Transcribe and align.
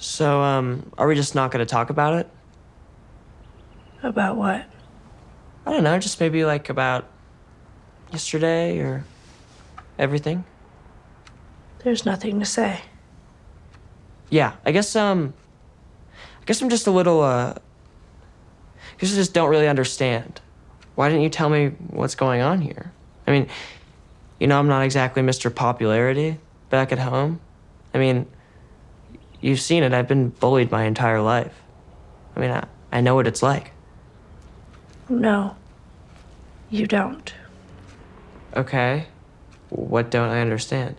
So, 0.00 0.40
um, 0.40 0.90
are 0.96 1.06
we 1.06 1.14
just 1.14 1.34
not 1.34 1.50
gonna 1.50 1.66
talk 1.66 1.90
about 1.90 2.14
it? 2.14 2.30
About 4.02 4.36
what? 4.36 4.64
I 5.66 5.72
don't 5.72 5.84
know, 5.84 5.98
just 5.98 6.18
maybe 6.20 6.42
like 6.46 6.70
about 6.70 7.06
yesterday 8.10 8.78
or 8.78 9.04
everything. 9.98 10.44
There's 11.84 12.06
nothing 12.06 12.40
to 12.40 12.46
say. 12.46 12.80
Yeah, 14.30 14.54
I 14.64 14.72
guess 14.72 14.96
um 14.96 15.34
I 16.40 16.44
guess 16.46 16.62
I'm 16.62 16.70
just 16.70 16.86
a 16.86 16.90
little 16.90 17.20
uh 17.20 17.52
I 17.54 18.96
guess 18.98 19.12
I 19.12 19.16
just 19.16 19.34
don't 19.34 19.50
really 19.50 19.68
understand. 19.68 20.40
Why 20.94 21.10
didn't 21.10 21.24
you 21.24 21.30
tell 21.30 21.50
me 21.50 21.68
what's 21.90 22.14
going 22.14 22.40
on 22.40 22.62
here? 22.62 22.90
I 23.26 23.32
mean, 23.32 23.48
you 24.38 24.46
know, 24.46 24.58
I'm 24.58 24.68
not 24.68 24.82
exactly 24.82 25.22
Mr. 25.22 25.54
Popularity 25.54 26.38
back 26.70 26.90
at 26.90 26.98
home. 26.98 27.40
I 27.92 27.98
mean, 27.98 28.26
you've 29.40 29.60
seen 29.60 29.82
it. 29.82 29.92
I've 29.92 30.08
been 30.08 30.30
bullied 30.30 30.70
my 30.70 30.84
entire 30.84 31.20
life. 31.20 31.62
I 32.36 32.40
mean, 32.40 32.50
I, 32.50 32.66
I 32.92 33.00
know 33.00 33.14
what 33.14 33.26
it's 33.26 33.42
like. 33.42 33.72
No, 35.08 35.56
you 36.70 36.86
don't. 36.86 37.32
Okay. 38.56 39.06
What 39.70 40.10
don't 40.10 40.30
I 40.30 40.40
understand? 40.40 40.96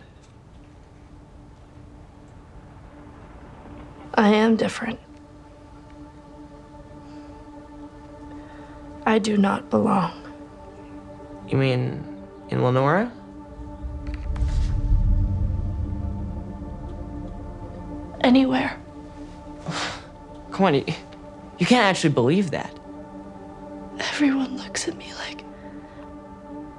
I 4.14 4.28
am 4.34 4.56
different. 4.56 4.98
I 9.06 9.18
do 9.18 9.36
not 9.36 9.68
belong. 9.70 10.12
You 11.48 11.58
mean 11.58 12.04
in 12.50 12.62
Lenora? 12.62 13.12
Anywhere. 18.22 18.78
Come 20.52 20.66
on, 20.66 20.74
you, 20.74 20.84
you 21.58 21.66
can't 21.66 21.84
actually 21.84 22.14
believe 22.14 22.50
that. 22.50 22.72
Everyone 23.98 24.56
looks 24.56 24.88
at 24.88 24.96
me 24.96 25.12
like. 25.14 25.44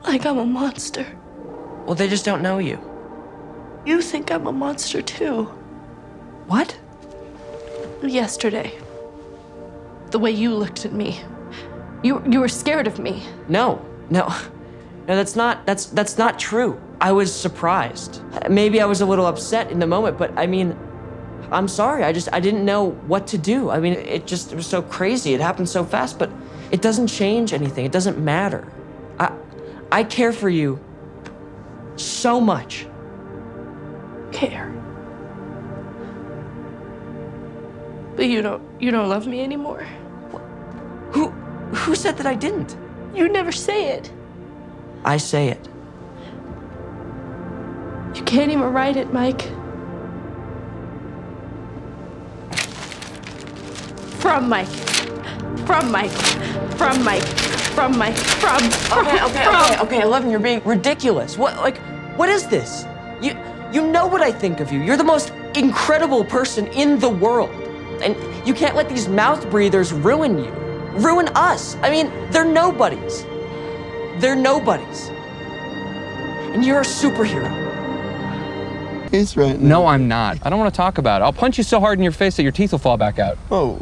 like 0.03 0.25
I'm 0.25 0.37
a 0.37 0.45
monster. 0.45 1.05
Well, 1.85 1.95
they 1.95 2.07
just 2.07 2.25
don't 2.25 2.41
know 2.41 2.59
you. 2.59 2.79
You 3.85 4.01
think 4.01 4.31
I'm 4.31 4.47
a 4.47 4.51
monster 4.51 5.01
too. 5.01 5.45
What? 6.47 6.77
Yesterday. 8.01 8.77
The 10.11 10.19
way 10.19 10.31
you 10.31 10.53
looked 10.53 10.85
at 10.85 10.93
me. 10.93 11.21
You, 12.03 12.23
you 12.29 12.39
were 12.39 12.49
scared 12.49 12.87
of 12.87 12.99
me. 12.99 13.23
No, 13.47 13.83
no, 14.09 14.27
no. 15.07 15.15
That's 15.15 15.35
not. 15.35 15.65
That's 15.65 15.87
that's 15.87 16.17
not 16.17 16.37
true. 16.39 16.79
I 17.01 17.11
was 17.11 17.33
surprised. 17.33 18.21
Maybe 18.49 18.79
I 18.79 18.85
was 18.85 19.01
a 19.01 19.05
little 19.05 19.25
upset 19.25 19.71
in 19.71 19.79
the 19.79 19.87
moment, 19.87 20.17
but 20.17 20.37
I 20.37 20.47
mean, 20.47 20.77
I'm 21.51 21.67
sorry. 21.67 22.03
I 22.03 22.13
just 22.13 22.29
I 22.31 22.39
didn't 22.39 22.65
know 22.65 22.91
what 23.07 23.27
to 23.27 23.37
do. 23.37 23.69
I 23.69 23.79
mean, 23.79 23.93
it 23.93 24.25
just 24.25 24.51
it 24.51 24.55
was 24.55 24.67
so 24.67 24.81
crazy. 24.81 25.33
It 25.33 25.41
happened 25.41 25.69
so 25.69 25.83
fast, 25.83 26.17
but 26.17 26.29
it 26.71 26.81
doesn't 26.81 27.07
change 27.07 27.53
anything. 27.53 27.85
It 27.85 27.91
doesn't 27.91 28.17
matter. 28.17 28.67
I 29.19 29.31
I 29.91 30.03
care 30.03 30.33
for 30.33 30.49
you 30.49 30.79
so 31.95 32.41
much. 32.41 32.87
Care. 34.31 34.69
But 38.15 38.25
you 38.25 38.41
don't 38.41 38.63
you 38.81 38.91
don't 38.91 39.09
love 39.09 39.27
me 39.27 39.41
anymore. 39.41 39.85
Who 41.11 41.29
who 41.29 41.95
said 41.95 42.17
that 42.17 42.25
I 42.25 42.35
didn't? 42.35 42.75
You 43.13 43.29
never 43.29 43.51
say 43.51 43.89
it. 43.89 44.11
I 45.05 45.17
say 45.17 45.49
it. 45.49 45.67
You 48.15 48.23
can't 48.23 48.51
even 48.51 48.71
write 48.73 48.95
it, 48.95 49.11
Mike. 49.11 49.49
From 54.33 54.49
Mike. 54.49 54.67
From 55.67 55.91
Mike. 55.91 56.09
From 56.09 57.03
Mike. 57.03 57.21
From 57.21 57.95
Mike. 57.99 58.15
From. 58.17 58.59
from 58.71 59.05
Okay, 59.05 59.23
okay, 59.25 59.43
from. 59.43 59.55
okay, 59.55 59.79
okay. 59.81 60.01
Eleven, 60.01 60.31
you're 60.31 60.39
being 60.39 60.59
ridiculous. 60.65 61.37
What, 61.37 61.55
like, 61.57 61.77
what 62.17 62.29
is 62.29 62.47
this? 62.47 62.83
You, 63.21 63.37
you 63.71 63.85
know 63.91 64.07
what 64.07 64.23
I 64.23 64.31
think 64.31 64.59
of 64.59 64.71
you. 64.71 64.79
You're 64.81 64.97
the 64.97 65.03
most 65.03 65.31
incredible 65.53 66.25
person 66.25 66.65
in 66.69 66.97
the 66.97 67.09
world, 67.09 67.51
and 68.01 68.17
you 68.43 68.55
can't 68.55 68.75
let 68.75 68.89
these 68.89 69.07
mouth 69.07 69.47
breathers 69.51 69.93
ruin 69.93 70.39
you, 70.39 70.49
ruin 70.93 71.27
us. 71.35 71.75
I 71.83 71.91
mean, 71.91 72.11
they're 72.31 72.43
nobodies. 72.43 73.25
They're 74.17 74.35
nobodies. 74.35 75.09
And 76.55 76.65
you're 76.65 76.81
a 76.81 76.83
superhero. 76.83 77.51
He's 79.11 79.37
right. 79.37 79.59
now. 79.59 79.81
No, 79.81 79.85
I'm 79.85 80.07
not. 80.07 80.39
I 80.41 80.49
don't 80.49 80.57
want 80.57 80.73
to 80.73 80.77
talk 80.77 80.97
about 80.97 81.21
it. 81.21 81.25
I'll 81.25 81.31
punch 81.31 81.59
you 81.59 81.63
so 81.63 81.79
hard 81.79 81.99
in 81.99 82.03
your 82.03 82.11
face 82.11 82.35
that 82.37 82.41
your 82.41 82.51
teeth 82.51 82.71
will 82.71 82.79
fall 82.79 82.97
back 82.97 83.19
out. 83.19 83.37
Oh, 83.51 83.79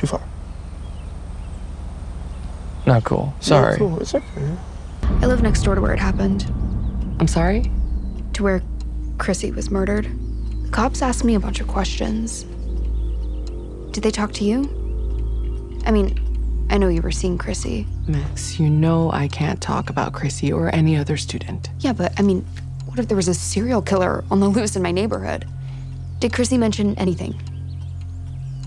too 0.00 0.06
far. 0.06 0.22
Not 2.86 3.04
cool. 3.04 3.26
No, 3.36 3.40
Sorry. 3.40 3.76
cool. 3.76 4.00
It's 4.00 4.14
okay. 4.14 4.56
I 5.02 5.26
live 5.26 5.42
next 5.42 5.62
door 5.62 5.74
to 5.74 5.80
where 5.80 5.92
it 5.92 5.98
happened, 5.98 6.44
I'm 7.20 7.28
sorry? 7.28 7.70
to 8.32 8.44
where 8.44 8.62
Chrissy 9.18 9.50
was 9.50 9.70
murdered. 9.72 10.08
The 10.62 10.68
cops 10.70 11.02
asked 11.02 11.24
me 11.24 11.34
a 11.34 11.40
bunch 11.40 11.60
of 11.60 11.66
questions. 11.66 12.44
Did 13.92 14.04
they 14.04 14.10
talk 14.12 14.32
to 14.34 14.44
you? 14.44 14.62
I 15.84 15.90
mean, 15.90 16.16
I 16.70 16.78
know 16.78 16.86
you 16.88 17.02
were 17.02 17.10
seeing 17.10 17.36
Chrissy. 17.36 17.86
Max, 18.06 18.58
you 18.60 18.70
know 18.70 19.10
I 19.12 19.26
can't 19.28 19.60
talk 19.60 19.90
about 19.90 20.12
Chrissy 20.12 20.52
or 20.52 20.72
any 20.74 20.96
other 20.96 21.16
student. 21.16 21.68
Yeah, 21.80 21.92
but 21.92 22.18
I 22.18 22.22
mean, 22.22 22.46
what 22.86 22.98
if 23.00 23.08
there 23.08 23.16
was 23.16 23.26
a 23.28 23.34
serial 23.34 23.82
killer 23.82 24.24
on 24.30 24.38
the 24.40 24.48
loose 24.48 24.76
in 24.76 24.82
my 24.82 24.92
neighborhood? 24.92 25.44
Did 26.20 26.32
Chrissy 26.32 26.56
mention 26.56 26.94
anything? 26.96 27.34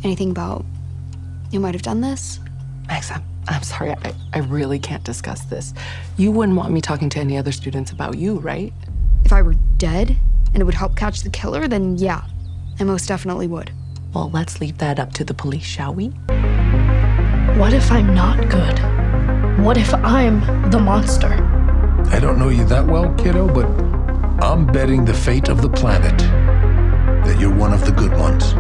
Anything 0.04 0.30
about 0.32 0.66
you 1.53 1.59
might 1.59 1.75
have 1.75 1.84
done 1.84 2.02
this? 2.02 2.40
Max, 2.88 3.12
I'm, 3.12 3.24
I'm 3.47 3.64
sorry. 3.64 3.91
I, 3.91 4.14
I 4.34 4.40
really 4.40 4.80
can't 4.80 5.03
discuss 5.03 5.41
this. 5.46 5.74
You 6.18 6.31
wouldn't 6.31 6.58
want 6.58 6.74
me 6.74 6.81
talking 6.81 7.09
to 7.09 7.19
any 7.19 7.38
other 7.38 7.52
students 7.52 7.91
about 7.91 8.18
you, 8.18 8.40
right? 8.40 8.74
If 9.24 9.31
I 9.31 9.41
were 9.41 9.53
dead 9.78 10.18
and 10.53 10.62
it 10.62 10.66
would 10.66 10.74
help 10.74 10.96
catch 10.96 11.22
the 11.22 11.30
killer, 11.30 11.68
then 11.68 11.97
yeah, 11.97 12.24
I 12.80 12.84
most 12.84 13.08
definitely 13.08 13.47
would. 13.47 13.72
Well, 14.13 14.30
let's 14.31 14.59
leave 14.59 14.80
that 14.80 15.00
up 15.00 15.13
to 15.13 15.24
the 15.24 15.34
police, 15.34 15.63
shall 15.63 15.94
we? 15.94 16.08
What 17.58 17.74
if 17.74 17.92
I'm 17.92 18.13
not 18.13 18.50
good? 18.50 18.80
What 19.63 19.78
if 19.78 19.94
I'm 19.94 20.69
the 20.72 20.80
monster? 20.80 21.34
I 22.12 22.19
don't 22.19 22.38
know 22.38 22.50
you 22.50 22.66
that 22.66 22.86
well, 22.86 23.13
kiddo, 23.13 23.47
but 23.47 23.66
I'm 24.44 24.66
betting 24.66 25.06
the 25.06 25.13
fate 25.13 25.50
of 25.50 25.62
the 25.62 25.69
planet 25.69 26.18
that 26.18 27.38
you're 27.40 27.53
one 27.53 27.74
of 27.74 27.86
the 27.86 27.92
good 27.92 28.12
ones. 28.13 28.53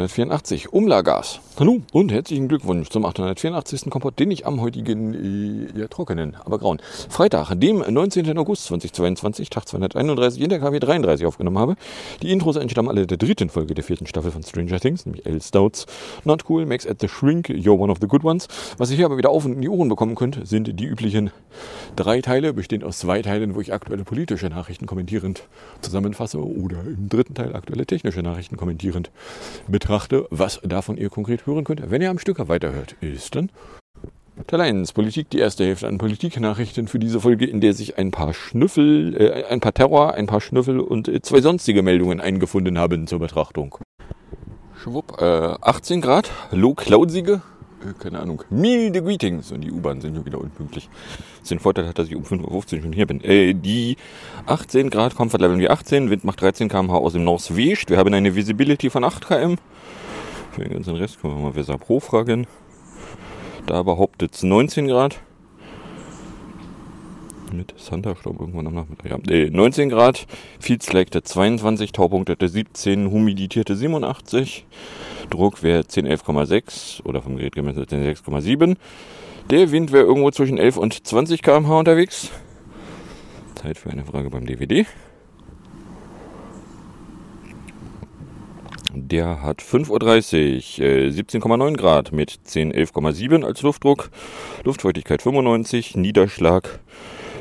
884, 0.00 0.68
Umlagas. 0.72 1.40
Hallo 1.62 1.80
und 1.92 2.10
herzlichen 2.10 2.48
Glückwunsch 2.48 2.88
zum 2.88 3.04
884. 3.04 3.88
Kompott, 3.88 4.18
den 4.18 4.32
ich 4.32 4.46
am 4.46 4.60
heutigen, 4.60 5.68
äh, 5.76 5.78
ja, 5.78 5.86
trockenen, 5.86 6.34
aber 6.34 6.58
grauen 6.58 6.80
Freitag, 7.08 7.54
dem 7.54 7.84
19. 7.88 8.36
August 8.36 8.64
2022, 8.64 9.48
Tag 9.48 9.68
231 9.68 10.42
in 10.42 10.48
der 10.48 10.58
KW 10.58 10.80
33 10.80 11.24
aufgenommen 11.24 11.60
habe. 11.60 11.76
Die 12.20 12.32
Intros 12.32 12.56
entstammen 12.56 12.88
alle 12.88 13.06
der 13.06 13.16
dritten 13.16 13.48
Folge 13.48 13.74
der 13.74 13.84
vierten 13.84 14.08
Staffel 14.08 14.32
von 14.32 14.42
Stranger 14.42 14.80
Things, 14.80 15.06
nämlich 15.06 15.24
L. 15.24 15.40
Stouts, 15.40 15.86
Not 16.24 16.46
Cool, 16.48 16.66
Max 16.66 16.84
at 16.84 17.00
the 17.00 17.06
Shrink, 17.06 17.48
You're 17.48 17.78
One 17.78 17.92
of 17.92 17.98
the 18.00 18.08
Good 18.08 18.24
Ones. 18.24 18.48
Was 18.76 18.90
ihr 18.90 18.96
hier 18.96 19.06
aber 19.06 19.16
wieder 19.16 19.30
auf 19.30 19.44
und 19.44 19.52
in 19.52 19.60
die 19.60 19.68
Ohren 19.68 19.88
bekommen 19.88 20.16
könnt, 20.16 20.44
sind 20.44 20.80
die 20.80 20.84
üblichen 20.84 21.30
drei 21.94 22.22
Teile, 22.22 22.54
bestehend 22.54 22.82
aus 22.82 22.98
zwei 22.98 23.22
Teilen, 23.22 23.54
wo 23.54 23.60
ich 23.60 23.72
aktuelle 23.72 24.02
politische 24.02 24.48
Nachrichten 24.48 24.86
kommentierend 24.86 25.44
zusammenfasse 25.80 26.44
oder 26.44 26.78
im 26.84 27.08
dritten 27.08 27.34
Teil 27.34 27.54
aktuelle 27.54 27.86
technische 27.86 28.24
Nachrichten 28.24 28.56
kommentierend 28.56 29.12
betrachte. 29.68 30.26
Was 30.30 30.60
davon 30.64 30.96
ihr 30.96 31.08
konkret 31.08 31.46
hören 31.54 31.64
könnt, 31.64 31.90
wenn 31.90 32.02
ihr 32.02 32.10
am 32.10 32.18
Stück 32.18 32.46
weiterhört, 32.48 32.96
ist 33.00 33.34
dann 33.34 33.50
Teil 34.46 34.62
1, 34.62 34.92
Politik, 34.92 35.30
die 35.30 35.38
erste 35.38 35.64
Hälfte 35.64 35.86
an 35.86 35.98
Politiknachrichten 35.98 36.88
für 36.88 36.98
diese 36.98 37.20
Folge, 37.20 37.46
in 37.46 37.60
der 37.60 37.74
sich 37.74 37.98
ein 37.98 38.10
paar 38.10 38.32
Schnüffel, 38.34 39.14
äh, 39.14 39.44
ein 39.44 39.60
paar 39.60 39.74
Terror, 39.74 40.14
ein 40.14 40.26
paar 40.26 40.40
Schnüffel 40.40 40.80
und 40.80 41.06
äh, 41.08 41.20
zwei 41.20 41.40
sonstige 41.40 41.82
Meldungen 41.82 42.20
eingefunden 42.20 42.78
haben 42.78 43.06
zur 43.06 43.18
Betrachtung. 43.18 43.76
Schwupp, 44.82 45.20
äh, 45.20 45.24
18 45.24 46.00
Grad, 46.00 46.30
low 46.50 46.74
cloudsige 46.74 47.42
äh, 47.84 47.92
keine 47.98 48.20
Ahnung, 48.20 48.42
milde 48.50 49.02
Greetings. 49.02 49.52
Und 49.52 49.62
die 49.62 49.70
U-Bahn 49.70 50.00
sind 50.00 50.16
schon 50.16 50.24
wieder 50.24 50.40
unpünktlich. 50.40 50.88
Den 51.48 51.58
Vorteil 51.58 51.86
hat, 51.86 51.98
dass 51.98 52.08
ich 52.08 52.16
um 52.16 52.22
5.15 52.22 52.76
Uhr 52.76 52.82
schon 52.82 52.92
hier 52.92 53.06
bin. 53.06 53.22
Äh, 53.22 53.54
die 53.54 53.96
18 54.46 54.90
Grad, 54.90 55.14
Comfort 55.14 55.38
Level 55.38 55.58
wie 55.58 55.68
18, 55.68 56.10
Wind 56.10 56.24
macht 56.24 56.40
13 56.40 56.68
km/h 56.68 56.96
aus 56.96 57.12
dem 57.12 57.24
Northwest. 57.24 57.90
Wir 57.90 57.98
haben 57.98 58.14
eine 58.14 58.34
Visibility 58.34 58.90
von 58.90 59.04
8 59.04 59.26
km. 59.26 59.56
Für 60.52 60.64
den 60.64 60.74
ganzen 60.74 60.96
Rest 60.96 61.20
können 61.20 61.34
wir 61.34 61.42
mal 61.42 61.54
Weser 61.54 61.78
Pro 61.78 61.98
fragen. 61.98 62.46
Da 63.66 63.82
behauptet 63.82 64.34
es 64.34 64.42
19 64.42 64.86
Grad. 64.86 65.18
Mit 67.52 67.74
Thundersturm 67.76 68.36
irgendwann 68.38 68.66
am 68.66 68.74
Nachmittag. 68.74 69.10
Ja, 69.10 69.34
äh, 69.34 69.48
19 69.48 69.88
Grad, 69.88 70.26
Feedslagte 70.60 71.22
22, 71.22 71.92
Taupunkte 71.92 72.36
17, 72.46 73.10
Humiditäte 73.10 73.76
87. 73.76 74.66
Druck 75.30 75.62
wäre 75.62 75.86
10, 75.86 76.06
11,6 76.06 77.02
oder 77.04 77.22
vom 77.22 77.36
Gerät 77.36 77.54
gemessen 77.54 77.88
10, 77.88 78.02
6,7. 78.02 78.76
Der 79.50 79.70
Wind 79.70 79.90
wäre 79.90 80.04
irgendwo 80.04 80.30
zwischen 80.30 80.58
11 80.58 80.76
und 80.76 81.06
20 81.06 81.42
km/h 81.42 81.78
unterwegs. 81.78 82.30
Zeit 83.54 83.78
für 83.78 83.90
eine 83.90 84.04
Frage 84.04 84.28
beim 84.28 84.44
DVD. 84.44 84.86
Der 88.94 89.42
hat 89.42 89.62
5.30 89.62 90.80
Uhr, 90.80 90.86
äh, 90.86 91.08
17,9 91.08 91.76
Grad 91.76 92.12
mit 92.12 92.40
10, 92.44 92.72
11,7 92.72 93.42
als 93.42 93.62
Luftdruck. 93.62 94.10
Luftfeuchtigkeit 94.64 95.22
95, 95.22 95.96
Niederschlag 95.96 96.80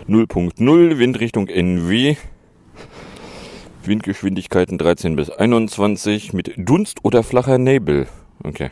0.0, 0.08 0.98
Windrichtung 0.98 1.48
NW. 1.48 2.16
Windgeschwindigkeiten 3.84 4.78
13 4.78 5.16
bis 5.16 5.30
21 5.30 6.34
mit 6.34 6.54
Dunst 6.56 7.04
oder 7.04 7.24
flacher 7.24 7.58
Nebel. 7.58 8.08
Okay. 8.44 8.70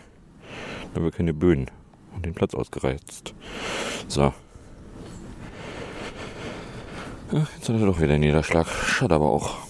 Da 0.93 0.95
haben 0.95 1.03
wir 1.03 1.11
keine 1.11 1.33
Böen 1.33 1.69
und 2.15 2.25
den 2.25 2.33
Platz 2.33 2.53
ausgereizt. 2.55 3.33
So. 4.07 4.33
Ja, 7.31 7.47
jetzt 7.55 7.69
hat 7.69 7.79
er 7.79 7.85
doch 7.85 7.99
wieder 7.99 8.17
Niederschlag. 8.17 8.67
Schade 8.67 9.15
aber 9.15 9.29
auch. 9.29 9.68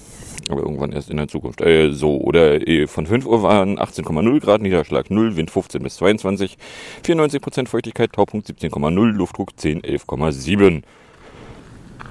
Aber 0.49 0.61
irgendwann 0.61 0.91
erst 0.91 1.09
in 1.11 1.17
der 1.17 1.27
Zukunft. 1.27 1.61
Äh, 1.61 1.91
so, 1.93 2.17
oder 2.17 2.67
äh, 2.67 2.87
von 2.87 3.05
5 3.05 3.25
Uhr 3.25 3.43
waren 3.43 3.77
18,0 3.79 4.39
Grad, 4.39 4.61
Niederschlag 4.61 5.09
0, 5.11 5.35
Wind 5.35 5.51
15 5.51 5.81
bis 5.83 5.95
22, 5.97 6.57
94% 7.05 7.67
Feuchtigkeit, 7.67 8.11
Taupunkt 8.13 8.47
17,0, 8.47 9.11
Luftdruck 9.11 9.57
10, 9.57 9.81
11,7. 9.83 10.81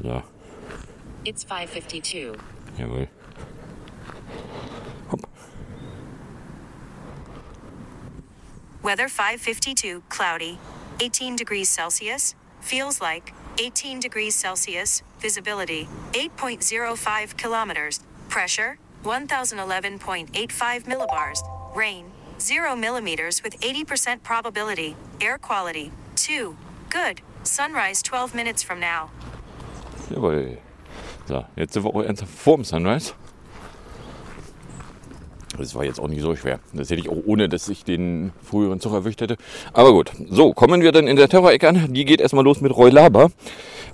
Ja, 0.05 0.23
It's 1.25 1.43
552. 1.45 2.33
jawohl. 2.79 3.09
Hopp. 5.11 5.21
Weather 8.83 9.09
552, 9.09 10.01
cloudy, 10.09 10.59
18 11.03 11.37
degrees 11.37 11.75
Celsius, 11.75 12.37
feels 12.61 13.01
like 13.01 13.33
18 13.61 13.99
degrees 14.01 14.37
Celsius, 14.41 15.03
visibility 15.21 15.89
8.05 16.13 17.37
kilometers, 17.37 18.01
pressure 18.29 18.79
1011.85 19.05 20.87
millibars, 20.87 21.43
rain 21.75 22.05
0 22.39 22.77
millimeters 22.77 23.43
with 23.43 23.61
80% 23.61 24.23
probability, 24.23 24.97
air 25.21 25.39
quality 25.39 25.91
2, 26.17 26.57
good, 26.91 27.21
sunrise 27.43 28.03
12 28.03 28.35
minutes 28.35 28.63
from 28.63 28.81
now. 28.81 29.11
Jawohl. 30.11 30.59
So, 31.27 31.45
jetzt 31.57 31.75
sind 31.75 31.85
wir 31.85 31.95
auch 31.95 32.03
ernsthaft 32.03 32.33
vorm 32.33 32.65
Sunrise. 32.65 33.13
Das 35.59 35.75
war 35.75 35.85
jetzt 35.85 35.99
auch 36.01 36.09
nicht 36.09 36.23
so 36.23 36.37
schwer. 36.37 36.61
Das 36.73 36.89
hätte 36.89 37.01
ich 37.01 37.09
auch 37.09 37.19
ohne, 37.27 37.49
dass 37.49 37.69
ich 37.69 37.85
den 37.85 38.33
früheren 38.43 38.81
Zug 38.81 38.93
erwischt 38.93 39.21
hätte. 39.21 39.37
Aber 39.73 39.93
gut. 39.93 40.13
So, 40.31 40.53
kommen 40.53 40.83
wir 40.83 40.93
dann 40.93 41.09
in 41.09 41.17
der 41.17 41.29
Terror-Ecke 41.29 41.69
an. 41.69 41.93
Die 41.93 42.05
geht 42.05 42.21
erstmal 42.21 42.45
los 42.45 42.61
mit 42.61 42.75
Roy 42.75 42.91
Laber. 42.91 43.31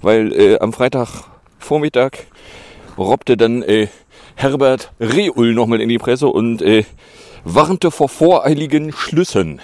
Weil 0.03 0.33
äh, 0.33 0.59
am 0.59 0.75
Freitagvormittag 0.75 2.13
robbte 2.99 3.37
dann 3.37 3.63
äh, 3.63 3.89
Herbert 4.37 4.93
Reul 5.01 5.55
nochmal 5.55 5.81
in 5.81 5.89
die 5.89 5.99
Presse 5.99 6.27
und 6.27 6.61
äh, 6.61 6.85
warnte 7.45 7.91
vor 7.91 8.09
voreiligen 8.09 8.93
Schlüssen. 8.93 9.61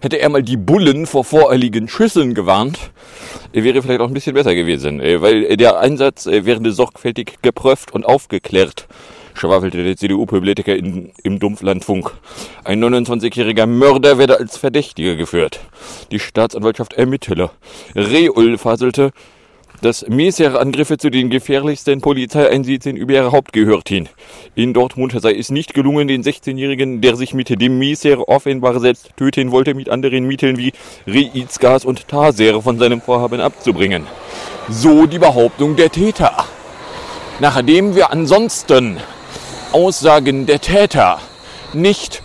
Hätte 0.00 0.18
er 0.18 0.28
mal 0.28 0.42
die 0.42 0.56
Bullen 0.56 1.06
vor 1.06 1.24
voreiligen 1.24 1.88
Schüssen 1.88 2.34
gewarnt, 2.34 2.78
äh, 3.52 3.62
wäre 3.62 3.82
vielleicht 3.82 4.00
auch 4.00 4.08
ein 4.08 4.14
bisschen 4.14 4.34
besser 4.34 4.54
gewesen. 4.54 5.00
Äh, 5.00 5.22
weil 5.22 5.56
der 5.56 5.78
Einsatz 5.78 6.26
äh, 6.26 6.44
wäre 6.44 6.72
sorgfältig 6.72 7.38
geprüft 7.42 7.92
und 7.92 8.04
aufgeklärt, 8.04 8.86
schwafelte 9.34 9.82
der 9.82 9.96
CDU-Politiker 9.96 10.76
im 10.76 11.38
Dumpflandfunk. 11.38 12.12
Ein 12.64 12.84
29-jähriger 12.84 13.66
Mörder 13.66 14.18
werde 14.18 14.38
als 14.38 14.56
Verdächtiger 14.56 15.16
geführt. 15.16 15.60
Die 16.10 16.18
Staatsanwaltschaft 16.18 16.92
ermittele. 16.94 17.50
Reul 17.94 18.58
faselte, 18.58 19.12
dass 19.82 20.06
Messer-Angriffe 20.08 20.96
zu 20.96 21.10
den 21.10 21.28
gefährlichsten 21.28 22.00
Polizeieinsätzen 22.00 22.96
über 22.96 23.14
ihr 23.14 23.32
Haupt 23.32 23.52
gehörten. 23.52 24.08
In 24.54 24.72
Dortmund 24.72 25.12
sei 25.20 25.34
es 25.34 25.50
nicht 25.50 25.74
gelungen, 25.74 26.06
den 26.06 26.22
16-Jährigen, 26.22 27.00
der 27.00 27.16
sich 27.16 27.34
mit 27.34 27.48
dem 27.48 27.78
Messer 27.78 28.28
offenbar 28.28 28.78
selbst 28.78 29.10
töten 29.16 29.50
wollte, 29.50 29.74
mit 29.74 29.88
anderen 29.88 30.24
Mitteln 30.24 30.56
wie 30.56 30.72
Reizgas 31.06 31.84
und 31.84 32.06
Taser 32.06 32.62
von 32.62 32.78
seinem 32.78 33.00
Vorhaben 33.00 33.40
abzubringen. 33.40 34.06
So 34.68 35.06
die 35.06 35.18
Behauptung 35.18 35.74
der 35.74 35.90
Täter. 35.90 36.32
Nachdem 37.40 37.96
wir 37.96 38.12
ansonsten 38.12 38.98
Aussagen 39.72 40.46
der 40.46 40.60
Täter 40.60 41.18
nicht 41.72 42.22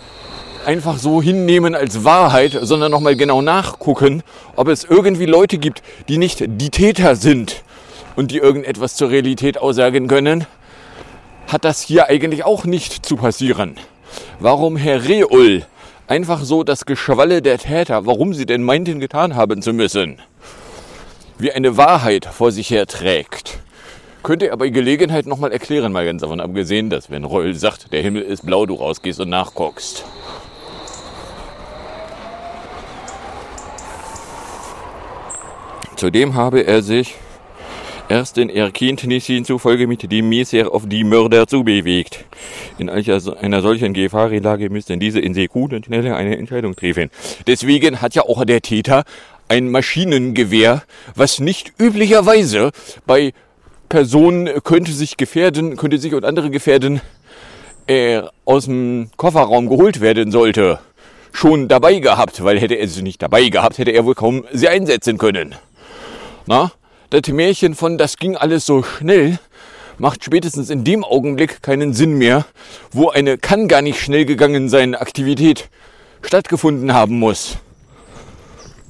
einfach 0.66 0.98
so 0.98 1.22
hinnehmen 1.22 1.74
als 1.74 2.04
Wahrheit, 2.04 2.58
sondern 2.60 2.90
nochmal 2.90 3.16
genau 3.16 3.42
nachgucken, 3.42 4.22
ob 4.56 4.68
es 4.68 4.84
irgendwie 4.84 5.26
Leute 5.26 5.58
gibt, 5.58 5.82
die 6.08 6.18
nicht 6.18 6.44
die 6.46 6.70
Täter 6.70 7.16
sind 7.16 7.62
und 8.16 8.30
die 8.30 8.38
irgendetwas 8.38 8.96
zur 8.96 9.10
Realität 9.10 9.58
aussagen 9.58 10.08
können, 10.08 10.46
hat 11.46 11.64
das 11.64 11.80
hier 11.80 12.08
eigentlich 12.08 12.44
auch 12.44 12.64
nicht 12.64 13.06
zu 13.06 13.16
passieren. 13.16 13.76
Warum 14.40 14.76
Herr 14.76 15.02
Reul 15.04 15.64
einfach 16.06 16.42
so 16.42 16.64
das 16.64 16.86
Geschwalle 16.86 17.42
der 17.42 17.58
Täter, 17.58 18.06
warum 18.06 18.34
sie 18.34 18.46
denn 18.46 18.62
meinten 18.62 19.00
getan 19.00 19.36
haben 19.36 19.62
zu 19.62 19.72
müssen, 19.72 20.18
wie 21.38 21.52
eine 21.52 21.76
Wahrheit 21.76 22.26
vor 22.26 22.50
sich 22.52 22.70
her 22.70 22.86
trägt, 22.86 23.58
könnte 24.22 24.48
er 24.48 24.56
bei 24.56 24.68
Gelegenheit 24.68 25.26
nochmal 25.26 25.52
erklären, 25.52 25.92
mal 25.92 26.04
ganz 26.04 26.22
davon 26.22 26.40
abgesehen, 26.40 26.90
dass 26.90 27.10
wenn 27.10 27.24
Reul 27.24 27.54
sagt, 27.54 27.92
der 27.92 28.02
Himmel 28.02 28.22
ist 28.22 28.44
blau, 28.44 28.66
du 28.66 28.74
rausgehst 28.74 29.20
und 29.20 29.28
nachguckst. 29.28 30.04
Zudem 35.98 36.34
habe 36.34 36.60
er 36.60 36.80
sich 36.80 37.16
erst 38.08 38.38
in 38.38 38.50
Erkenntnissen 38.50 39.44
zufolge 39.44 39.88
mit 39.88 40.08
dem 40.12 40.28
Messer 40.28 40.72
auf 40.72 40.84
die 40.86 41.02
Mörder 41.02 41.48
zubewegt. 41.48 42.24
In 42.78 42.88
einer 42.88 43.62
solchen 43.62 43.94
Gefahrlage 43.94 44.70
müssten 44.70 45.00
diese 45.00 45.18
in 45.18 45.34
Sekunden 45.34 45.82
schneller 45.82 46.14
eine 46.14 46.38
Entscheidung 46.38 46.76
treffen. 46.76 47.10
Deswegen 47.48 48.00
hat 48.00 48.14
ja 48.14 48.22
auch 48.22 48.44
der 48.44 48.62
Täter 48.62 49.02
ein 49.48 49.72
Maschinengewehr, 49.72 50.84
was 51.16 51.40
nicht 51.40 51.72
üblicherweise 51.80 52.70
bei 53.04 53.32
Personen 53.88 54.62
könnte 54.62 54.92
sich 54.92 55.16
gefährden, 55.16 55.76
könnte 55.76 55.98
sich 55.98 56.14
und 56.14 56.24
andere 56.24 56.50
gefährden, 56.50 57.00
äh, 57.88 58.22
aus 58.44 58.66
dem 58.66 59.10
Kofferraum 59.16 59.68
geholt 59.68 60.00
werden 60.00 60.30
sollte, 60.30 60.78
schon 61.32 61.66
dabei 61.66 61.98
gehabt, 61.98 62.44
weil 62.44 62.60
hätte 62.60 62.76
er 62.76 62.86
sie 62.86 63.02
nicht 63.02 63.20
dabei 63.20 63.48
gehabt, 63.48 63.78
hätte 63.78 63.90
er 63.90 64.04
wohl 64.04 64.14
kaum 64.14 64.44
sie 64.52 64.68
einsetzen 64.68 65.18
können. 65.18 65.56
Na, 66.48 66.72
das 67.10 67.28
Märchen 67.28 67.74
von 67.74 67.98
das 67.98 68.16
ging 68.16 68.34
alles 68.34 68.64
so 68.64 68.82
schnell 68.82 69.38
macht 69.98 70.24
spätestens 70.24 70.70
in 70.70 70.82
dem 70.82 71.04
Augenblick 71.04 71.62
keinen 71.62 71.92
Sinn 71.92 72.16
mehr, 72.16 72.46
wo 72.90 73.10
eine 73.10 73.36
kann 73.36 73.68
gar 73.68 73.82
nicht 73.82 74.00
schnell 74.00 74.24
gegangen 74.24 74.70
sein 74.70 74.94
Aktivität 74.94 75.68
stattgefunden 76.22 76.94
haben 76.94 77.18
muss. 77.18 77.58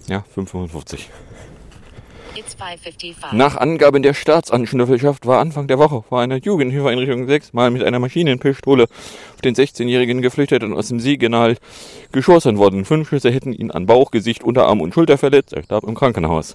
Ja, 0.06 0.24
5,55. 0.36 1.00
It's 2.38 2.54
555. 2.54 3.32
Nach 3.32 3.56
Angaben 3.56 4.00
der 4.04 4.14
Staatsanschnüffelschaft 4.14 5.26
war 5.26 5.40
Anfang 5.40 5.66
der 5.66 5.80
Woche 5.80 6.04
vor 6.08 6.20
einer 6.20 6.36
Jugendhilfeeinrichtung 6.36 7.26
sechsmal 7.26 7.72
mit 7.72 7.82
einer 7.82 7.98
Maschinenpistole 7.98 8.84
auf 8.84 9.40
den 9.42 9.56
16-Jährigen 9.56 10.22
geflüchtet 10.22 10.62
und 10.62 10.72
aus 10.72 10.86
dem 10.86 11.00
Signal 11.00 11.56
geschossen 12.12 12.56
worden. 12.56 12.84
Fünf 12.84 13.08
Schüsse 13.08 13.32
hätten 13.32 13.52
ihn 13.52 13.72
an 13.72 13.86
Bauch, 13.86 14.12
Gesicht, 14.12 14.44
Unterarm 14.44 14.80
und 14.80 14.94
Schulter 14.94 15.18
verletzt. 15.18 15.52
Er 15.52 15.64
starb 15.64 15.82
im 15.82 15.96
Krankenhaus. 15.96 16.54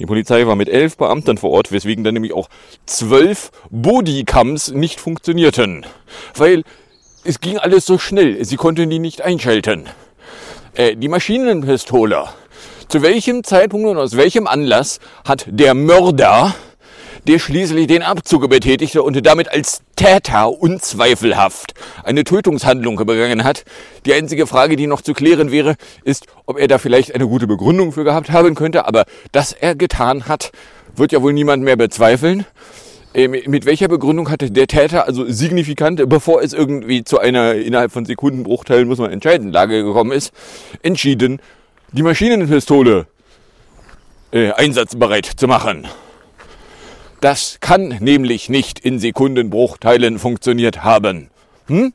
Die 0.00 0.06
Polizei 0.06 0.48
war 0.48 0.56
mit 0.56 0.68
elf 0.68 0.96
Beamten 0.96 1.38
vor 1.38 1.52
Ort, 1.52 1.70
weswegen 1.70 2.02
dann 2.02 2.14
nämlich 2.14 2.32
auch 2.32 2.48
zwölf 2.86 3.52
Bodycams 3.70 4.72
nicht 4.72 4.98
funktionierten. 4.98 5.86
Weil 6.34 6.64
es 7.22 7.38
ging 7.38 7.56
alles 7.56 7.86
so 7.86 7.98
schnell. 7.98 8.44
Sie 8.44 8.56
konnten 8.56 8.90
die 8.90 8.98
nicht 8.98 9.22
einschalten. 9.22 9.84
Äh, 10.74 10.96
die 10.96 11.08
Maschinenpistole 11.08 12.24
zu 12.90 13.02
welchem 13.02 13.44
Zeitpunkt 13.44 13.88
und 13.88 13.98
aus 13.98 14.16
welchem 14.16 14.48
Anlass 14.48 14.98
hat 15.24 15.46
der 15.48 15.74
Mörder 15.74 16.52
der 17.28 17.38
schließlich 17.38 17.86
den 17.86 18.02
Abzug 18.02 18.48
betätigte 18.48 19.02
und 19.04 19.24
damit 19.24 19.48
als 19.48 19.82
Täter 19.94 20.50
unzweifelhaft 20.50 21.74
eine 22.02 22.24
Tötungshandlung 22.24 22.96
begangen 22.96 23.44
hat. 23.44 23.64
Die 24.06 24.14
einzige 24.14 24.46
Frage, 24.46 24.74
die 24.74 24.88
noch 24.88 25.02
zu 25.02 25.12
klären 25.12 25.52
wäre, 25.52 25.76
ist, 26.02 26.26
ob 26.46 26.58
er 26.58 26.66
da 26.66 26.78
vielleicht 26.78 27.14
eine 27.14 27.28
gute 27.28 27.46
Begründung 27.46 27.92
für 27.92 28.02
gehabt 28.02 28.32
haben 28.32 28.56
könnte. 28.56 28.86
Aber 28.86 29.04
dass 29.30 29.52
er 29.52 29.76
getan 29.76 30.26
hat, 30.26 30.50
wird 30.96 31.12
ja 31.12 31.22
wohl 31.22 31.34
niemand 31.34 31.62
mehr 31.62 31.76
bezweifeln. 31.76 32.46
Äh, 33.12 33.28
mit 33.28 33.66
welcher 33.66 33.88
Begründung 33.88 34.30
hatte 34.30 34.50
der 34.50 34.66
Täter 34.66 35.06
also 35.06 35.30
signifikant, 35.30 36.02
bevor 36.08 36.42
es 36.42 36.54
irgendwie 36.54 37.04
zu 37.04 37.20
einer 37.20 37.54
innerhalb 37.54 37.92
von 37.92 38.06
Sekundenbruchteilen, 38.06 38.88
muss 38.88 38.98
man 38.98 39.12
entscheiden, 39.12 39.52
Lage 39.52 39.84
gekommen 39.84 40.12
ist, 40.12 40.32
entschieden, 40.82 41.40
die 41.92 42.02
Maschinenpistole 42.02 43.06
äh, 44.32 44.52
einsatzbereit 44.52 45.26
zu 45.26 45.46
machen? 45.48 45.86
Das 47.20 47.58
kann 47.60 47.98
nämlich 48.00 48.48
nicht 48.48 48.78
in 48.78 48.98
Sekundenbruchteilen 48.98 50.18
funktioniert 50.18 50.82
haben. 50.84 51.30
Hm? 51.66 51.92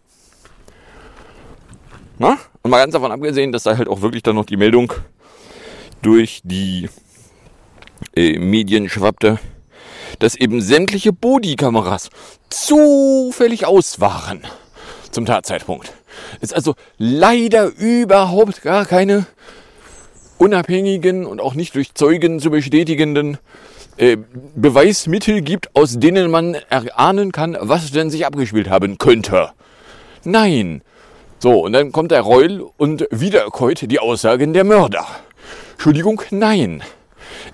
Na? 2.20 2.38
Und 2.62 2.72
mal 2.72 2.80
ganz 2.80 2.94
davon 2.94 3.12
abgesehen, 3.12 3.52
dass 3.52 3.64
da 3.64 3.78
halt 3.78 3.88
auch 3.88 4.02
wirklich 4.02 4.24
dann 4.24 4.36
noch 4.36 4.46
die 4.46 4.58
Meldung 4.58 4.94
durch 6.02 6.42
die 6.44 6.90
äh, 8.16 8.38
Medien 8.38 8.90
schwappte, 8.90 9.40
dass 10.20 10.36
eben 10.36 10.62
sämtliche 10.62 11.12
Bodykameras 11.12 12.10
zufällig 12.50 13.66
aus 13.66 14.00
waren 14.00 14.42
zum 15.12 15.26
Tatzeitpunkt. 15.26 15.94
Es 16.42 16.54
also 16.54 16.76
leider 16.98 17.66
überhaupt 17.76 18.62
gar 18.62 18.86
keine 18.86 19.26
unabhängigen 20.38 21.26
und 21.26 21.40
auch 21.40 21.54
nicht 21.54 21.76
durch 21.76 21.94
Zeugen 21.94 22.40
zu 22.40 22.50
bestätigenden 22.50 23.38
äh, 23.98 24.18
Beweismittel 24.56 25.42
gibt, 25.42 25.76
aus 25.76 26.00
denen 26.00 26.30
man 26.30 26.56
erahnen 26.70 27.32
kann, 27.32 27.58
was 27.60 27.92
denn 27.92 28.10
sich 28.10 28.26
abgespielt 28.26 28.70
haben 28.70 28.98
könnte. 28.98 29.52
Nein. 30.24 30.82
So, 31.40 31.64
und 31.66 31.74
dann 31.74 31.92
kommt 31.92 32.12
der 32.12 32.22
Reul 32.22 32.66
und 32.78 33.08
wiederkäut 33.12 33.90
die 33.90 34.00
Aussagen 34.00 34.54
der 34.54 34.64
Mörder. 34.64 35.06
Entschuldigung, 35.74 36.22
nein. 36.32 36.82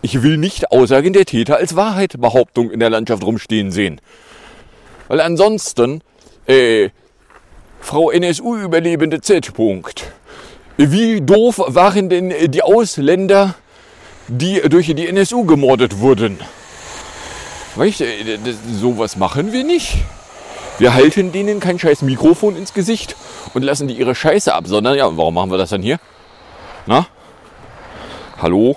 Ich 0.02 0.24
will 0.24 0.38
nicht 0.38 0.72
Aussagen 0.72 1.14
der 1.14 1.26
Täter 1.26 1.58
als 1.58 1.76
Wahrheitbehauptung 1.76 2.72
in 2.72 2.80
der 2.80 2.90
Landschaft 2.90 3.24
rumstehen 3.24 3.72
sehen. 3.72 4.00
Weil 5.08 5.22
ansonsten, 5.22 6.02
äh, 6.48 6.90
Frau 7.82 8.10
NSU-Überlebende 8.12 9.22
Z. 9.22 9.52
-Punkt. 9.52 10.04
Wie 10.90 11.22
doof 11.22 11.62
waren 11.68 12.10
denn 12.10 12.34
die 12.50 12.64
Ausländer, 12.64 13.54
die 14.28 14.62
durch 14.62 14.88
die 14.88 15.08
NSU 15.08 15.46
gemordet 15.46 16.00
wurden. 16.00 16.40
Weißt 17.76 18.00
du, 18.00 18.06
sowas 18.80 19.16
machen 19.16 19.54
wir 19.54 19.64
nicht. 19.64 19.98
Wir 20.80 20.96
halten 20.96 21.32
denen 21.32 21.60
kein 21.60 21.78
scheiß 21.78 22.02
Mikrofon 22.02 22.56
ins 22.56 22.74
Gesicht 22.74 23.16
und 23.54 23.62
lassen 23.62 23.88
die 23.88 23.94
ihre 23.94 24.16
Scheiße 24.16 24.54
ab, 24.54 24.64
sondern 24.66 24.98
ja, 24.98 25.06
warum 25.16 25.36
machen 25.36 25.52
wir 25.52 25.60
das 25.60 25.70
dann 25.70 25.84
hier? 25.84 26.00
Na? 26.88 27.06
Hallo? 28.42 28.76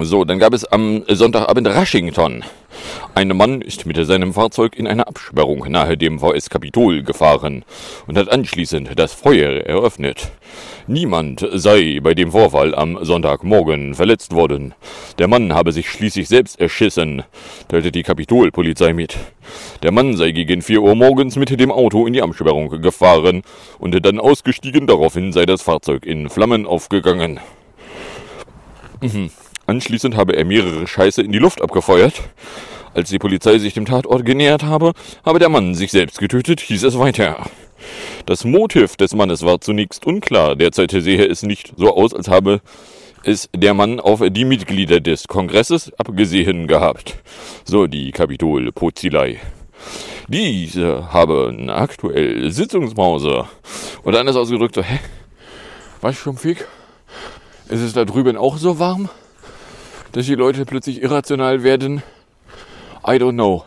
So, 0.00 0.24
dann 0.24 0.40
gab 0.40 0.52
es 0.52 0.64
am 0.64 1.04
Sonntagabend 1.06 1.68
Rushington. 1.68 2.42
Ein 3.14 3.28
Mann 3.28 3.60
ist 3.60 3.84
mit 3.84 3.96
seinem 4.06 4.32
Fahrzeug 4.32 4.74
in 4.74 4.86
eine 4.86 5.06
Absperrung 5.06 5.70
nahe 5.70 5.98
dem 5.98 6.18
VS 6.18 6.48
Kapitol 6.48 7.02
gefahren 7.02 7.62
und 8.06 8.16
hat 8.16 8.30
anschließend 8.30 8.98
das 8.98 9.12
Feuer 9.12 9.66
eröffnet. 9.66 10.32
Niemand 10.86 11.46
sei 11.52 12.00
bei 12.02 12.14
dem 12.14 12.32
Vorfall 12.32 12.74
am 12.74 13.04
Sonntagmorgen 13.04 13.94
verletzt 13.94 14.32
worden. 14.32 14.74
Der 15.18 15.28
Mann 15.28 15.52
habe 15.52 15.72
sich 15.72 15.90
schließlich 15.90 16.26
selbst 16.26 16.58
erschissen, 16.58 17.22
teilte 17.68 17.92
die 17.92 18.02
Kapitolpolizei 18.02 18.94
mit. 18.94 19.18
Der 19.82 19.92
Mann 19.92 20.16
sei 20.16 20.30
gegen 20.30 20.62
vier 20.62 20.80
Uhr 20.80 20.94
morgens 20.94 21.36
mit 21.36 21.50
dem 21.50 21.70
Auto 21.70 22.06
in 22.06 22.14
die 22.14 22.22
Absperrung 22.22 22.80
gefahren 22.80 23.42
und 23.78 24.06
dann 24.06 24.20
ausgestiegen, 24.20 24.86
daraufhin 24.86 25.32
sei 25.32 25.44
das 25.44 25.60
Fahrzeug 25.60 26.06
in 26.06 26.30
Flammen 26.30 26.64
aufgegangen. 26.64 27.40
Mhm. 29.02 29.28
Anschließend 29.66 30.16
habe 30.16 30.34
er 30.34 30.46
mehrere 30.46 30.86
Scheiße 30.86 31.20
in 31.20 31.30
die 31.30 31.38
Luft 31.38 31.60
abgefeuert. 31.60 32.14
Als 32.94 33.10
die 33.10 33.18
Polizei 33.18 33.58
sich 33.58 33.74
dem 33.74 33.86
Tatort 33.86 34.24
genähert 34.24 34.62
habe, 34.62 34.92
habe 35.24 35.38
der 35.38 35.48
Mann 35.48 35.74
sich 35.74 35.90
selbst 35.90 36.18
getötet, 36.18 36.60
hieß 36.60 36.82
es 36.84 36.98
weiter. 36.98 37.46
Das 38.26 38.44
Motiv 38.44 38.96
des 38.96 39.14
Mannes 39.14 39.42
war 39.44 39.60
zunächst 39.60 40.06
unklar. 40.06 40.56
Derzeit 40.56 40.90
sehe 40.90 41.26
es 41.26 41.42
nicht 41.42 41.72
so 41.76 41.94
aus, 41.94 42.14
als 42.14 42.28
habe 42.28 42.60
es 43.24 43.48
der 43.54 43.74
Mann 43.74 43.98
auf 43.98 44.20
die 44.28 44.44
Mitglieder 44.44 45.00
des 45.00 45.26
Kongresses 45.26 45.92
abgesehen 45.98 46.66
gehabt. 46.66 47.16
So 47.64 47.86
die 47.86 48.12
Kapitol-Pozilei. 48.12 49.40
Diese 50.28 51.12
haben 51.12 51.70
aktuell 51.70 52.50
Sitzungspause. 52.50 53.46
Und 54.02 54.16
anders 54.16 54.36
ausgedrückt 54.36 54.74
so, 54.74 54.82
hä? 54.82 54.98
Was 56.00 56.16
schon 56.16 56.36
Fick? 56.36 56.66
Ist 57.68 57.80
es 57.80 57.92
da 57.92 58.04
drüben 58.04 58.36
auch 58.36 58.58
so 58.58 58.78
warm? 58.78 59.08
dass 60.12 60.26
die 60.26 60.34
Leute 60.34 60.64
plötzlich 60.66 61.02
irrational 61.02 61.62
werden. 61.62 62.02
I 63.04 63.16
don't 63.18 63.34
know. 63.34 63.64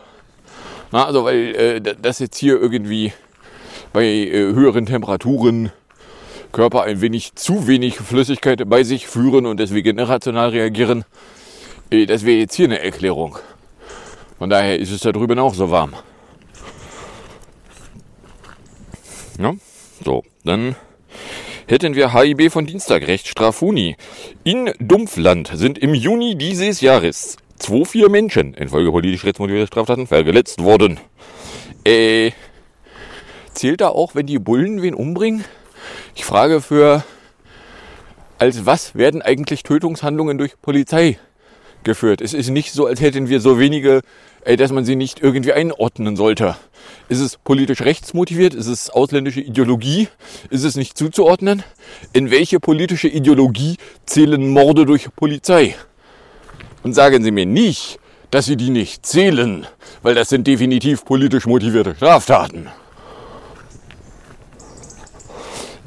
Na, 0.92 1.06
also 1.06 1.24
weil 1.24 1.54
äh, 1.54 1.80
das 1.80 2.20
jetzt 2.20 2.38
hier 2.38 2.60
irgendwie 2.60 3.12
bei 3.92 4.04
äh, 4.04 4.30
höheren 4.30 4.86
Temperaturen 4.86 5.72
Körper 6.52 6.84
ein 6.84 7.00
wenig 7.00 7.34
zu 7.34 7.66
wenig 7.66 7.96
Flüssigkeit 7.96 8.62
bei 8.68 8.82
sich 8.82 9.06
führen 9.06 9.46
und 9.46 9.60
deswegen 9.60 9.98
irrational 9.98 10.50
reagieren, 10.50 11.04
äh, 11.90 12.06
das 12.06 12.24
wäre 12.24 12.38
jetzt 12.38 12.54
hier 12.54 12.66
eine 12.66 12.80
Erklärung. 12.80 13.38
Von 14.38 14.48
daher 14.48 14.78
ist 14.78 14.90
es 14.90 15.00
da 15.00 15.12
drüben 15.12 15.38
auch 15.38 15.54
so 15.54 15.70
warm. 15.70 15.94
Ja, 19.38 19.54
so, 20.02 20.24
dann 20.44 20.76
hätten 21.66 21.94
wir 21.94 22.14
HIB 22.14 22.50
von 22.50 22.64
Dienstag, 22.64 23.06
Recht 23.06 23.28
Strafuni. 23.28 23.96
In 24.44 24.72
Dumpfland 24.78 25.50
sind 25.54 25.76
im 25.76 25.94
Juni 25.94 26.36
dieses 26.36 26.80
Jahres 26.80 27.36
zwei, 27.58 27.84
vier 27.84 28.08
Menschen 28.08 28.54
infolge 28.54 28.90
politisch 28.90 29.24
rechtsmotivierter 29.24 29.66
Straftaten 29.66 30.06
verletzt 30.06 30.62
worden. 30.62 31.00
Äh, 31.84 32.32
zählt 33.54 33.80
da 33.80 33.88
auch, 33.88 34.14
wenn 34.14 34.26
die 34.26 34.38
Bullen 34.38 34.82
wen 34.82 34.94
umbringen? 34.94 35.44
Ich 36.14 36.24
frage 36.24 36.60
für, 36.60 37.04
als 38.38 38.66
was 38.66 38.94
werden 38.94 39.22
eigentlich 39.22 39.62
Tötungshandlungen 39.62 40.38
durch 40.38 40.60
Polizei 40.60 41.18
geführt? 41.84 42.20
Es 42.20 42.34
ist 42.34 42.50
nicht 42.50 42.72
so, 42.72 42.86
als 42.86 43.00
hätten 43.00 43.28
wir 43.28 43.40
so 43.40 43.58
wenige, 43.58 44.02
äh, 44.44 44.56
dass 44.56 44.72
man 44.72 44.84
sie 44.84 44.96
nicht 44.96 45.20
irgendwie 45.22 45.52
einordnen 45.52 46.16
sollte. 46.16 46.56
Ist 47.08 47.20
es 47.20 47.36
politisch 47.36 47.82
rechtsmotiviert? 47.82 48.54
Ist 48.54 48.66
es 48.66 48.90
ausländische 48.90 49.40
Ideologie? 49.40 50.08
Ist 50.50 50.64
es 50.64 50.76
nicht 50.76 50.98
zuzuordnen? 50.98 51.62
In 52.12 52.30
welche 52.30 52.60
politische 52.60 53.08
Ideologie 53.08 53.76
zählen 54.06 54.48
Morde 54.48 54.86
durch 54.86 55.08
Polizei? 55.14 55.74
Und 56.86 56.92
sagen 56.92 57.24
Sie 57.24 57.32
mir 57.32 57.46
nicht, 57.46 57.98
dass 58.30 58.46
Sie 58.46 58.56
die 58.56 58.70
nicht 58.70 59.04
zählen, 59.04 59.66
weil 60.02 60.14
das 60.14 60.28
sind 60.28 60.46
definitiv 60.46 61.04
politisch 61.04 61.44
motivierte 61.44 61.96
Straftaten. 61.96 62.68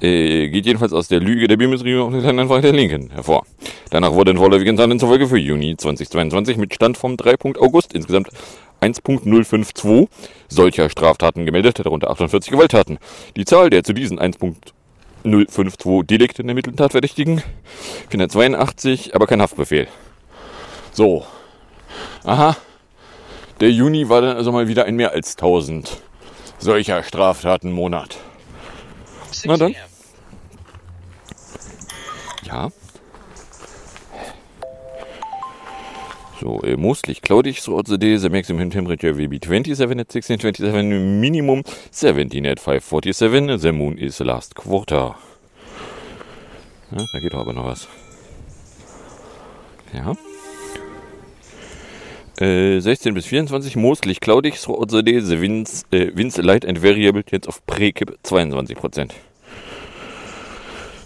Äh, 0.02 0.50
geht 0.50 0.66
jedenfalls 0.66 0.92
aus 0.92 1.08
der 1.08 1.22
Lüge 1.22 1.48
der 1.48 1.56
Bundesregierung 1.56 2.12
den 2.12 2.20
Kleinanfrage 2.20 2.64
der 2.64 2.74
Linken 2.74 3.12
hervor. 3.12 3.46
Danach 3.92 4.12
wurden 4.12 4.36
vorläufigen 4.36 4.76
Zahlen 4.76 5.00
zufolge 5.00 5.28
für 5.28 5.38
Juni 5.38 5.78
2022 5.78 6.58
mit 6.58 6.76
Stand 6.76 6.98
vom 6.98 7.16
3. 7.16 7.56
August 7.58 7.94
insgesamt 7.94 8.28
1.052 8.82 10.10
solcher 10.50 10.90
Straftaten 10.90 11.46
gemeldet, 11.46 11.80
darunter 11.80 12.10
48 12.10 12.52
Gewalttaten. 12.52 12.98
Die 13.38 13.46
Zahl 13.46 13.70
der 13.70 13.86
zu 13.86 13.94
diesen 13.94 14.20
1.052 14.20 16.06
Delikten 16.06 16.50
ermittelten 16.50 16.76
Tatverdächtigen 16.76 17.42
482, 18.10 19.16
aber 19.16 19.28
kein 19.28 19.42
Haftbefehl. 19.42 19.88
So. 21.00 21.26
Aha. 22.26 22.58
Der 23.62 23.72
Juni 23.72 24.10
war 24.10 24.20
dann 24.20 24.36
also 24.36 24.52
mal 24.52 24.68
wieder 24.68 24.84
ein 24.84 24.98
mehr 24.98 25.14
als 25.14 25.38
1000 25.38 25.96
solcher 26.58 27.04
Straftaten-Monat. 27.04 28.18
Na 29.46 29.56
dann. 29.56 29.76
Ja. 32.44 32.70
So, 36.42 36.60
uh, 36.64 36.76
mostly 36.76 37.16
cloudy 37.16 37.54
throughout 37.54 37.88
the 37.88 37.98
day. 37.98 38.18
The 38.18 38.28
maximum 38.28 38.70
temperature 38.70 39.16
will 39.16 39.30
be 39.30 39.40
27 39.40 40.02
at 40.02 40.12
16, 40.12 40.40
27, 40.42 41.22
minimum 41.22 41.64
17 41.92 42.46
at 42.46 42.60
547. 42.60 43.58
The 43.58 43.72
moon 43.72 43.98
is 43.98 44.20
last 44.20 44.54
quarter. 44.54 45.16
Ja, 46.92 47.06
da 47.14 47.20
geht 47.22 47.34
aber 47.34 47.54
noch 47.54 47.68
was. 47.68 47.88
Ja. 49.94 50.14
Äh, 52.40 52.80
16 52.80 53.14
bis 53.14 53.26
24, 53.26 53.76
mostly 53.76 54.16
cloudy 54.16 54.52
throughout 54.52 54.88
the 54.90 55.04
day. 55.04 55.20
The 55.20 55.42
winds, 55.42 55.84
äh, 55.92 56.12
winds 56.16 56.38
light 56.38 56.66
and 56.66 56.82
variable, 56.82 57.24
jetzt 57.30 57.50
auf 57.50 57.66
Prekip 57.66 58.18
22%. 58.24 59.12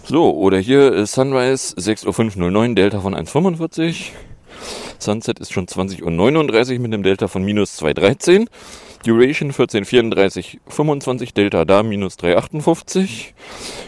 So, 0.04 0.32
oder 0.36 0.58
hier 0.58 0.92
äh, 0.92 1.06
Sunrise 1.06 1.74
6.509, 1.76 2.74
Delta 2.74 3.00
von 3.00 3.16
1,45. 3.16 4.10
Sunset 5.00 5.40
ist 5.40 5.52
schon 5.52 5.66
20.39 5.66 6.74
Uhr 6.74 6.78
mit 6.78 6.94
einem 6.94 7.02
Delta 7.02 7.26
von 7.26 7.44
minus 7.44 7.76
213. 7.76 8.48
Duration 9.04 9.50
14.34, 9.52 10.58
25, 10.68 11.34
Delta 11.34 11.64
da 11.64 11.82
minus 11.82 12.16
3,58. 12.18 13.32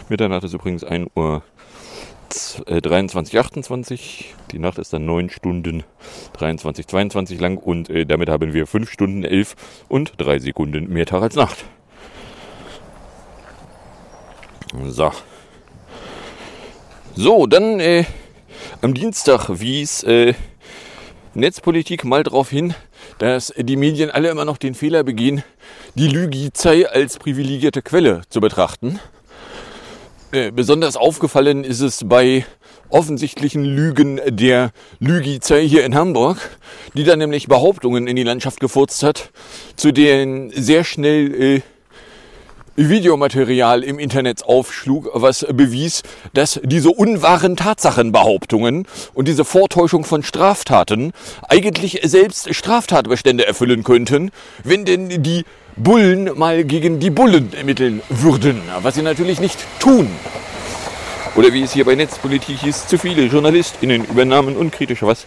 Mitternacht 0.08 0.44
ist 0.44 0.52
übrigens 0.52 0.82
1 0.82 1.10
Uhr 1.14 1.42
23, 2.66 3.38
28. 3.38 4.34
Die 4.52 4.58
Nacht 4.58 4.78
ist 4.78 4.92
dann 4.92 5.06
9 5.06 5.30
Stunden 5.30 5.84
23, 6.34 6.86
22 6.86 7.40
lang 7.40 7.58
und 7.58 7.90
äh, 7.90 8.06
damit 8.06 8.28
haben 8.28 8.52
wir 8.52 8.66
5 8.66 8.90
Stunden 8.90 9.24
11 9.24 9.54
und 9.88 10.12
3 10.18 10.38
Sekunden 10.38 10.88
mehr 10.92 11.06
Tag 11.06 11.22
als 11.22 11.34
Nacht. 11.34 11.64
So. 14.88 15.12
So, 17.14 17.46
dann 17.46 17.80
äh, 17.80 18.04
am 18.82 18.92
Dienstag 18.92 19.48
wies 19.48 20.02
äh, 20.02 20.34
Netzpolitik 21.34 22.04
mal 22.04 22.22
darauf 22.22 22.50
hin, 22.50 22.74
dass 23.18 23.52
die 23.56 23.76
Medien 23.76 24.10
alle 24.10 24.28
immer 24.28 24.44
noch 24.44 24.58
den 24.58 24.74
Fehler 24.74 25.02
begehen, 25.02 25.42
die 25.94 26.08
Lügizei 26.08 26.88
als 26.88 27.18
privilegierte 27.18 27.82
Quelle 27.82 28.22
zu 28.28 28.40
betrachten. 28.40 29.00
Äh, 30.32 30.50
besonders 30.50 30.96
aufgefallen 30.96 31.62
ist 31.62 31.80
es 31.80 32.02
bei 32.04 32.44
offensichtlichen 32.88 33.64
Lügen 33.64 34.20
der 34.26 34.72
Lügizei 34.98 35.66
hier 35.66 35.84
in 35.84 35.94
Hamburg, 35.94 36.38
die 36.94 37.04
dann 37.04 37.20
nämlich 37.20 37.46
Behauptungen 37.46 38.08
in 38.08 38.16
die 38.16 38.24
Landschaft 38.24 38.58
gefurzt 38.58 39.04
hat, 39.04 39.30
zu 39.76 39.92
denen 39.92 40.50
sehr 40.50 40.82
schnell 40.82 41.34
äh, 41.34 41.60
Videomaterial 42.74 43.82
im 43.82 43.98
Internet 43.98 44.44
aufschlug, 44.44 45.10
was 45.14 45.46
bewies, 45.48 46.02
dass 46.34 46.60
diese 46.62 46.90
unwahren 46.90 47.56
Tatsachenbehauptungen 47.56 48.86
und 49.14 49.28
diese 49.28 49.44
Vortäuschung 49.44 50.04
von 50.04 50.22
Straftaten 50.22 51.12
eigentlich 51.48 52.00
selbst 52.02 52.54
Straftatbestände 52.54 53.46
erfüllen 53.46 53.82
könnten, 53.82 54.30
wenn 54.62 54.84
denn 54.84 55.22
die 55.22 55.44
Bullen 55.76 56.30
mal 56.38 56.64
gegen 56.64 57.00
die 57.00 57.10
Bullen 57.10 57.52
ermitteln 57.52 58.00
würden, 58.08 58.62
was 58.80 58.94
sie 58.94 59.02
natürlich 59.02 59.40
nicht 59.40 59.58
tun. 59.78 60.08
Oder 61.34 61.52
wie 61.52 61.62
es 61.62 61.74
hier 61.74 61.84
bei 61.84 61.94
Netzpolitik 61.94 62.60
hieß, 62.60 62.86
zu 62.86 62.96
viele 62.96 63.24
JournalistInnen 63.26 64.06
übernahmen 64.06 64.56
unkritisch 64.56 65.02
was 65.02 65.26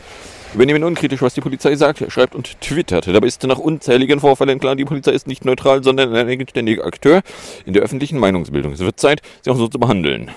übernehmen 0.56 0.84
unkritisch, 0.84 1.22
was 1.22 1.36
die 1.36 1.42
Polizei 1.42 1.76
sagt, 1.76 2.04
schreibt 2.12 2.34
und 2.34 2.60
twittert. 2.62 3.06
Dabei 3.06 3.28
ist 3.28 3.44
nach 3.44 3.60
unzähligen 3.60 4.20
Vorfällen 4.20 4.60
klar, 4.60 4.76
die 4.76 4.86
Polizei 4.86 5.12
ist 5.12 5.28
nicht 5.28 5.46
neutral, 5.46 5.84
sondern 5.84 6.16
ein 6.16 6.28
eigenständiger 6.28 6.84
Akteur 6.84 7.22
in 7.68 7.74
der 7.74 7.84
öffentlichen 7.84 8.18
Meinungsbildung. 8.18 8.74
Es 8.74 8.80
wird 8.80 9.00
Zeit, 9.00 9.22
sie 9.44 9.52
auch 9.52 9.58
so 9.58 9.68
zu 9.68 9.78
behandeln. 9.78 10.32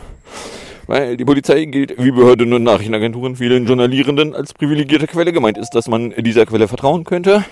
Weil 0.87 1.17
die 1.17 1.25
Polizei 1.25 1.65
gilt 1.65 1.95
wie 1.97 2.11
Behörden 2.11 2.53
und 2.53 2.65
Nachrichtenagenturen 2.65 3.37
vielen 3.37 3.67
Journalierenden 3.67 4.35
als 4.35 4.53
privilegierte 4.53 5.07
Quelle. 5.07 5.33
Gemeint 5.33 5.57
ist, 5.57 5.71
dass 5.71 5.89
man 5.89 6.11
dieser 6.19 6.45
Quelle 6.45 6.69
vertrauen 6.69 7.05
könnte. 7.05 7.47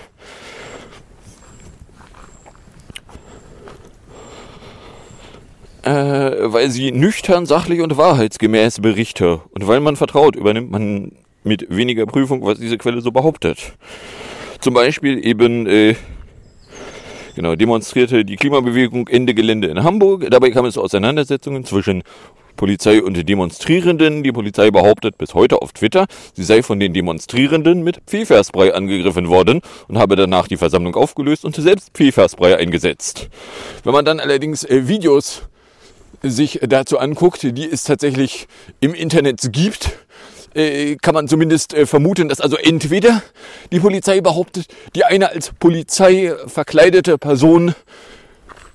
Äh, 5.83 5.91
weil 6.53 6.69
sie 6.69 6.91
nüchtern, 6.91 7.47
sachlich 7.47 7.81
und 7.81 7.97
wahrheitsgemäß 7.97 8.81
berichte. 8.81 9.41
Und 9.51 9.67
weil 9.67 9.79
man 9.79 9.95
vertraut, 9.95 10.35
übernimmt 10.35 10.69
man 10.69 11.13
mit 11.43 11.75
weniger 11.75 12.05
Prüfung, 12.05 12.45
was 12.45 12.59
diese 12.59 12.77
Quelle 12.77 13.01
so 13.01 13.11
behauptet. 13.11 13.73
Zum 14.59 14.75
Beispiel 14.75 15.25
eben 15.25 15.65
äh, 15.65 15.95
genau, 17.35 17.55
demonstrierte 17.55 18.23
die 18.23 18.35
Klimabewegung 18.35 19.07
Ende 19.07 19.33
Gelände 19.33 19.69
in 19.69 19.83
Hamburg. 19.83 20.27
Dabei 20.29 20.51
kam 20.51 20.65
es 20.65 20.75
zu 20.75 20.83
Auseinandersetzungen 20.83 21.65
zwischen 21.65 22.03
Polizei 22.57 23.01
und 23.01 23.27
Demonstrierenden. 23.27 24.21
Die 24.21 24.31
Polizei 24.31 24.69
behauptet 24.69 25.17
bis 25.17 25.33
heute 25.33 25.63
auf 25.63 25.71
Twitter, 25.73 26.05
sie 26.35 26.43
sei 26.43 26.61
von 26.61 26.79
den 26.79 26.93
Demonstrierenden 26.93 27.83
mit 27.83 28.01
Pfefferspray 28.05 28.71
angegriffen 28.73 29.29
worden 29.29 29.61
und 29.87 29.97
habe 29.97 30.15
danach 30.15 30.47
die 30.47 30.57
Versammlung 30.57 30.95
aufgelöst 30.95 31.43
und 31.43 31.55
selbst 31.55 31.89
Pfefferspray 31.95 32.53
eingesetzt. 32.53 33.29
Wenn 33.83 33.93
man 33.93 34.05
dann 34.05 34.19
allerdings 34.19 34.63
äh, 34.63 34.87
Videos 34.87 35.49
sich 36.23 36.59
dazu 36.67 36.99
anguckt, 36.99 37.43
die 37.43 37.69
es 37.69 37.83
tatsächlich 37.83 38.47
im 38.79 38.93
Internet 38.93 39.51
gibt, 39.51 39.91
äh, 40.53 40.97
kann 40.97 41.13
man 41.13 41.27
zumindest 41.29 41.73
äh, 41.73 41.85
vermuten, 41.85 42.27
dass 42.27 42.41
also 42.41 42.57
entweder 42.57 43.23
die 43.71 43.79
Polizei 43.79 44.19
behauptet, 44.19 44.67
die 44.95 45.05
eine 45.05 45.29
als 45.29 45.51
Polizei 45.57 46.33
verkleidete 46.47 47.17
Person, 47.17 47.73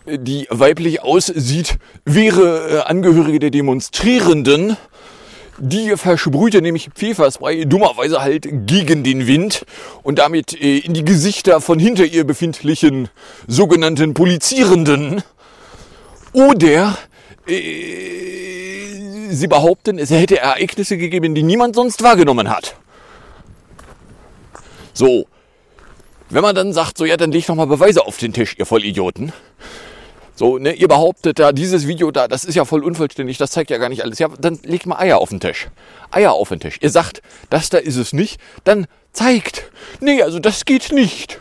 äh, 0.07 0.19
die 0.19 0.47
weiblich 0.49 1.03
aussieht, 1.03 1.77
wäre 2.07 2.87
Angehörige 2.87 3.41
der 3.41 3.51
Demonstrierenden, 3.51 4.79
die 5.59 5.97
versprühte 5.97 6.63
nämlich 6.63 6.89
Pfefferspray 6.95 7.67
dummerweise 7.67 8.23
halt 8.23 8.47
gegen 8.67 9.05
den 9.05 9.27
Wind 9.27 9.67
und 10.03 10.19
damit 10.19 10.53
in 10.53 10.93
die 10.93 11.05
Gesichter 11.05 11.63
von 11.63 11.79
hinter 11.79 12.05
ihr 12.05 12.25
befindlichen 12.25 13.09
sogenannten 13.47 14.13
Polizierenden. 14.13 15.23
Oder 16.35 16.99
sie 17.47 19.47
behaupten, 19.49 19.99
es 19.99 20.11
hätte 20.11 20.39
Ereignisse 20.39 20.97
gegeben, 20.97 21.35
die 21.35 21.43
niemand 21.43 21.77
sonst 21.77 22.03
wahrgenommen 22.03 22.51
hat. 22.51 22.75
So, 24.93 25.27
wenn 26.31 26.43
man 26.43 26.55
dann 26.55 26.73
sagt, 26.73 26.99
so 26.99 27.05
ja, 27.05 27.17
dann 27.17 27.31
legt 27.31 27.49
doch 27.49 27.55
mal 27.55 27.67
Beweise 27.67 28.05
auf 28.05 28.17
den 28.17 28.33
Tisch, 28.33 28.57
ihr 28.59 28.67
Vollidioten. 28.67 29.33
So, 30.35 30.59
ne, 30.59 30.73
ihr 30.73 30.89
behauptet 30.89 31.39
da, 31.39 31.53
dieses 31.53 31.87
Video 31.87 32.11
da, 32.11 32.29
das 32.29 32.45
ist 32.45 32.57
ja 32.57 32.67
voll 32.67 32.85
unvollständig, 32.85 33.39
das 33.39 33.53
zeigt 33.53 33.71
ja 33.71 33.79
gar 33.79 33.89
nicht 33.89 34.03
alles. 34.03 34.19
Ja, 34.19 34.29
dann 34.39 34.59
legt 34.65 34.85
mal 34.85 34.99
Eier 34.99 35.19
auf 35.19 35.31
den 35.31 35.41
Tisch. 35.41 35.69
Eier 36.11 36.33
auf 36.33 36.51
den 36.51 36.61
Tisch. 36.61 36.79
Ihr 36.83 36.91
sagt, 36.91 37.23
das 37.49 37.71
da 37.71 37.79
ist 37.79 37.97
es 37.97 38.13
nicht, 38.13 38.39
dann 38.65 38.87
zeigt. 39.13 39.71
Nee, 40.01 40.23
also 40.23 40.39
das 40.39 40.65
geht 40.65 40.93
nicht. 40.93 41.41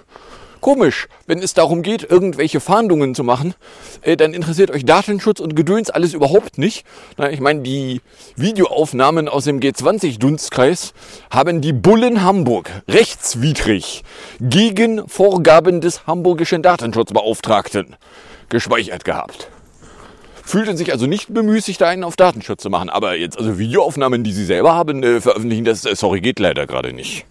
Komisch, 0.65 1.09
wenn 1.27 1.37
es 1.37 1.53
darum 1.53 1.83
geht, 1.83 2.09
irgendwelche 2.09 2.59
Fahndungen 2.59 3.13
zu 3.13 3.23
machen, 3.23 3.53
äh, 4.01 4.17
dann 4.17 4.33
interessiert 4.33 4.71
euch 4.71 4.83
Datenschutz 4.83 5.39
und 5.39 5.55
Gedöns 5.55 5.91
alles 5.91 6.15
überhaupt 6.15 6.57
nicht. 6.57 6.87
Na, 7.17 7.29
ich 7.29 7.39
meine, 7.39 7.61
die 7.61 8.01
Videoaufnahmen 8.35 9.29
aus 9.29 9.43
dem 9.43 9.59
G20-Dunstkreis 9.59 10.95
haben 11.29 11.61
die 11.61 11.71
Bullen 11.71 12.23
Hamburg 12.23 12.71
rechtswidrig 12.87 14.01
gegen 14.39 15.07
Vorgaben 15.07 15.81
des 15.81 16.07
hamburgischen 16.07 16.63
Datenschutzbeauftragten 16.63 17.95
gespeichert 18.49 19.05
gehabt. 19.05 19.51
Fühlten 20.43 20.77
sich 20.77 20.91
also 20.91 21.05
nicht 21.05 21.31
bemüßigt, 21.31 21.83
einen 21.83 22.03
auf 22.03 22.15
Datenschutz 22.15 22.63
zu 22.63 22.71
machen. 22.71 22.89
Aber 22.89 23.15
jetzt 23.15 23.37
also 23.37 23.59
Videoaufnahmen, 23.59 24.23
die 24.23 24.33
sie 24.33 24.45
selber 24.45 24.73
haben, 24.73 25.03
äh, 25.03 25.21
veröffentlichen, 25.21 25.63
das, 25.63 25.85
äh, 25.85 25.95
sorry, 25.95 26.21
geht 26.21 26.39
leider 26.39 26.65
gerade 26.65 26.91
nicht. 26.91 27.27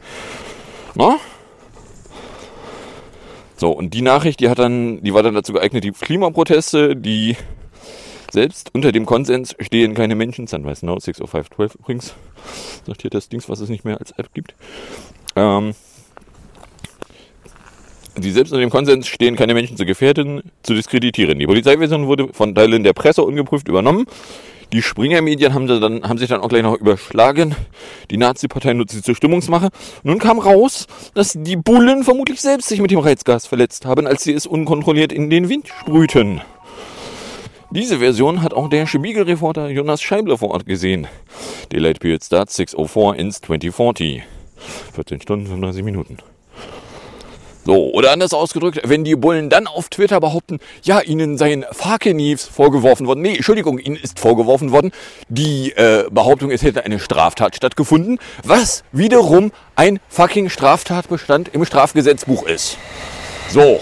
Na? 0.94 1.16
So, 3.56 3.70
und 3.70 3.94
die 3.94 4.02
Nachricht, 4.02 4.40
die 4.40 4.48
hat 4.48 4.58
dann, 4.58 5.02
die 5.02 5.14
war 5.14 5.22
dann 5.22 5.34
dazu 5.34 5.52
geeignet, 5.52 5.84
die 5.84 5.92
Klimaproteste, 5.92 6.96
die 6.96 7.36
selbst 8.32 8.70
unter 8.74 8.90
dem 8.90 9.06
Konsens 9.06 9.54
stehen 9.60 9.94
keine 9.94 10.16
Menschen, 10.16 10.46
Sunrise 10.46 10.84
Now 10.84 10.98
60512 10.98 11.76
übrigens, 11.76 12.14
sagt 12.84 13.02
hier 13.02 13.10
das 13.10 13.28
Dings, 13.28 13.48
was 13.48 13.60
es 13.60 13.68
nicht 13.68 13.84
mehr 13.84 13.98
als 13.98 14.10
App 14.12 14.34
gibt. 14.34 14.54
Ähm, 15.36 15.74
die 18.16 18.30
selbst 18.30 18.52
unter 18.52 18.60
dem 18.60 18.70
Konsens 18.70 19.06
stehen 19.06 19.36
keine 19.36 19.54
Menschen 19.54 19.76
zu 19.76 19.84
gefährden, 19.86 20.42
zu 20.62 20.74
diskreditieren. 20.74 21.38
Die 21.38 21.46
Polizeiversion 21.46 22.06
wurde 22.06 22.28
von 22.32 22.54
Teilen 22.54 22.84
der 22.84 22.92
Presse 22.92 23.22
ungeprüft 23.22 23.68
übernommen. 23.68 24.06
Die 24.74 24.82
Springer-Medien 24.82 25.54
haben, 25.54 25.68
dann, 25.68 26.02
haben 26.02 26.18
sich 26.18 26.28
dann 26.28 26.40
auch 26.40 26.48
gleich 26.48 26.64
noch 26.64 26.76
überschlagen. 26.76 27.54
Die 28.10 28.16
Nazi-Partei 28.16 28.72
nutzt 28.72 28.92
sie 28.92 29.02
zur 29.02 29.14
Stimmungsmache. 29.14 29.68
Nun 30.02 30.18
kam 30.18 30.40
raus, 30.40 30.88
dass 31.14 31.38
die 31.40 31.54
Bullen 31.54 32.02
vermutlich 32.02 32.40
selbst 32.40 32.70
sich 32.70 32.80
mit 32.80 32.90
dem 32.90 32.98
Reizgas 32.98 33.46
verletzt 33.46 33.86
haben, 33.86 34.08
als 34.08 34.24
sie 34.24 34.32
es 34.32 34.46
unkontrolliert 34.46 35.12
in 35.12 35.30
den 35.30 35.48
Wind 35.48 35.68
sprühten. 35.68 36.40
Diese 37.70 38.00
Version 38.00 38.42
hat 38.42 38.52
auch 38.52 38.68
der 38.68 38.88
Spiegel-Reporter 38.88 39.68
Jonas 39.68 40.02
Scheible 40.02 40.36
vor 40.36 40.50
Ort 40.50 40.66
gesehen. 40.66 41.06
Delayed 41.70 42.00
Period 42.00 42.24
Start 42.24 42.50
604 42.50 43.14
ins 43.14 43.42
2040. 43.42 44.24
14 44.92 45.20
Stunden, 45.20 45.46
35 45.46 45.84
Minuten. 45.84 46.18
So, 47.64 47.90
oder 47.92 48.12
anders 48.12 48.34
ausgedrückt, 48.34 48.80
wenn 48.84 49.04
die 49.04 49.16
Bullen 49.16 49.48
dann 49.48 49.66
auf 49.66 49.88
Twitter 49.88 50.20
behaupten, 50.20 50.58
ja, 50.82 51.00
ihnen 51.00 51.38
seien 51.38 51.64
Fakeniefs 51.72 52.44
vorgeworfen 52.44 53.06
worden. 53.06 53.22
Nee, 53.22 53.36
Entschuldigung, 53.36 53.78
ihnen 53.78 53.96
ist 53.96 54.20
vorgeworfen 54.20 54.70
worden, 54.70 54.92
die 55.28 55.72
äh, 55.72 56.04
Behauptung, 56.10 56.50
es 56.50 56.62
hätte 56.62 56.84
eine 56.84 56.98
Straftat 56.98 57.56
stattgefunden, 57.56 58.18
was 58.42 58.84
wiederum 58.92 59.50
ein 59.76 59.98
fucking 60.08 60.50
Straftatbestand 60.50 61.48
im 61.54 61.64
Strafgesetzbuch 61.64 62.46
ist. 62.46 62.76
So, 63.48 63.80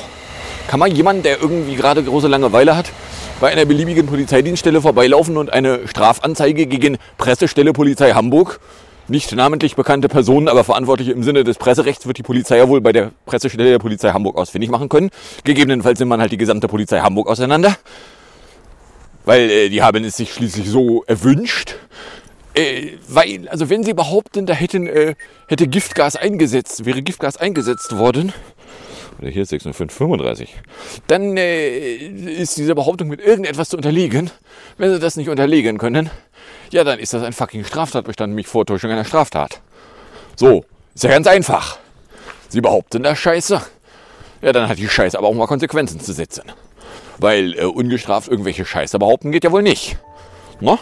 kann 0.69 0.79
man 0.79 0.95
jemanden, 0.95 1.25
der 1.25 1.41
irgendwie 1.41 1.75
gerade 1.75 2.05
große 2.05 2.29
Langeweile 2.29 2.77
hat, 2.77 2.93
bei 3.41 3.51
einer 3.51 3.65
beliebigen 3.65 4.07
Polizeidienststelle 4.07 4.81
vorbeilaufen 4.81 5.37
und 5.37 5.53
eine 5.53 5.89
Strafanzeige 5.89 6.67
gegen 6.67 6.99
Pressestelle 7.19 7.73
Polizei 7.73 8.13
Hamburg 8.13 8.61
nicht 9.09 9.33
namentlich 9.33 9.77
bekannte 9.77 10.09
Personen, 10.09 10.49
aber 10.49 10.65
Verantwortliche 10.65 11.13
im 11.13 11.23
Sinne 11.23 11.45
des 11.45 11.59
Presserechts 11.59 12.07
wird 12.07 12.19
die 12.19 12.23
Polizei 12.23 12.59
ja 12.59 12.69
wohl 12.69 12.81
bei 12.81 12.93
der 12.93 13.13
Pressestelle 13.27 13.71
der 13.71 13.79
Polizei 13.79 14.11
Hamburg 14.11 14.37
ausfindig 14.37 14.71
machen 14.71 14.89
können. 14.89 15.11
Gegebenenfalls 15.45 15.99
nimmt 15.99 16.11
man 16.11 16.21
halt 16.21 16.33
die 16.33 16.37
gesamte 16.37 16.69
Polizei 16.69 17.01
Hamburg 17.01 17.29
auseinander, 17.29 17.77
weil 19.25 19.51
äh, 19.51 19.69
die 19.69 19.83
haben 19.83 20.05
es 20.05 20.17
sich 20.17 20.33
schließlich 20.33 20.69
so 20.69 21.05
erwünscht. 21.05 21.77
Äh, 22.55 22.93
weil, 23.09 23.49
also 23.49 23.71
wenn 23.71 23.83
sie 23.83 23.95
behaupten, 23.95 24.47
da 24.47 24.53
hätten, 24.53 24.87
äh, 24.87 25.15
hätte 25.49 25.67
Giftgas 25.69 26.17
eingesetzt, 26.17 26.85
wäre 26.85 27.03
Giftgas 27.03 27.39
eingesetzt 27.39 27.97
worden, 27.97 28.33
oder 29.19 29.31
hier 29.31 29.43
ist 29.43 29.51
60535, 29.51 30.55
dann 31.07 31.37
äh, 31.37 31.97
ist 31.97 32.57
diese 32.59 32.75
Behauptung 32.75 33.09
mit 33.09 33.21
irgendetwas 33.21 33.69
zu 33.69 33.77
unterlegen. 33.77 34.31
Wenn 34.79 34.93
sie 34.93 34.99
das 34.99 35.17
nicht 35.17 35.29
unterlegen 35.29 35.79
können, 35.79 36.11
ja, 36.73 36.85
dann 36.85 36.99
ist 36.99 37.13
das 37.13 37.23
ein 37.23 37.33
fucking 37.33 37.65
Straftatbestand, 37.65 38.31
nämlich 38.31 38.47
Vortäuschung 38.47 38.91
einer 38.91 39.05
Straftat. 39.05 39.61
So, 40.37 40.65
ist 40.95 41.05
ja 41.05 41.11
ganz 41.11 41.27
einfach. 41.27 41.79
Sie 42.49 42.61
behaupten 42.61 43.03
das 43.03 43.19
Scheiße. 43.19 43.61
Ja, 44.43 44.53
dann 44.53 44.69
hat 44.69 44.79
die 44.79 44.89
Scheiße 44.89 45.17
aber 45.17 45.29
auch 45.29 45.35
mal 45.35 45.47
Konsequenzen 45.47 46.01
zu 46.01 46.13
setzen. 46.13 46.45
Weil 47.19 47.59
äh, 47.59 47.65
ungestraft 47.65 48.29
irgendwelche 48.29 48.65
Scheiße 48.65 48.99
behaupten 48.99 49.33
geht 49.33 49.45
ja 49.45 49.53
wohl 49.53 49.63
nicht. 49.63 49.99
Ne? 50.61 50.79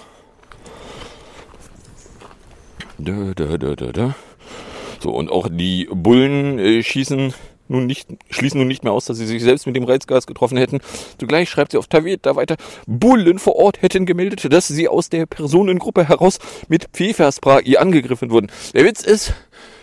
So, 5.01 5.11
und 5.11 5.31
auch 5.31 5.49
die 5.51 5.89
Bullen 5.91 6.59
äh, 6.59 6.83
schießen 6.83 7.35
nun 7.71 7.87
nicht, 7.87 8.09
schließen 8.31 8.59
nun 8.59 8.69
nicht 8.69 8.85
mehr 8.85 8.93
aus, 8.93 9.07
dass 9.07 9.19
sie 9.19 9.27
sich 9.27 9.43
selbst 9.43 9.67
mit 9.67 9.77
dem 9.77 9.85
Reizgas 9.85 10.27
getroffen 10.27 10.59
hätten. 10.59 10.81
Zugleich 11.19 11.49
schreibt 11.49 11.73
sie 11.73 11.79
auf 11.79 11.87
Taveta 11.87 12.37
weiter, 12.37 12.57
Bullen 12.87 13.39
vor 13.39 13.57
Ort 13.57 13.81
hätten 13.83 14.07
gemeldet, 14.07 14.53
dass 14.53 14.69
sie 14.69 14.89
aus 14.89 15.09
der 15.09 15.27
Personengruppe 15.27 16.09
heraus 16.09 16.39
mit 16.69 16.89
Pfefferspray 16.93 17.77
angegriffen 17.77 18.31
wurden. 18.31 18.51
Der 18.75 18.85
Witz 18.85 19.03
ist, 19.03 19.35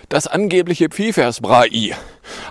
das 0.10 0.28
angebliche 0.28 0.89
Pfefferspray. 0.89 1.93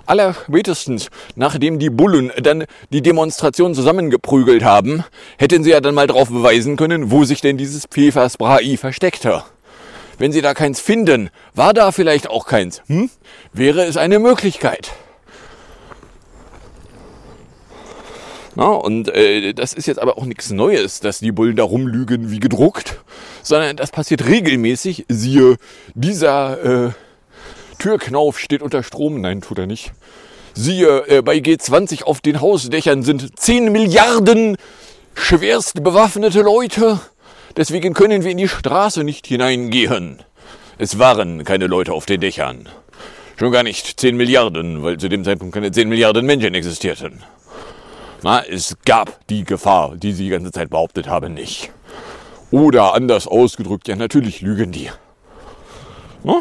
Allerspätestens, 0.05 1.09
nachdem 1.37 1.79
die 1.79 1.91
Bullen 1.91 2.31
dann 2.43 2.65
die 2.91 3.03
Demonstration 3.03 3.75
zusammengeprügelt 3.75 4.65
haben, 4.65 5.05
hätten 5.39 5.65
sie 5.65 5.71
ja 5.71 5.81
dann 5.81 5.95
mal 5.95 6.07
darauf 6.07 6.29
beweisen 6.29 6.77
können, 6.77 7.11
wo 7.11 7.25
sich 7.25 7.41
denn 7.41 7.57
dieses 7.57 7.87
Pfefferspray 7.87 8.77
versteckte. 8.77 9.43
Wenn 10.19 10.33
sie 10.33 10.41
da 10.41 10.55
keins 10.55 10.81
finden, 10.81 11.31
war 11.55 11.75
da 11.75 11.93
vielleicht 11.93 12.29
auch 12.29 12.47
keins. 12.47 12.83
Hm? 12.87 13.11
Wäre 13.53 13.85
es 13.85 13.97
eine 13.97 14.19
Möglichkeit. 14.19 14.93
Na, 18.57 18.69
und 18.69 19.09
äh, 19.09 19.53
das 19.53 19.75
ist 19.75 19.87
jetzt 19.87 20.01
aber 20.01 20.17
auch 20.17 20.25
nichts 20.25 20.51
Neues, 20.51 21.01
dass 21.01 21.19
die 21.19 21.31
Bullen 21.31 21.57
da 21.57 21.63
rumlügen 21.63 22.31
wie 22.31 22.41
gedruckt, 22.41 22.99
sondern 23.43 23.77
das 23.77 23.91
passiert 23.91 24.27
regelmäßig. 24.27 25.05
Siehe, 25.09 25.57
dieser 25.95 26.87
äh, 26.87 26.91
Türknauf 27.79 28.39
steht 28.39 28.63
unter 28.63 28.83
Strom. 28.83 29.21
Nein, 29.21 29.43
tut 29.43 29.59
er 29.59 29.67
nicht. 29.67 29.93
Siehe, 30.55 31.07
äh, 31.07 31.21
bei 31.21 31.37
G20 31.37 32.05
auf 32.05 32.23
den 32.23 32.41
Hausdächern 32.41 33.03
sind 33.03 33.39
10 33.39 33.71
Milliarden 33.73 34.57
schwerst 35.15 35.85
bewaffnete 35.85 36.41
Leute. 36.41 36.99
Deswegen 37.59 37.93
können 37.93 38.25
wir 38.25 38.31
in 38.31 38.39
die 38.39 38.49
Straße 38.49 39.05
nicht 39.05 39.27
hineingehen. 39.27 40.23
Es 40.79 40.99
waren 40.99 41.45
keine 41.45 41.67
Leute 41.67 41.93
auf 41.93 42.07
den 42.07 42.23
Dächern. 42.23 42.71
Schon 43.39 43.53
gar 43.53 43.63
nicht 43.63 44.01
10 44.01 44.17
Milliarden, 44.17 44.83
weil 44.83 44.97
zu 44.97 45.11
dem 45.11 45.25
Zeitpunkt 45.25 45.53
keine 45.53 45.71
10 45.71 45.91
Milliarden 45.91 46.25
Menschen 46.25 46.55
existierten. 46.55 47.23
Na, 48.27 48.45
es 48.45 48.77
gab 48.85 49.25
die 49.29 49.45
Gefahr, 49.45 49.95
die 49.95 50.11
sie 50.11 50.25
die 50.25 50.31
ganze 50.31 50.51
Zeit 50.51 50.69
behauptet 50.69 51.07
haben, 51.07 51.33
nicht. 51.33 51.71
Oder 52.51 52.93
anders 52.93 53.29
ausgedrückt, 53.29 53.87
ja, 53.87 53.95
natürlich 53.95 54.41
lügen 54.41 54.73
die. 54.73 54.91
Na? 56.25 56.41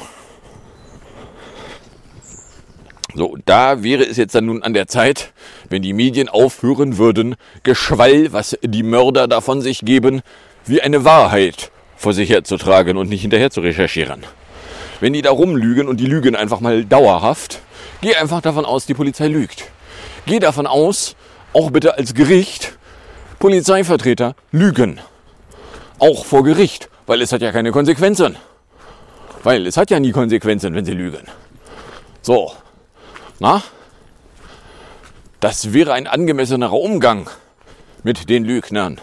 So, 3.14 3.38
da 3.46 3.84
wäre 3.84 4.04
es 4.04 4.18
jetzt 4.18 4.34
dann 4.34 4.48
nun 4.48 4.64
an 4.64 4.74
der 4.74 4.88
Zeit, 4.88 5.32
wenn 5.70 5.84
die 5.84 5.94
Medien 5.94 6.28
aufhören 6.28 6.98
würden, 6.98 7.36
Geschwall, 7.62 8.34
was 8.34 8.58
die 8.64 8.82
Mörder 8.82 9.28
davon 9.28 9.62
sich 9.62 9.82
geben, 9.82 10.24
wie 10.66 10.82
eine 10.82 11.06
Wahrheit 11.06 11.70
vor 11.98 12.14
sich 12.14 12.32
herzutragen 12.32 12.98
und 12.98 13.10
nicht 13.10 13.22
hinterher 13.22 13.52
zu 13.52 13.62
recherchieren. 13.62 14.24
Wenn 15.02 15.14
die 15.14 15.22
da 15.22 15.30
rumlügen 15.30 15.88
und 15.88 16.00
die 16.00 16.08
lügen 16.08 16.36
einfach 16.36 16.62
mal 16.62 16.84
dauerhaft, 16.84 17.62
geh 18.02 18.16
einfach 18.16 18.42
davon 18.42 18.66
aus, 18.66 18.88
die 18.88 18.96
Polizei 18.96 19.28
lügt. 19.28 19.66
Geh 20.26 20.40
davon 20.40 20.66
aus, 20.66 21.16
auch 21.56 21.72
bitte 21.72 21.98
als 21.98 22.14
Gericht, 22.14 22.78
Polizeivertreter 23.40 24.36
lügen. 24.52 25.00
Auch 26.00 26.26
vor 26.26 26.44
Gericht, 26.44 26.90
weil 27.08 27.22
es 27.22 27.32
hat 27.32 27.42
ja 27.42 27.52
keine 27.52 27.72
Konsequenzen. 27.72 28.36
Weil 29.44 29.66
es 29.66 29.78
hat 29.78 29.90
ja 29.90 30.00
nie 30.00 30.12
Konsequenzen, 30.12 30.76
wenn 30.76 30.86
sie 30.86 30.94
lügen. 30.94 31.26
So, 32.22 32.52
na? 33.40 33.64
Das 35.40 35.74
wäre 35.74 35.94
ein 35.94 36.08
angemessenerer 36.08 36.74
Umgang 36.74 37.30
mit 38.04 38.30
den 38.30 38.44
Lügnern. 38.44 39.00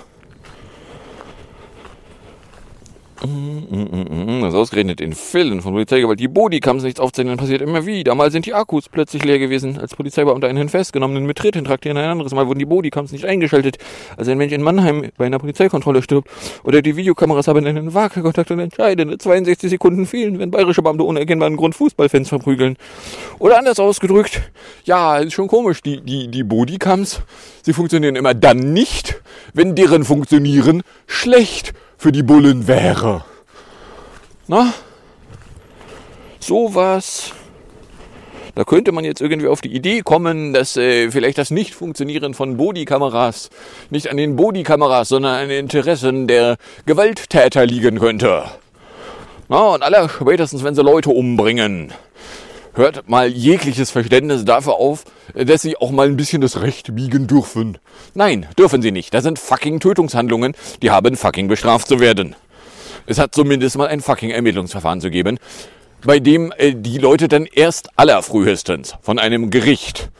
Das 3.22 4.54
ausgerechnet 4.54 5.00
in 5.00 5.12
Fällen 5.12 5.62
von 5.62 5.72
Polizeigewalt 5.72 6.18
die 6.18 6.26
Bodycams 6.26 6.82
nichts 6.82 6.98
aufzeichnen, 6.98 7.36
passiert 7.36 7.62
immer 7.62 7.86
wieder. 7.86 8.16
Mal 8.16 8.32
sind 8.32 8.46
die 8.46 8.54
Akkus 8.54 8.88
plötzlich 8.88 9.24
leer 9.24 9.38
gewesen, 9.38 9.78
als 9.78 9.94
Polizeibeamter 9.94 10.48
einen 10.48 10.68
festgenommenen 10.68 11.24
mit 11.24 11.38
Tritt 11.38 11.54
traktieren. 11.64 11.96
Ein 11.98 12.10
anderes 12.10 12.34
Mal 12.34 12.48
wurden 12.48 12.58
die 12.58 12.64
Bodycams 12.64 13.12
nicht 13.12 13.24
eingeschaltet, 13.24 13.78
als 14.16 14.26
ein 14.26 14.38
Mensch 14.38 14.52
in 14.52 14.62
Mannheim 14.62 15.10
bei 15.16 15.26
einer 15.26 15.38
Polizeikontrolle 15.38 16.02
stirbt. 16.02 16.28
Oder 16.64 16.82
die 16.82 16.96
Videokameras 16.96 17.46
haben 17.46 17.64
einen 17.64 17.94
Wackelkontakt 17.94 18.50
und 18.50 18.58
entscheidende 18.58 19.18
62 19.18 19.70
Sekunden 19.70 20.06
fehlen, 20.06 20.40
wenn 20.40 20.50
bayerische 20.50 20.82
Beamte 20.82 21.04
ohne 21.04 21.20
erkennbaren 21.20 21.56
Grund 21.56 21.76
Fußballfans 21.76 22.28
verprügeln. 22.28 22.76
Oder 23.38 23.58
anders 23.58 23.78
ausgedrückt, 23.78 24.50
ja, 24.84 25.18
ist 25.18 25.34
schon 25.34 25.46
komisch, 25.46 25.80
die, 25.82 26.00
die, 26.00 26.28
die 26.28 26.42
Bodycams, 26.42 27.22
sie 27.62 27.72
funktionieren 27.72 28.16
immer 28.16 28.34
dann 28.34 28.72
nicht, 28.72 29.22
wenn 29.54 29.76
deren 29.76 30.02
Funktionieren 30.02 30.82
schlecht 31.06 31.72
für 32.02 32.10
die 32.10 32.24
Bullen 32.24 32.66
wäre. 32.66 33.24
Na? 34.48 34.74
Sowas. 36.40 37.30
Da 38.56 38.64
könnte 38.64 38.90
man 38.90 39.04
jetzt 39.04 39.20
irgendwie 39.20 39.46
auf 39.46 39.60
die 39.60 39.72
Idee 39.72 40.02
kommen, 40.02 40.52
dass 40.52 40.76
äh, 40.76 41.12
vielleicht 41.12 41.38
das 41.38 41.52
Nicht-Funktionieren 41.52 42.34
von 42.34 42.56
Bodykameras 42.56 43.50
nicht 43.90 44.10
an 44.10 44.16
den 44.16 44.34
Bodykameras, 44.34 45.10
sondern 45.10 45.42
an 45.42 45.48
den 45.48 45.60
Interessen 45.60 46.26
der 46.26 46.56
Gewalttäter 46.86 47.66
liegen 47.66 48.00
könnte. 48.00 48.46
Na, 49.48 49.74
und 49.74 49.84
aller 49.84 50.08
spätestens, 50.08 50.64
wenn 50.64 50.74
sie 50.74 50.82
Leute 50.82 51.10
umbringen, 51.10 51.92
hört 52.74 53.08
mal 53.08 53.28
jegliches 53.28 53.90
Verständnis 53.90 54.44
dafür 54.44 54.74
auf, 54.74 55.04
dass 55.34 55.62
sie 55.62 55.76
auch 55.76 55.90
mal 55.90 56.06
ein 56.06 56.16
bisschen 56.16 56.40
das 56.40 56.60
Recht 56.60 56.94
biegen 56.94 57.26
dürfen. 57.26 57.78
Nein, 58.14 58.46
dürfen 58.58 58.82
sie 58.82 58.92
nicht. 58.92 59.14
Das 59.14 59.24
sind 59.24 59.38
fucking 59.38 59.80
Tötungshandlungen, 59.80 60.54
die 60.82 60.90
haben 60.90 61.16
fucking 61.16 61.48
bestraft 61.48 61.88
zu 61.88 62.00
werden. 62.00 62.34
Es 63.06 63.18
hat 63.18 63.34
zumindest 63.34 63.76
mal 63.76 63.88
ein 63.88 64.00
fucking 64.00 64.30
Ermittlungsverfahren 64.30 65.00
zu 65.00 65.10
geben, 65.10 65.38
bei 66.04 66.18
dem 66.18 66.52
äh, 66.56 66.74
die 66.74 66.98
Leute 66.98 67.28
dann 67.28 67.46
erst 67.46 67.90
allerfrühestens 67.96 68.96
von 69.02 69.18
einem 69.18 69.50
Gericht 69.50 70.10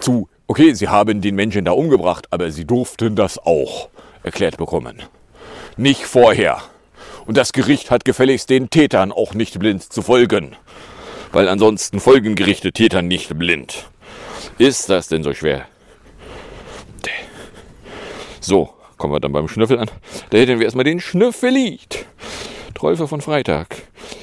zu, 0.00 0.28
okay, 0.46 0.74
sie 0.74 0.88
haben 0.88 1.20
den 1.20 1.34
Menschen 1.34 1.64
da 1.64 1.72
umgebracht, 1.72 2.26
aber 2.30 2.50
sie 2.50 2.64
durften 2.64 3.16
das 3.16 3.38
auch 3.38 3.88
erklärt 4.22 4.56
bekommen. 4.56 5.02
Nicht 5.76 6.04
vorher. 6.04 6.62
Und 7.26 7.36
das 7.36 7.52
Gericht 7.52 7.90
hat 7.90 8.04
gefälligst 8.04 8.48
den 8.50 8.70
Tätern 8.70 9.12
auch 9.12 9.34
nicht 9.34 9.58
blind 9.58 9.92
zu 9.92 10.02
folgen. 10.02 10.56
Weil 11.32 11.48
ansonsten 11.48 12.00
folgen 12.00 12.34
Gerichte 12.34 12.72
Tätern 12.72 13.08
nicht 13.08 13.38
blind. 13.38 13.88
Ist 14.58 14.88
das 14.88 15.08
denn 15.08 15.22
so 15.22 15.34
schwer? 15.34 15.66
So, 18.40 18.70
kommen 18.96 19.12
wir 19.12 19.20
dann 19.20 19.32
beim 19.32 19.46
Schnüffel 19.46 19.78
an. 19.78 19.90
Da 20.30 20.38
hätten 20.38 20.58
wir 20.58 20.64
erstmal 20.64 20.84
den 20.84 21.00
Schnüffelied. 21.00 22.06
Träufer 22.74 23.08
von 23.08 23.20
Freitag. 23.20 23.76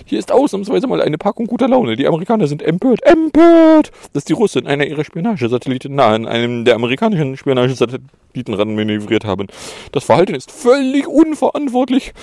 Hier 0.06 0.18
ist 0.18 0.32
ausnahmsweise 0.32 0.88
mal 0.88 1.02
eine 1.02 1.18
Packung 1.18 1.46
guter 1.46 1.68
Laune. 1.68 1.96
Die 1.96 2.08
Amerikaner 2.08 2.48
sind 2.48 2.64
empört, 2.64 3.04
empört, 3.04 3.92
dass 4.14 4.26
die 4.26 4.34
Russen 4.34 4.66
einer 4.66 4.88
ihrer 4.88 5.04
Spionagesatelliten 5.04 5.94
nahe 5.94 6.16
an 6.16 6.26
einem 6.26 6.66
der 6.66 6.76
amerikanischen 6.76 7.38
Spionagesatelliten 7.38 8.54
ranmanövriert 8.54 9.26
haben. 9.26 9.48
Das 9.92 10.06
Verhalten 10.06 10.34
ist 10.34 10.52
völlig 10.52 11.08
unverantwortlich 11.08 12.14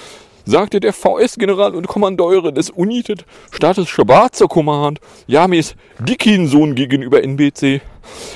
sagte 0.44 0.80
der 0.80 0.92
VS-General 0.92 1.74
und 1.74 1.86
Kommandeure 1.86 2.52
des 2.52 2.70
United 2.70 3.24
Staates 3.50 3.88
Schwarzer 3.88 4.48
Command, 4.48 5.00
Jamis 5.26 5.74
Dickinson 6.00 6.74
gegenüber 6.74 7.22
NBC. 7.22 7.80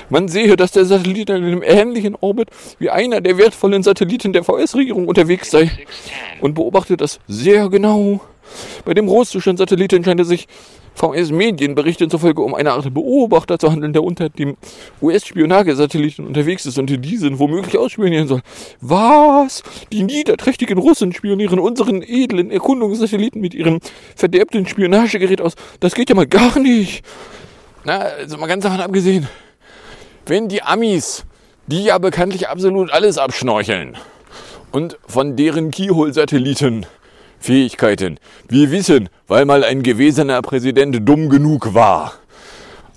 Man 0.09 0.29
sehe, 0.29 0.57
dass 0.57 0.73
der 0.73 0.85
Satellit 0.85 1.31
in 1.31 1.37
einem 1.37 1.63
ähnlichen 1.63 2.17
Orbit 2.21 2.49
wie 2.79 2.91
einer 2.91 3.21
der 3.21 3.39
wertvollen 3.39 3.83
Satelliten 3.83 4.33
der 4.33 4.45
VS-Regierung 4.45 5.09
unterwegs 5.09 5.51
sei 5.51 5.71
und 6.41 6.55
beobachte 6.55 6.97
das 6.97 7.19
sehr 7.27 7.69
genau. 7.69 8.21
Bei 8.85 8.95
dem 8.95 9.09
russischen 9.09 9.57
Satelliten 9.57 10.05
scheint 10.05 10.21
es 10.21 10.29
sich 10.29 10.47
VS-Medienberichten 10.97 12.11
zufolge 12.11 12.43
um 12.43 12.55
eine 12.55 12.73
Art 12.73 12.93
Beobachter 12.93 13.59
zu 13.59 13.71
handeln, 13.71 13.93
der 13.93 14.03
unter 14.03 14.29
dem 14.29 14.57
US-Spionagesatelliten 15.01 16.27
unterwegs 16.27 16.67
ist 16.67 16.79
und 16.79 16.87
diesen 16.87 17.39
womöglich 17.39 17.79
ausspionieren 17.79 18.27
soll. 18.27 18.41
Was? 18.81 19.63
Die 19.93 20.03
niederträchtigen 20.03 20.79
Russen 20.79 21.13
spionieren 21.13 21.59
unseren 21.59 22.03
edlen 22.03 22.51
Erkundungssatelliten 22.51 23.41
mit 23.41 23.55
ihrem 23.55 23.81
verderbten 24.15 24.67
Spionagegerät 24.67 25.41
aus. 25.41 25.55
Das 25.81 25.95
geht 25.95 26.09
ja 26.09 26.17
mal 26.17 26.27
gar 26.27 26.59
nicht. 26.59 27.05
Na, 27.85 27.99
also 27.99 28.39
mal 28.39 28.47
ganz 28.47 28.65
davon 28.65 28.81
abgesehen, 28.81 29.29
wenn 30.25 30.49
die 30.49 30.63
Amis, 30.63 31.25
die 31.67 31.85
ja 31.85 31.99
bekanntlich 31.99 32.49
absolut 32.49 32.91
alles 32.91 33.19
abschnorcheln 33.19 33.97
und 34.73 34.99
von 35.07 35.37
deren 35.37 35.71
Keyhole-Satelliten 35.71 36.87
Fähigkeiten. 37.47 38.19
Wir 38.49 38.73
wissen, 38.73 39.09
weil 39.29 39.45
mal 39.45 39.63
ein 39.63 39.85
gewesener 39.85 40.43
Präsident 40.43 41.09
dumm 41.09 41.29
genug 41.29 41.75
war, 41.75 42.15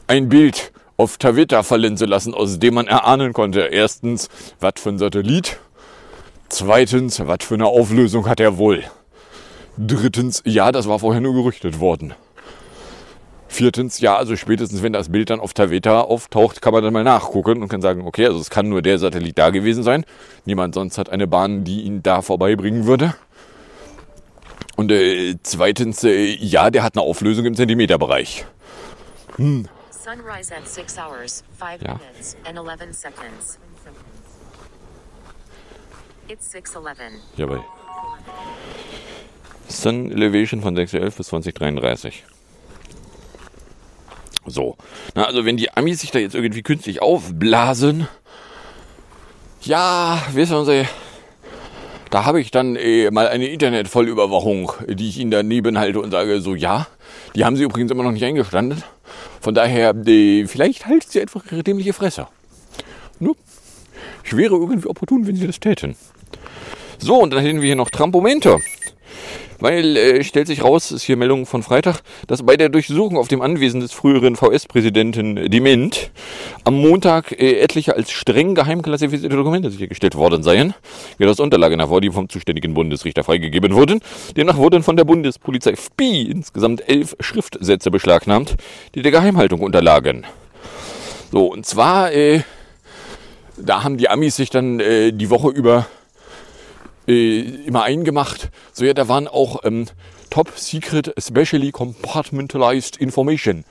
ein 0.07 0.27
Bild 0.27 0.71
auf 0.97 1.19
Twitter 1.19 1.63
fallen 1.63 1.97
zu 1.97 2.05
lassen, 2.05 2.33
aus 2.33 2.57
dem 2.57 2.73
man 2.73 2.87
erahnen 2.87 3.33
konnte. 3.33 3.59
Erstens, 3.59 4.27
was 4.59 4.73
für 4.77 4.89
ein 4.89 4.97
Satellit. 4.97 5.59
Zweitens, 6.49 7.19
was 7.27 7.43
für 7.43 7.53
eine 7.53 7.67
Auflösung 7.67 8.27
hat 8.27 8.39
er 8.39 8.57
wohl. 8.57 8.83
Drittens, 9.77 10.41
ja, 10.45 10.71
das 10.71 10.89
war 10.89 10.97
vorher 10.97 11.21
nur 11.21 11.35
gerüchtet 11.35 11.79
worden. 11.79 12.15
Viertens, 13.47 13.99
ja, 13.99 14.15
also 14.15 14.35
spätestens 14.35 14.81
wenn 14.81 14.93
das 14.93 15.09
Bild 15.09 15.29
dann 15.29 15.39
auf 15.39 15.53
Taveta 15.53 16.01
auftaucht, 16.01 16.59
kann 16.59 16.73
man 16.73 16.83
dann 16.83 16.93
mal 16.93 17.03
nachgucken 17.03 17.61
und 17.61 17.67
kann 17.67 17.83
sagen, 17.83 18.01
okay, 18.07 18.25
also 18.25 18.39
es 18.39 18.49
kann 18.49 18.67
nur 18.67 18.81
der 18.81 18.97
Satellit 18.97 19.37
da 19.37 19.51
gewesen 19.51 19.83
sein. 19.83 20.05
Niemand 20.45 20.73
sonst 20.73 20.97
hat 20.97 21.11
eine 21.11 21.27
Bahn, 21.27 21.65
die 21.65 21.81
ihn 21.81 22.01
da 22.01 22.23
vorbeibringen 22.23 22.87
würde. 22.87 23.13
Und 24.79 24.93
äh, 24.93 25.35
zweitens, 25.43 26.05
äh, 26.05 26.35
ja, 26.37 26.71
der 26.71 26.83
hat 26.83 26.95
eine 26.95 27.01
Auflösung 27.03 27.43
im 27.43 27.53
Zentimeterbereich. 27.53 28.45
Hm. 29.35 29.67
Sunrise 29.91 30.55
at 30.55 30.69
6 30.69 30.97
hours, 30.97 31.43
5 31.59 31.81
Ja. 31.81 31.95
minutes, 31.95 32.37
and 32.45 32.57
11 32.57 32.93
seconds. 32.93 33.59
It's 36.29 36.55
6.11. 36.55 36.95
Jawohl. 37.35 37.61
Sun 39.67 40.13
Elevation 40.13 40.61
von 40.61 40.77
6.11 40.77 41.17
bis 41.17 41.27
2033. 41.27 42.23
So. 44.45 44.77
Na, 45.13 45.25
also 45.25 45.43
wenn 45.43 45.57
die 45.57 45.75
Amis 45.75 45.99
sich 45.99 46.11
da 46.11 46.19
jetzt 46.19 46.35
irgendwie 46.35 46.63
künstlich 46.63 47.01
aufblasen, 47.01 48.07
ja, 49.59 50.21
wissen 50.31 50.63
Sie, 50.63 50.87
da 52.09 52.25
habe 52.25 52.41
ich 52.41 52.51
dann 52.51 52.75
äh, 52.75 53.11
mal 53.11 53.27
eine 53.27 53.47
Internetvollüberwachung, 53.47 54.71
die 54.87 55.09
ich 55.09 55.19
Ihnen 55.19 55.31
daneben 55.31 55.77
halte 55.77 56.01
und 56.01 56.11
sage 56.11 56.41
so, 56.41 56.55
ja, 56.55 56.87
die 57.35 57.45
haben 57.45 57.55
Sie 57.55 57.63
übrigens 57.63 57.91
immer 57.91 58.03
noch 58.03 58.11
nicht 58.11 58.23
eingestanden. 58.23 58.83
Von 59.41 59.53
daher, 59.53 59.95
äh, 60.07 60.45
vielleicht 60.47 60.85
halten 60.85 61.05
Sie 61.07 61.21
einfach 61.21 61.43
Ihre 61.51 61.63
dämliche 61.63 61.93
Fresse. 61.93 62.27
Nur, 63.19 63.35
ich 64.23 64.35
wäre 64.35 64.55
irgendwie 64.55 64.87
opportun, 64.87 65.27
wenn 65.27 65.35
Sie 65.35 65.47
das 65.47 65.59
täten. 65.59 65.95
So, 66.97 67.15
und 67.21 67.31
dann 67.31 67.43
hätten 67.43 67.61
wir 67.61 67.67
hier 67.67 67.75
noch 67.75 67.89
Trampomente. 67.89 68.57
Weil, 69.59 69.97
äh, 69.97 70.23
stellt 70.23 70.47
sich 70.47 70.63
raus, 70.63 70.91
ist 70.91 71.03
hier 71.03 71.17
Meldung 71.17 71.45
von 71.45 71.63
Freitag, 71.63 72.01
dass 72.27 72.43
bei 72.43 72.55
der 72.55 72.69
Durchsuchung 72.69 73.17
auf 73.17 73.27
dem 73.27 73.41
Anwesen 73.41 73.81
des 73.81 73.91
früheren 73.91 74.35
VS-Präsidenten 74.35 75.49
Dement 75.49 76.11
am 76.63 76.75
Montag 76.75 77.33
äh, 77.33 77.59
etliche 77.59 77.95
als 77.95 78.11
streng 78.11 78.55
geheim 78.55 78.81
klassifizierte 78.81 79.35
Dokumente 79.35 79.69
sichergestellt 79.69 80.15
worden 80.15 80.43
seien. 80.43 80.73
Geht 81.17 81.27
aus 81.27 81.39
Unterlagen 81.39 81.79
hervor, 81.79 81.99
die 81.99 82.09
vom 82.09 82.29
zuständigen 82.29 82.73
Bundesrichter 82.73 83.23
freigegeben 83.23 83.73
wurden. 83.73 83.99
Demnach 84.37 84.57
wurden 84.57 84.81
von 84.81 84.95
der 84.95 85.03
Bundespolizei 85.03 85.75
FPI 85.75 86.31
insgesamt 86.31 86.87
elf 86.87 87.15
Schriftsätze 87.19 87.91
beschlagnahmt, 87.91 88.55
die 88.95 89.01
der 89.01 89.11
Geheimhaltung 89.11 89.61
unterlagen. 89.61 90.25
So, 91.31 91.47
und 91.47 91.65
zwar, 91.65 92.13
äh, 92.13 92.41
da 93.57 93.83
haben 93.83 93.97
die 93.97 94.09
Amis 94.09 94.37
sich 94.37 94.49
dann 94.49 94.79
äh, 94.79 95.11
die 95.11 95.29
Woche 95.29 95.49
über 95.49 95.85
äh, 97.09 97.39
immer 97.65 97.83
eingemacht. 97.83 98.49
So 98.71 98.85
ja, 98.85 98.93
da 98.93 99.07
waren 99.07 99.27
auch 99.27 99.63
ähm, 99.63 99.85
Top 100.29 100.51
Secret 100.55 101.13
Specially 101.17 101.71
Compartmentalized 101.71 102.97
Information, 102.97 103.65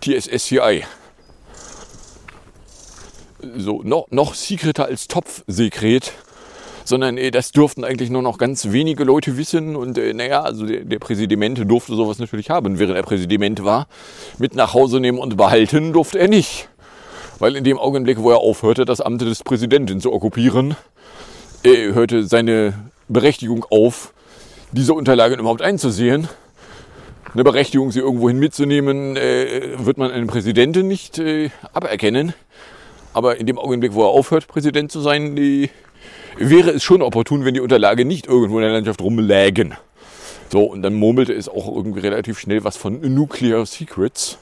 TSSCI. 0.00 0.84
So, 3.56 3.82
noch, 3.82 4.06
noch 4.10 4.34
secreter 4.34 4.86
als 4.86 5.06
Topfsekret. 5.06 6.12
Sondern 6.86 7.16
äh, 7.16 7.30
das 7.30 7.52
durften 7.52 7.84
eigentlich 7.84 8.10
nur 8.10 8.22
noch 8.22 8.38
ganz 8.38 8.72
wenige 8.72 9.04
Leute 9.04 9.36
wissen. 9.36 9.76
Und 9.76 9.96
äh, 9.96 10.12
naja, 10.12 10.42
also 10.42 10.66
der, 10.66 10.84
der 10.84 10.98
Präsident 10.98 11.70
durfte 11.70 11.94
sowas 11.94 12.18
natürlich 12.18 12.50
haben, 12.50 12.78
während 12.78 12.96
er 12.96 13.02
Präsident 13.02 13.64
war. 13.64 13.86
Mit 14.38 14.54
nach 14.54 14.74
Hause 14.74 15.00
nehmen 15.00 15.18
und 15.18 15.36
behalten 15.36 15.92
durfte 15.92 16.18
er 16.18 16.28
nicht. 16.28 16.68
Weil 17.38 17.56
in 17.56 17.64
dem 17.64 17.78
Augenblick, 17.78 18.18
wo 18.18 18.30
er 18.30 18.38
aufhörte, 18.38 18.84
das 18.84 19.00
Amt 19.00 19.22
des 19.22 19.42
Präsidenten 19.42 20.00
zu 20.00 20.12
okkupieren, 20.12 20.76
äh, 21.64 21.92
hörte 21.92 22.26
seine 22.26 22.74
Berechtigung 23.08 23.64
auf, 23.70 24.12
diese 24.72 24.94
Unterlagen 24.94 25.38
überhaupt 25.38 25.62
einzusehen. 25.62 26.28
Eine 27.32 27.44
Berechtigung, 27.44 27.90
sie 27.90 28.00
irgendwohin 28.00 28.38
mitzunehmen, 28.38 29.16
äh, 29.16 29.72
wird 29.78 29.98
man 29.98 30.10
einem 30.10 30.28
Präsidenten 30.28 30.86
nicht 30.86 31.18
äh, 31.18 31.50
aberkennen. 31.72 32.34
Aber 33.12 33.38
in 33.38 33.46
dem 33.46 33.58
Augenblick, 33.58 33.94
wo 33.94 34.02
er 34.02 34.08
aufhört, 34.08 34.46
Präsident 34.46 34.92
zu 34.92 35.00
sein, 35.00 35.36
äh, 35.36 35.68
wäre 36.36 36.70
es 36.70 36.82
schon 36.82 37.02
opportun, 37.02 37.44
wenn 37.44 37.54
die 37.54 37.60
Unterlagen 37.60 38.06
nicht 38.06 38.26
irgendwo 38.26 38.58
in 38.58 38.64
der 38.64 38.72
Landschaft 38.72 39.00
rumlägen. 39.00 39.74
So, 40.52 40.64
und 40.64 40.82
dann 40.82 40.94
murmelte 40.94 41.32
es 41.32 41.48
auch 41.48 41.74
irgendwie 41.74 42.00
relativ 42.00 42.38
schnell 42.38 42.62
was 42.62 42.76
von 42.76 43.00
Nuclear 43.00 43.66
Secrets. 43.66 44.38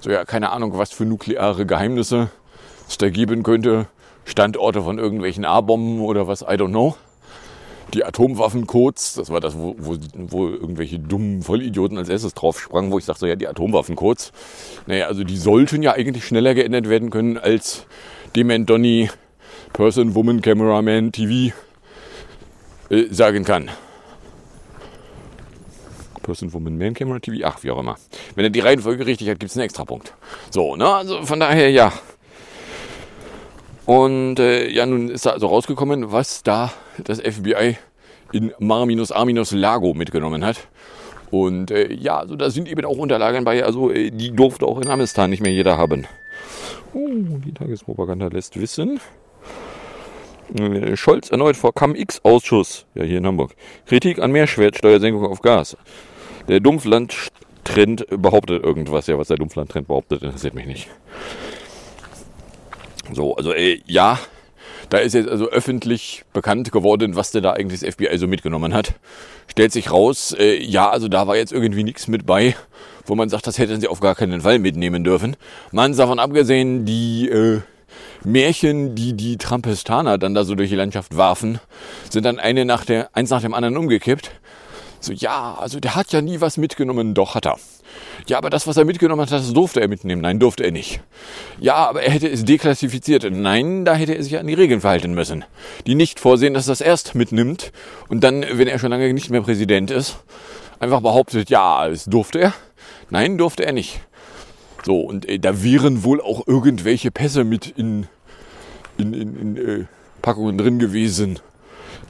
So, 0.00 0.10
ja, 0.10 0.24
keine 0.24 0.50
Ahnung, 0.50 0.76
was 0.76 0.92
für 0.92 1.04
nukleare 1.04 1.66
Geheimnisse 1.66 2.30
es 2.88 2.98
da 2.98 3.08
geben 3.08 3.42
könnte. 3.42 3.86
Standorte 4.28 4.82
von 4.82 4.98
irgendwelchen 4.98 5.44
A-Bomben 5.44 6.00
oder 6.00 6.26
was, 6.28 6.42
I 6.42 6.54
don't 6.54 6.68
know. 6.68 6.96
Die 7.94 8.04
Atomwaffencodes, 8.04 9.14
das 9.14 9.30
war 9.30 9.40
das, 9.40 9.56
wo, 9.56 9.74
wo, 9.78 9.96
wo 10.12 10.48
irgendwelche 10.48 10.98
dummen 10.98 11.40
Vollidioten 11.40 11.96
als 11.96 12.10
erstes 12.10 12.34
drauf 12.34 12.60
sprangen, 12.60 12.92
wo 12.92 12.98
ich 12.98 13.06
sagte, 13.06 13.26
ja, 13.26 13.34
die 13.34 13.48
Atomwaffencodes. 13.48 14.32
Naja, 14.86 15.06
also 15.06 15.24
die 15.24 15.38
sollten 15.38 15.82
ja 15.82 15.92
eigentlich 15.94 16.26
schneller 16.26 16.54
geändert 16.54 16.90
werden 16.90 17.08
können 17.08 17.38
als 17.38 17.86
Dement 18.36 18.68
Donny 18.68 19.08
Person, 19.72 20.14
Woman, 20.14 20.42
Cameraman, 20.42 21.12
TV 21.12 21.54
äh, 22.90 23.06
sagen 23.10 23.44
kann. 23.44 23.70
Person, 26.22 26.52
Woman, 26.52 26.76
Man, 26.76 26.92
Camera, 26.92 27.18
TV, 27.20 27.46
ach, 27.46 27.62
wie 27.62 27.70
auch 27.70 27.78
immer. 27.78 27.96
Wenn 28.34 28.44
er 28.44 28.50
die 28.50 28.60
Reihenfolge 28.60 29.06
richtig 29.06 29.30
hat, 29.30 29.40
gibt 29.40 29.50
es 29.50 29.56
einen 29.56 29.64
Extrapunkt. 29.64 30.12
So, 30.50 30.76
ne, 30.76 30.86
also 30.86 31.24
von 31.24 31.40
daher, 31.40 31.70
ja. 31.70 31.90
Und 33.88 34.38
äh, 34.38 34.68
ja, 34.68 34.84
nun 34.84 35.08
ist 35.08 35.24
da 35.24 35.30
also 35.30 35.46
rausgekommen, 35.46 36.12
was 36.12 36.42
da 36.42 36.70
das 37.02 37.22
FBI 37.22 37.78
in 38.32 38.52
Mar-A-Lago 38.58 39.94
mitgenommen 39.94 40.44
hat. 40.44 40.68
Und 41.30 41.70
äh, 41.70 41.90
ja, 41.94 42.18
also 42.18 42.36
da 42.36 42.50
sind 42.50 42.68
eben 42.68 42.84
auch 42.84 42.98
Unterlagen 42.98 43.46
bei, 43.46 43.64
also 43.64 43.90
äh, 43.90 44.10
die 44.10 44.36
durfte 44.36 44.66
auch 44.66 44.78
in 44.78 44.90
Amistan 44.90 45.30
nicht 45.30 45.40
mehr 45.40 45.52
jeder 45.52 45.78
haben. 45.78 46.06
Uh, 46.92 47.38
die 47.38 47.54
Tagespropaganda 47.54 48.26
lässt 48.26 48.60
wissen. 48.60 49.00
Äh, 50.54 50.94
Scholz 50.94 51.30
erneut 51.30 51.56
vor 51.56 51.72
CAM-X-Ausschuss, 51.72 52.84
ja 52.94 53.04
hier 53.04 53.16
in 53.16 53.26
Hamburg. 53.26 53.54
Kritik 53.86 54.18
an 54.18 54.32
Mehrwertsteuersenkung 54.32 55.24
auf 55.24 55.40
Gas. 55.40 55.78
Der 56.46 56.60
Dumpfland-Trend 56.60 58.06
behauptet 58.10 58.62
irgendwas. 58.62 59.06
Ja, 59.06 59.16
was 59.16 59.28
der 59.28 59.38
Dumpfland-Trend 59.38 59.88
behauptet, 59.88 60.22
interessiert 60.22 60.52
mich 60.52 60.66
nicht. 60.66 60.90
So, 63.12 63.36
also 63.36 63.52
äh, 63.52 63.80
ja, 63.86 64.18
da 64.90 64.98
ist 64.98 65.14
jetzt 65.14 65.28
also 65.28 65.48
öffentlich 65.48 66.24
bekannt 66.32 66.72
geworden, 66.72 67.16
was 67.16 67.30
denn 67.30 67.42
da 67.42 67.52
eigentlich 67.52 67.80
das 67.80 67.94
FBI 67.94 68.16
so 68.18 68.26
mitgenommen 68.26 68.74
hat. 68.74 68.94
Stellt 69.46 69.72
sich 69.72 69.90
raus, 69.90 70.34
äh, 70.38 70.62
ja, 70.62 70.90
also 70.90 71.08
da 71.08 71.26
war 71.26 71.36
jetzt 71.36 71.52
irgendwie 71.52 71.84
nichts 71.84 72.08
mit 72.08 72.26
bei, 72.26 72.56
wo 73.06 73.14
man 73.14 73.28
sagt, 73.28 73.46
das 73.46 73.58
hätten 73.58 73.80
sie 73.80 73.88
auf 73.88 74.00
gar 74.00 74.14
keinen 74.14 74.40
Fall 74.40 74.58
mitnehmen 74.58 75.04
dürfen. 75.04 75.36
Man 75.72 75.96
davon 75.96 76.18
abgesehen, 76.18 76.84
die 76.84 77.28
äh, 77.28 77.60
Märchen, 78.24 78.94
die 78.94 79.14
die 79.14 79.36
Trampestaner 79.36 80.18
dann 80.18 80.34
da 80.34 80.44
so 80.44 80.54
durch 80.54 80.70
die 80.70 80.76
Landschaft 80.76 81.16
warfen, 81.16 81.60
sind 82.10 82.24
dann 82.24 82.38
eine 82.38 82.64
nach 82.64 82.84
der, 82.84 83.10
eins 83.14 83.30
nach 83.30 83.42
dem 83.42 83.54
anderen 83.54 83.76
umgekippt. 83.76 84.30
So, 85.00 85.12
ja, 85.12 85.56
also 85.58 85.80
der 85.80 85.94
hat 85.94 86.12
ja 86.12 86.20
nie 86.20 86.40
was 86.40 86.56
mitgenommen, 86.56 87.14
doch 87.14 87.34
hat 87.34 87.46
er. 87.46 87.56
Ja, 88.26 88.38
aber 88.38 88.50
das, 88.50 88.66
was 88.66 88.76
er 88.76 88.84
mitgenommen 88.84 89.22
hat, 89.22 89.32
das 89.32 89.52
durfte 89.52 89.80
er 89.80 89.88
mitnehmen. 89.88 90.22
Nein, 90.22 90.38
durfte 90.38 90.64
er 90.64 90.70
nicht. 90.70 91.00
Ja, 91.60 91.74
aber 91.74 92.02
er 92.02 92.10
hätte 92.10 92.28
es 92.28 92.44
deklassifiziert. 92.44 93.26
Nein, 93.30 93.84
da 93.84 93.94
hätte 93.94 94.14
er 94.14 94.22
sich 94.22 94.38
an 94.38 94.46
die 94.46 94.54
Regeln 94.54 94.80
verhalten 94.80 95.14
müssen. 95.14 95.44
Die 95.86 95.94
nicht 95.94 96.20
vorsehen, 96.20 96.54
dass 96.54 96.66
er 96.66 96.72
das 96.72 96.80
erst 96.80 97.14
mitnimmt 97.14 97.72
und 98.08 98.22
dann, 98.24 98.44
wenn 98.52 98.68
er 98.68 98.78
schon 98.78 98.90
lange 98.90 99.12
nicht 99.12 99.30
mehr 99.30 99.42
Präsident 99.42 99.90
ist, 99.90 100.18
einfach 100.80 101.00
behauptet, 101.00 101.50
ja, 101.50 101.86
es 101.88 102.04
durfte 102.04 102.40
er. 102.40 102.54
Nein, 103.10 103.38
durfte 103.38 103.64
er 103.64 103.72
nicht. 103.72 104.00
So, 104.84 105.00
und 105.00 105.28
äh, 105.28 105.38
da 105.38 105.62
wären 105.62 106.04
wohl 106.04 106.20
auch 106.20 106.46
irgendwelche 106.46 107.10
Pässe 107.10 107.44
mit 107.44 107.66
in, 107.66 108.06
in, 108.96 109.12
in, 109.12 109.36
in 109.36 109.56
äh, 109.56 109.84
Packungen 110.22 110.58
drin 110.58 110.78
gewesen, 110.78 111.40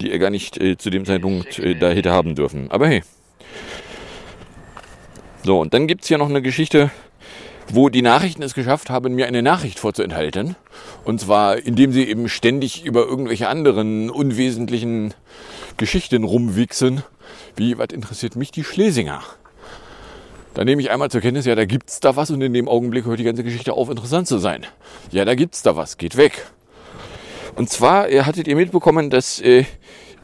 die 0.00 0.10
er 0.10 0.18
gar 0.18 0.30
nicht 0.30 0.60
äh, 0.60 0.76
zu 0.76 0.90
dem 0.90 1.04
Zeitpunkt 1.04 1.58
äh, 1.58 1.74
da 1.74 1.90
hätte 1.90 2.10
haben 2.10 2.34
dürfen. 2.34 2.70
Aber 2.70 2.88
hey. 2.88 3.02
So, 5.48 5.58
und 5.62 5.72
dann 5.72 5.86
gibt 5.86 6.02
es 6.02 6.08
hier 6.08 6.18
noch 6.18 6.28
eine 6.28 6.42
Geschichte, 6.42 6.90
wo 7.72 7.88
die 7.88 8.02
Nachrichten 8.02 8.42
es 8.42 8.52
geschafft 8.52 8.90
haben, 8.90 9.14
mir 9.14 9.26
eine 9.26 9.42
Nachricht 9.42 9.78
vorzuenthalten. 9.78 10.56
Und 11.06 11.22
zwar, 11.22 11.56
indem 11.56 11.90
sie 11.90 12.04
eben 12.04 12.28
ständig 12.28 12.84
über 12.84 13.06
irgendwelche 13.06 13.48
anderen 13.48 14.10
unwesentlichen 14.10 15.14
Geschichten 15.78 16.24
rumwichsen. 16.24 17.02
Wie, 17.56 17.78
was 17.78 17.94
interessiert 17.94 18.36
mich 18.36 18.50
die 18.50 18.62
Schlesinger? 18.62 19.22
Da 20.52 20.66
nehme 20.66 20.82
ich 20.82 20.90
einmal 20.90 21.10
zur 21.10 21.22
Kenntnis, 21.22 21.46
ja, 21.46 21.54
da 21.54 21.64
gibt's 21.64 21.98
da 22.00 22.14
was 22.14 22.30
und 22.30 22.42
in 22.42 22.52
dem 22.52 22.68
Augenblick 22.68 23.06
hört 23.06 23.18
die 23.18 23.24
ganze 23.24 23.42
Geschichte 23.42 23.72
auf, 23.72 23.88
interessant 23.88 24.28
zu 24.28 24.36
sein. 24.36 24.66
Ja, 25.12 25.24
da 25.24 25.34
gibt's 25.34 25.62
da 25.62 25.76
was, 25.76 25.96
geht 25.96 26.18
weg. 26.18 26.44
Und 27.56 27.70
zwar 27.70 28.10
äh, 28.10 28.24
hattet 28.24 28.48
ihr 28.48 28.56
mitbekommen, 28.56 29.08
dass 29.08 29.40
äh, 29.40 29.64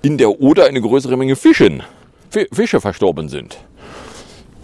in 0.03 0.19
der 0.19 0.43
Oder 0.43 0.67
eine 0.67 0.83
größere 0.83 1.17
Menge 1.17 1.35
Fischen 1.35 1.83
Fi- 2.29 2.49
Fische 2.53 2.83
verstorben 2.83 3.31
sind. 3.31 3.57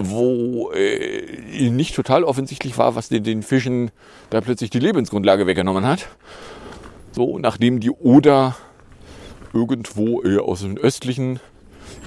Wo 0.03 0.73
äh, 0.73 1.69
nicht 1.69 1.95
total 1.95 2.25
offensichtlich 2.25 2.79
war, 2.79 2.95
was 2.95 3.11
den, 3.11 3.23
den 3.23 3.43
Fischen 3.43 3.91
da 4.31 4.41
plötzlich 4.41 4.71
die 4.71 4.79
Lebensgrundlage 4.79 5.47
weggenommen 5.47 5.87
hat. 5.87 6.09
So, 7.13 7.39
nachdem 7.39 7.81
die 7.81 7.91
Oder 7.91 8.57
irgendwo 9.53 10.23
äh, 10.23 10.39
aus 10.39 10.61
den 10.63 10.79
östlichen 10.79 11.41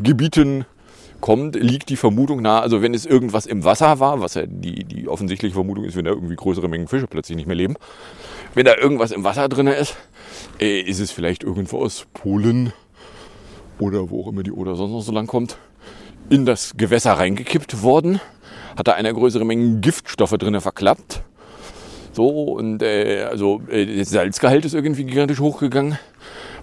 Gebieten 0.01 0.65
kommt, 1.21 1.55
liegt 1.55 1.89
die 1.89 1.95
Vermutung 1.95 2.41
nahe, 2.41 2.61
also 2.61 2.81
wenn 2.81 2.93
es 2.93 3.05
irgendwas 3.05 3.45
im 3.45 3.63
Wasser 3.63 3.99
war, 3.99 4.19
was 4.19 4.33
ja 4.33 4.45
die, 4.45 4.83
die 4.83 5.07
offensichtliche 5.07 5.53
Vermutung 5.53 5.85
ist, 5.85 5.95
wenn 5.95 6.05
da 6.05 6.11
irgendwie 6.11 6.35
größere 6.35 6.67
Mengen 6.67 6.87
Fische 6.87 7.07
plötzlich 7.07 7.37
nicht 7.37 7.45
mehr 7.45 7.55
leben, 7.55 7.75
wenn 8.55 8.65
da 8.65 8.75
irgendwas 8.75 9.11
im 9.11 9.23
Wasser 9.23 9.47
drin 9.47 9.67
ist, 9.67 9.95
äh, 10.59 10.81
ist 10.81 10.99
es 10.99 11.11
vielleicht 11.11 11.43
irgendwo 11.43 11.79
aus 11.79 12.07
Polen 12.13 12.73
oder 13.79 14.09
wo 14.09 14.23
auch 14.23 14.27
immer 14.27 14.43
die 14.43 14.51
Oder 14.51 14.75
sonst 14.75 14.91
noch 14.91 15.01
so 15.01 15.11
lang 15.11 15.27
kommt, 15.27 15.57
in 16.33 16.45
das 16.47 16.73
Gewässer 16.75 17.13
reingekippt 17.13 17.83
worden, 17.83 18.19
hat 18.75 18.87
da 18.87 18.93
eine 18.93 19.13
größere 19.13 19.45
Menge 19.45 19.79
Giftstoffe 19.81 20.31
drin 20.31 20.59
verklappt. 20.59 21.21
So, 22.11 22.27
und 22.27 22.81
äh, 22.81 23.27
also 23.29 23.61
äh, 23.69 23.85
der 23.85 24.05
Salzgehalt 24.05 24.65
ist 24.65 24.73
irgendwie 24.73 25.03
gigantisch 25.03 25.39
hochgegangen, 25.39 25.99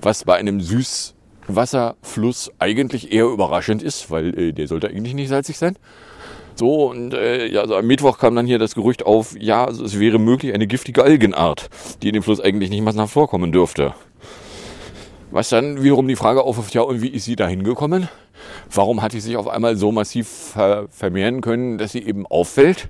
was 0.03 0.25
bei 0.25 0.35
einem 0.37 0.61
Süßwasserfluss 0.61 2.51
eigentlich 2.59 3.13
eher 3.13 3.27
überraschend 3.27 3.81
ist, 3.83 4.11
weil 4.11 4.37
äh, 4.37 4.53
der 4.53 4.67
sollte 4.67 4.89
eigentlich 4.89 5.15
nicht 5.15 5.29
salzig 5.29 5.57
sein. 5.57 5.77
So, 6.57 6.91
und 6.91 7.15
äh, 7.15 7.47
ja, 7.47 7.61
also 7.61 7.77
am 7.77 7.87
Mittwoch 7.87 8.19
kam 8.19 8.35
dann 8.35 8.47
hier 8.47 8.59
das 8.59 8.75
Gerücht 8.75 9.07
auf, 9.07 9.37
ja, 9.39 9.69
es 9.69 10.01
wäre 10.01 10.19
möglich 10.19 10.53
eine 10.53 10.67
giftige 10.67 11.05
Algenart, 11.05 11.71
die 12.03 12.09
in 12.09 12.15
dem 12.15 12.25
Fluss 12.25 12.41
eigentlich 12.41 12.71
nicht 12.71 12.83
massenhaft 12.83 13.13
vorkommen 13.13 13.53
dürfte. 13.53 13.95
Was 15.31 15.49
dann 15.49 15.83
wiederum 15.83 16.09
die 16.09 16.17
Frage 16.17 16.43
aufwirft, 16.43 16.75
ja, 16.75 16.83
und 16.83 17.03
wie 17.03 17.09
ist 17.09 17.25
sie 17.25 17.37
da 17.37 17.47
hingekommen? 17.47 18.09
Warum 18.73 19.01
hat 19.01 19.13
sie 19.13 19.21
sich 19.21 19.37
auf 19.37 19.47
einmal 19.47 19.77
so 19.77 19.93
massiv 19.93 20.29
ver 20.29 20.89
vermehren 20.91 21.41
können, 21.41 21.79
dass 21.79 21.93
sie 21.93 22.03
eben 22.03 22.27
auffällt? 22.27 22.89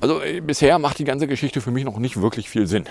Also 0.00 0.20
äh, 0.20 0.40
bisher 0.40 0.78
macht 0.78 0.98
die 0.98 1.04
ganze 1.04 1.28
Geschichte 1.28 1.60
für 1.60 1.70
mich 1.70 1.84
noch 1.84 1.98
nicht 1.98 2.20
wirklich 2.20 2.48
viel 2.48 2.66
Sinn. 2.66 2.84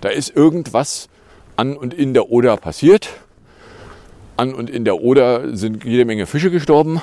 Da 0.00 0.08
ist 0.08 0.34
irgendwas 0.34 1.08
an 1.56 1.76
und 1.76 1.92
in 1.92 2.14
der 2.14 2.30
Oder 2.30 2.56
passiert. 2.56 3.10
An 4.36 4.54
und 4.54 4.70
in 4.70 4.84
der 4.84 5.02
Oder 5.02 5.54
sind 5.56 5.84
jede 5.84 6.04
Menge 6.04 6.26
Fische 6.26 6.50
gestorben. 6.50 7.02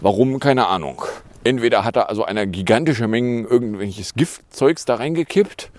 Warum? 0.00 0.38
Keine 0.40 0.68
Ahnung. 0.68 1.02
Entweder 1.44 1.84
hat 1.84 1.96
er 1.96 2.08
also 2.08 2.24
eine 2.24 2.46
gigantische 2.46 3.08
Menge 3.08 3.46
irgendwelches 3.46 4.14
Giftzeugs 4.14 4.84
da 4.84 4.94
reingekippt 4.94 5.70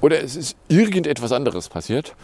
oder 0.00 0.22
es 0.22 0.36
ist 0.36 0.56
irgendetwas 0.68 1.32
anderes 1.32 1.68
passiert. 1.68 2.14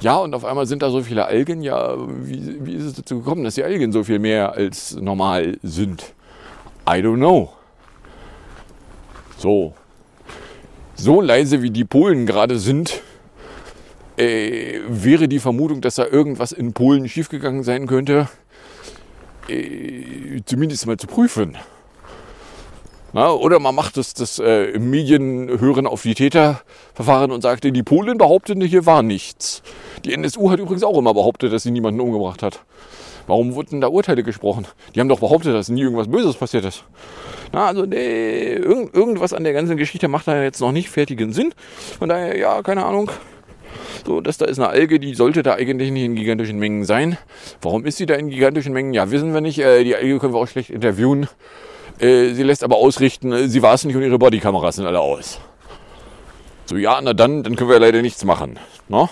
Ja, 0.00 0.16
und 0.16 0.34
auf 0.34 0.44
einmal 0.44 0.66
sind 0.66 0.82
da 0.82 0.90
so 0.90 1.02
viele 1.02 1.26
Algen. 1.26 1.62
Ja, 1.62 1.96
wie, 1.98 2.64
wie 2.64 2.74
ist 2.74 2.84
es 2.84 2.94
dazu 2.94 3.18
gekommen, 3.18 3.44
dass 3.44 3.54
die 3.54 3.64
Algen 3.64 3.92
so 3.92 4.02
viel 4.02 4.18
mehr 4.18 4.52
als 4.52 4.96
normal 4.96 5.58
sind? 5.62 6.14
I 6.88 7.02
don't 7.02 7.16
know. 7.16 7.52
So. 9.36 9.74
So 10.94 11.20
leise 11.20 11.62
wie 11.62 11.70
die 11.70 11.84
Polen 11.84 12.26
gerade 12.26 12.58
sind, 12.58 13.00
äh, 14.16 14.80
wäre 14.88 15.28
die 15.28 15.38
Vermutung, 15.38 15.80
dass 15.80 15.94
da 15.94 16.06
irgendwas 16.06 16.52
in 16.52 16.72
Polen 16.72 17.08
schiefgegangen 17.08 17.62
sein 17.62 17.86
könnte, 17.86 18.28
äh, 19.48 20.40
zumindest 20.44 20.86
mal 20.86 20.96
zu 20.96 21.06
prüfen. 21.06 21.56
Na, 23.12 23.32
oder 23.32 23.58
man 23.58 23.74
macht 23.74 23.96
das, 23.96 24.14
das 24.14 24.38
äh, 24.38 24.78
Medien 24.78 25.48
hören 25.60 25.86
auf 25.86 26.02
die 26.02 26.14
Täterverfahren 26.14 27.32
und 27.32 27.42
sagt, 27.42 27.64
die 27.64 27.82
Polen 27.82 28.18
behaupten, 28.18 28.60
hier 28.60 28.86
war 28.86 29.02
nichts. 29.02 29.62
Die 30.04 30.12
NSU 30.12 30.50
hat 30.50 30.60
übrigens 30.60 30.84
auch 30.84 30.96
immer 30.96 31.12
behauptet, 31.12 31.52
dass 31.52 31.64
sie 31.64 31.72
niemanden 31.72 32.00
umgebracht 32.00 32.42
hat. 32.42 32.60
Warum 33.26 33.54
wurden 33.54 33.80
da 33.80 33.88
Urteile 33.88 34.22
gesprochen? 34.22 34.66
Die 34.94 35.00
haben 35.00 35.08
doch 35.08 35.20
behauptet, 35.20 35.54
dass 35.54 35.68
nie 35.68 35.82
irgendwas 35.82 36.08
Böses 36.08 36.36
passiert 36.36 36.64
ist. 36.64 36.84
Na, 37.52 37.66
also 37.66 37.84
nee, 37.84 38.54
irgend, 38.54 38.94
irgendwas 38.94 39.32
an 39.32 39.44
der 39.44 39.52
ganzen 39.52 39.76
Geschichte 39.76 40.08
macht 40.08 40.28
da 40.28 40.42
jetzt 40.42 40.60
noch 40.60 40.72
nicht 40.72 40.88
fertigen 40.88 41.32
Sinn. 41.32 41.52
Von 41.98 42.08
daher, 42.08 42.38
ja, 42.38 42.62
keine 42.62 42.84
Ahnung. 42.84 43.10
So, 44.06 44.20
das 44.20 44.38
da 44.38 44.46
ist 44.46 44.58
eine 44.58 44.68
Alge, 44.68 44.98
die 44.98 45.14
sollte 45.14 45.42
da 45.42 45.54
eigentlich 45.54 45.90
nicht 45.90 46.04
in 46.04 46.14
gigantischen 46.14 46.58
Mengen 46.58 46.84
sein. 46.84 47.18
Warum 47.60 47.84
ist 47.84 47.98
sie 47.98 48.06
da 48.06 48.14
in 48.14 48.30
gigantischen 48.30 48.72
Mengen? 48.72 48.94
Ja, 48.94 49.10
wissen 49.10 49.34
wir 49.34 49.40
nicht. 49.40 49.58
Äh, 49.58 49.84
die 49.84 49.94
Alge 49.94 50.18
können 50.18 50.32
wir 50.32 50.38
auch 50.38 50.48
schlecht 50.48 50.70
interviewen. 50.70 51.28
Äh, 52.00 52.32
sie 52.32 52.42
lässt 52.42 52.64
aber 52.64 52.76
ausrichten, 52.76 53.32
äh, 53.32 53.48
sie 53.48 53.62
war 53.62 53.74
es 53.74 53.84
nicht 53.84 53.94
und 53.94 54.02
ihre 54.02 54.18
Bodykameras 54.18 54.76
sind 54.76 54.86
alle 54.86 55.00
aus. 55.00 55.38
So, 56.64 56.76
ja, 56.76 56.98
na 57.02 57.12
dann, 57.12 57.42
dann 57.42 57.56
können 57.56 57.68
wir 57.68 57.78
leider 57.78 58.00
nichts 58.00 58.24
machen. 58.24 58.58
No? 58.88 59.10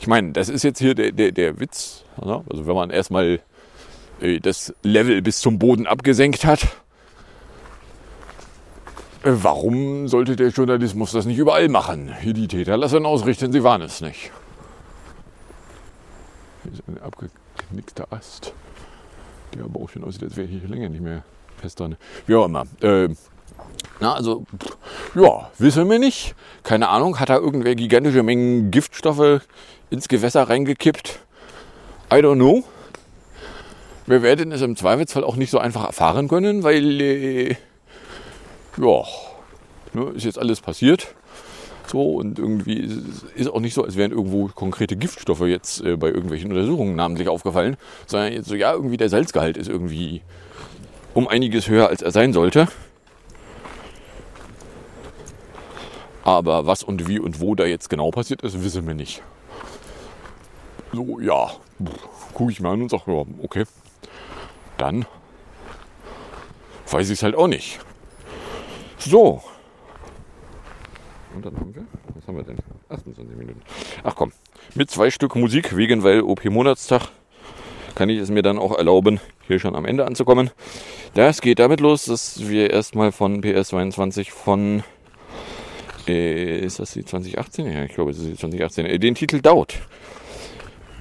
Ich 0.00 0.08
meine, 0.08 0.32
das 0.32 0.48
ist 0.48 0.64
jetzt 0.64 0.80
hier 0.80 0.94
der, 0.94 1.12
der, 1.12 1.30
der 1.30 1.60
Witz. 1.60 2.04
Ne? 2.24 2.42
Also 2.50 2.66
wenn 2.66 2.74
man 2.74 2.90
erstmal 2.90 3.40
äh, 4.20 4.40
das 4.40 4.74
Level 4.82 5.22
bis 5.22 5.38
zum 5.38 5.60
Boden 5.60 5.86
abgesenkt 5.86 6.44
hat, 6.44 6.62
äh, 9.22 9.30
warum 9.30 10.08
sollte 10.08 10.34
der 10.34 10.48
Journalismus 10.48 11.12
das 11.12 11.26
nicht 11.26 11.38
überall 11.38 11.68
machen? 11.68 12.12
Hier 12.20 12.34
die 12.34 12.48
Täter 12.48 12.76
lassen 12.76 13.06
ausrichten, 13.06 13.52
sie 13.52 13.62
waren 13.62 13.82
es 13.82 14.00
nicht. 14.00 14.32
Hier 16.64 16.72
ist 16.72 16.82
ein 16.88 17.00
abgeknickter 17.00 18.06
Ast, 18.10 18.52
der 19.54 19.64
aber 19.64 19.80
auch 19.80 19.90
schon 19.90 20.02
aussieht, 20.02 20.24
als 20.24 20.36
wäre 20.36 20.48
hier 20.48 20.66
länger 20.68 20.88
nicht 20.88 21.02
mehr 21.02 21.22
dran. 21.62 21.96
Wie 22.26 22.34
auch 22.34 22.46
immer. 22.46 22.64
Äh, 22.80 23.08
na, 24.00 24.14
also, 24.14 24.44
ja, 25.14 25.50
wissen 25.58 25.90
wir 25.90 25.98
nicht. 25.98 26.34
Keine 26.62 26.88
Ahnung, 26.88 27.18
hat 27.18 27.30
da 27.30 27.36
irgendwer 27.36 27.74
gigantische 27.74 28.22
Mengen 28.22 28.70
Giftstoffe 28.70 29.42
ins 29.90 30.08
Gewässer 30.08 30.48
reingekippt? 30.48 31.18
I 32.12 32.16
don't 32.16 32.36
know. 32.36 32.64
Wir 34.06 34.22
werden 34.22 34.52
es 34.52 34.62
im 34.62 34.76
Zweifelsfall 34.76 35.24
auch 35.24 35.36
nicht 35.36 35.50
so 35.50 35.58
einfach 35.58 35.84
erfahren 35.84 36.28
können, 36.28 36.62
weil, 36.62 37.00
äh, 37.00 37.56
ja, 38.78 39.02
ne, 39.92 40.10
ist 40.14 40.24
jetzt 40.24 40.38
alles 40.38 40.60
passiert. 40.60 41.14
So, 41.86 42.02
und 42.14 42.38
irgendwie 42.38 42.74
ist 42.74 43.32
es 43.36 43.48
auch 43.48 43.60
nicht 43.60 43.74
so, 43.74 43.82
als 43.82 43.96
wären 43.96 44.12
irgendwo 44.12 44.48
konkrete 44.48 44.96
Giftstoffe 44.96 45.40
jetzt 45.42 45.82
äh, 45.82 45.96
bei 45.96 46.08
irgendwelchen 46.08 46.50
Untersuchungen 46.50 46.94
namentlich 46.94 47.28
aufgefallen, 47.28 47.76
sondern 48.06 48.32
jetzt 48.32 48.48
so, 48.48 48.54
ja, 48.54 48.72
irgendwie 48.72 48.98
der 48.98 49.08
Salzgehalt 49.08 49.56
ist 49.56 49.68
irgendwie 49.68 50.22
um 51.14 51.28
einiges 51.28 51.68
höher, 51.68 51.88
als 51.88 52.02
er 52.02 52.10
sein 52.10 52.32
sollte. 52.32 52.68
Aber 56.22 56.66
was 56.66 56.82
und 56.82 57.08
wie 57.08 57.18
und 57.18 57.40
wo 57.40 57.54
da 57.54 57.64
jetzt 57.64 57.88
genau 57.88 58.10
passiert 58.10 58.42
ist, 58.42 58.62
wissen 58.62 58.86
wir 58.86 58.94
nicht. 58.94 59.22
So, 60.92 61.20
ja, 61.20 61.50
gucke 62.34 62.52
ich 62.52 62.60
mir 62.60 62.68
an 62.68 62.82
und 62.82 62.90
sage, 62.90 63.04
ja, 63.06 63.24
okay, 63.42 63.64
dann 64.76 65.06
weiß 66.90 67.08
ich 67.08 67.18
es 67.18 67.22
halt 67.22 67.34
auch 67.34 67.48
nicht. 67.48 67.78
So. 68.98 69.42
Und 71.34 71.44
dann 71.44 71.56
haben 71.56 71.74
wir, 71.74 71.84
was 72.14 72.26
haben 72.26 72.36
wir 72.36 72.44
denn? 72.44 72.58
28 72.88 73.36
Minuten. 73.36 73.62
Ach 74.02 74.14
komm, 74.14 74.32
mit 74.74 74.90
zwei 74.90 75.10
Stück 75.10 75.36
Musik, 75.36 75.76
wegen 75.76 76.02
weil 76.02 76.22
OP 76.22 76.44
Monatstag, 76.46 77.08
kann 77.94 78.08
ich 78.08 78.18
es 78.18 78.30
mir 78.30 78.42
dann 78.42 78.58
auch 78.58 78.76
erlauben, 78.76 79.20
hier 79.48 79.58
schon 79.58 79.74
am 79.74 79.84
Ende 79.84 80.06
anzukommen. 80.06 80.50
Das 81.14 81.40
geht 81.40 81.58
damit 81.58 81.80
los, 81.80 82.04
dass 82.04 82.48
wir 82.48 82.70
erstmal 82.70 83.12
von 83.12 83.42
PS22 83.42 84.30
von, 84.30 84.84
äh, 86.06 86.60
ist 86.60 86.78
das 86.78 86.92
die 86.92 87.04
2018? 87.04 87.70
Ja, 87.70 87.84
ich 87.84 87.94
glaube, 87.94 88.12
es 88.12 88.18
ist 88.18 88.26
die 88.26 88.36
2018. 88.36 88.86
Äh, 88.86 88.98
den 88.98 89.14
Titel 89.14 89.40
Doubt 89.40 89.74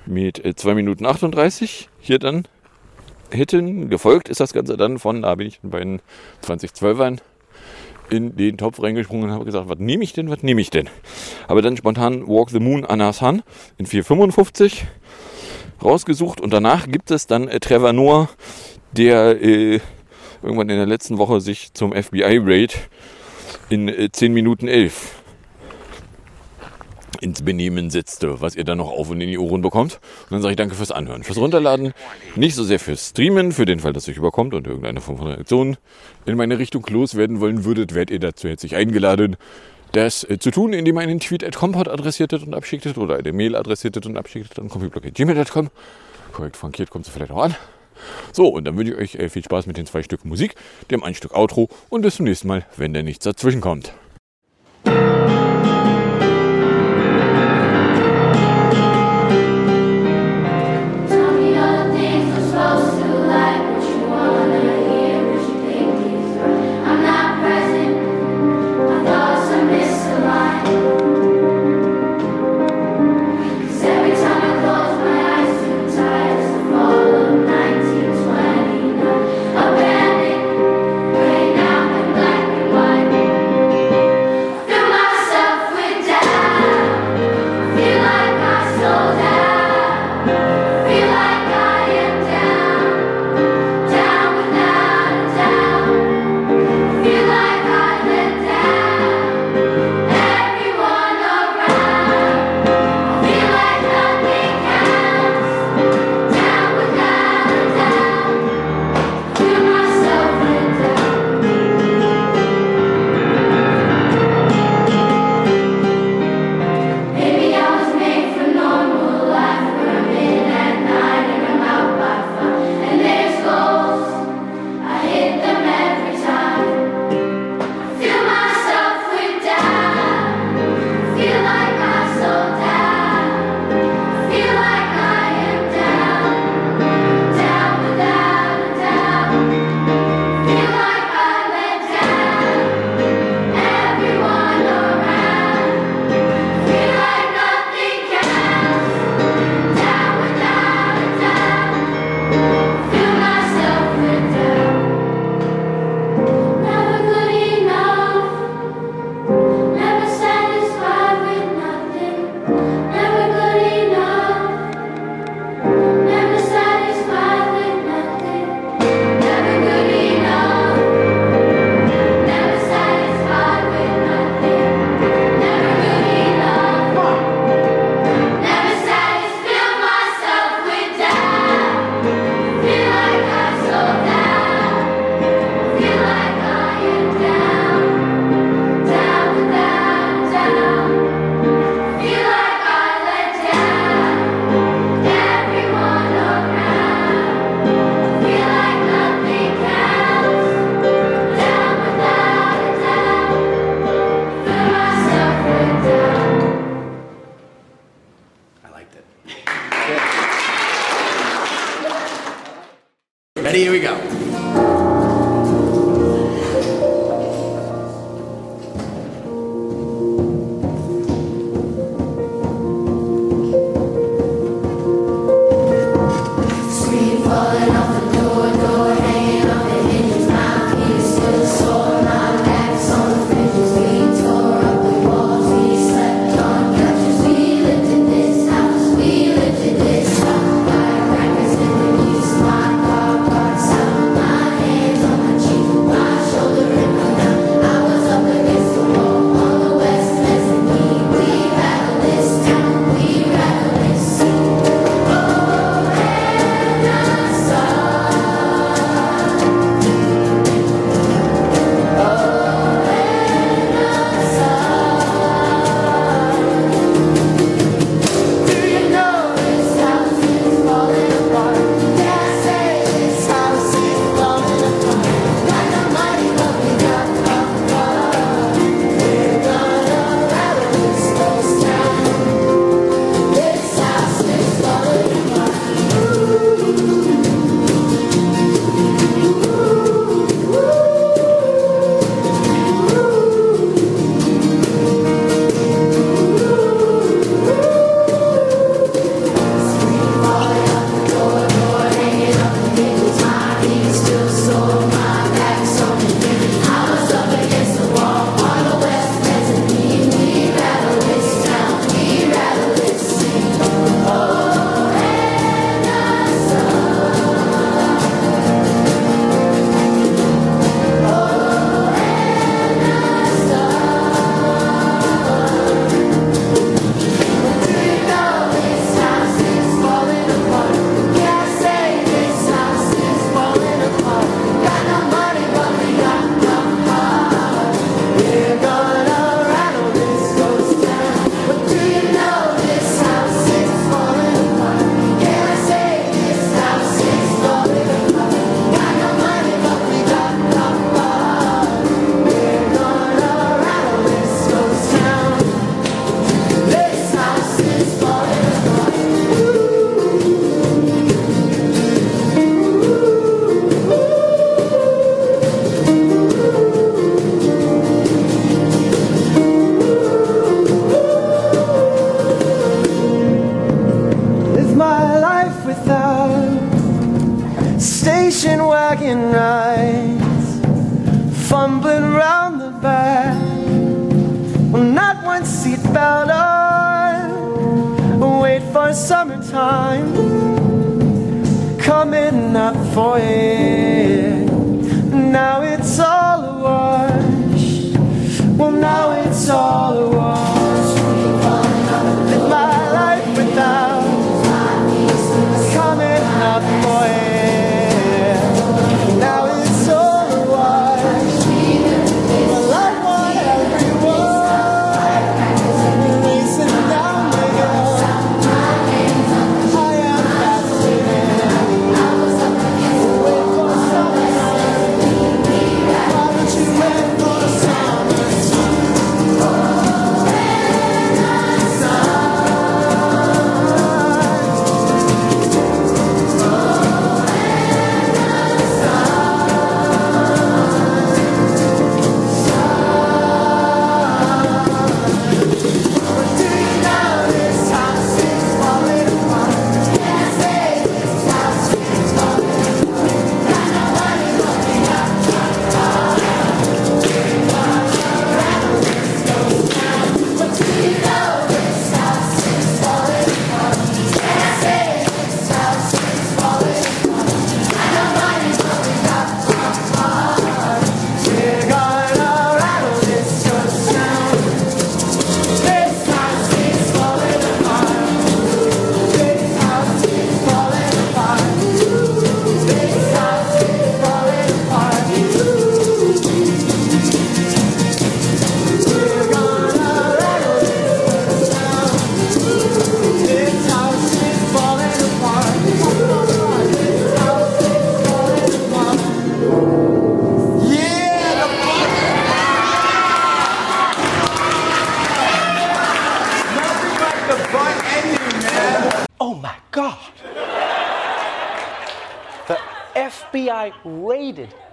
mit 0.05 0.43
äh, 0.43 0.55
2 0.55 0.73
Minuten 0.73 1.05
38 1.05 1.89
hier 1.99 2.19
dann 2.19 2.47
hätten. 3.31 3.89
Gefolgt 3.89 4.29
ist 4.29 4.39
das 4.39 4.53
Ganze 4.53 4.77
dann 4.77 4.99
von, 4.99 5.21
da 5.21 5.35
bin 5.35 5.47
ich 5.47 5.59
bei 5.61 5.79
den 5.79 6.01
2012ern 6.43 7.19
in 8.09 8.35
den 8.35 8.57
Topf 8.57 8.81
reingesprungen 8.81 9.25
und 9.25 9.31
habe 9.31 9.45
gesagt, 9.45 9.67
was 9.69 9.79
nehme 9.79 10.03
ich 10.03 10.13
denn, 10.13 10.29
was 10.29 10.43
nehme 10.43 10.61
ich 10.61 10.69
denn? 10.69 10.89
Aber 11.47 11.61
dann 11.61 11.75
spontan 11.75 12.27
Walk 12.27 12.49
the 12.49 12.59
Moon 12.59 12.85
Anna 12.85 13.11
Sun 13.11 13.43
in 13.77 13.85
455 13.85 14.85
rausgesucht 15.83 16.41
und 16.41 16.51
danach 16.51 16.87
gibt 16.87 17.11
es 17.11 17.27
dann 17.27 17.47
äh, 17.47 17.59
Trevor 17.59 17.93
Noah, 17.93 18.29
der 18.91 19.41
äh, 19.41 19.79
irgendwann 20.41 20.69
in 20.69 20.77
der 20.77 20.85
letzten 20.85 21.17
Woche 21.17 21.41
sich 21.41 21.73
zum 21.73 21.93
FBI-Raid 21.93 22.89
in 23.69 23.87
äh, 23.87 24.09
10 24.11 24.33
Minuten 24.33 24.67
11 24.67 25.15
ins 27.21 27.41
Benehmen 27.41 27.89
setzte, 27.89 28.41
was 28.41 28.55
ihr 28.55 28.63
dann 28.63 28.77
noch 28.77 28.91
auf 28.91 29.09
und 29.09 29.19
in 29.21 29.29
die 29.29 29.37
Ohren 29.37 29.61
bekommt. 29.61 29.99
Und 30.23 30.33
dann 30.33 30.41
sage 30.41 30.51
ich 30.51 30.57
danke 30.57 30.75
fürs 30.75 30.91
Anhören, 30.91 31.23
fürs 31.23 31.37
Runterladen, 31.37 31.93
nicht 32.35 32.55
so 32.55 32.63
sehr 32.63 32.79
fürs 32.79 33.09
Streamen, 33.09 33.51
für 33.51 33.65
den 33.65 33.79
Fall, 33.79 33.93
dass 33.93 34.07
euch 34.07 34.17
überkommt 34.17 34.53
und 34.53 34.67
irgendeine 34.67 35.01
Form 35.01 35.17
von 35.17 35.27
Reaktion 35.27 35.77
in 36.25 36.37
meine 36.37 36.59
Richtung 36.59 36.85
loswerden 36.87 37.39
wollen 37.39 37.65
würdet, 37.65 37.95
werdet 37.95 38.11
ihr 38.11 38.19
dazu 38.19 38.47
herzlich 38.47 38.75
eingeladen, 38.75 39.37
das 39.97 40.23
äh, 40.29 40.37
zu 40.39 40.51
tun, 40.51 40.73
indem 40.73 40.97
ihr 40.97 41.01
einen 41.01 41.19
Tweet 41.19 41.43
at 41.43 41.55
compot 41.55 41.87
adressiertet 41.87 42.43
und 42.43 42.53
abschicktet 42.53 42.97
oder 42.97 43.17
eine 43.17 43.33
Mail 43.33 43.55
adressiertet 43.55 44.05
und 44.05 44.17
abschicktet 44.17 44.59
an 44.59 44.69
computerblog.gmail.com. 44.69 45.69
Korrekt 46.31 46.57
frankiert 46.57 46.89
kommt 46.89 47.05
sie 47.05 47.11
vielleicht 47.11 47.31
auch 47.31 47.43
an. 47.43 47.55
So, 48.31 48.47
und 48.47 48.65
dann 48.65 48.77
wünsche 48.77 48.93
ich 48.93 48.99
euch 48.99 49.15
äh, 49.15 49.29
viel 49.29 49.43
Spaß 49.43 49.65
mit 49.65 49.77
den 49.77 49.87
zwei 49.87 50.03
Stück 50.03 50.23
Musik, 50.23 50.55
dem 50.91 51.03
ein 51.03 51.15
Stück 51.15 51.35
Outro 51.35 51.69
und 51.89 52.01
bis 52.01 52.17
zum 52.17 52.25
nächsten 52.25 52.47
Mal, 52.47 52.65
wenn 52.77 52.93
da 52.93 53.01
nichts 53.01 53.23
dazwischen 53.23 53.59
kommt. 53.59 53.91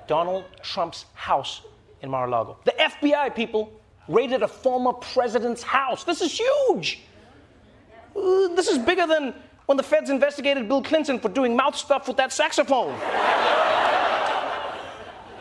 Donald 0.07 0.44
Trump's 0.62 1.07
house 1.14 1.62
in 2.02 2.11
Mar 2.11 2.26
a 2.26 2.30
Lago. 2.30 2.57
The 2.64 2.72
FBI 2.72 3.34
people 3.34 3.72
raided 4.09 4.42
a 4.42 4.48
former 4.48 4.92
president's 4.92 5.62
house. 5.62 6.05
This 6.05 6.20
is 6.20 6.32
huge. 6.38 7.00
Uh, 8.16 8.48
This 8.55 8.68
is 8.68 8.78
bigger 8.78 9.07
than 9.07 9.34
when 9.66 9.76
the 9.76 9.82
feds 9.82 10.11
investigated 10.11 10.68
Bill 10.68 10.82
Clinton 10.82 11.18
for 11.18 11.30
doing 11.30 11.57
mouth 11.57 11.74
stuff 11.76 12.07
with 12.07 12.18
that 12.18 12.32
saxophone. 12.32 12.92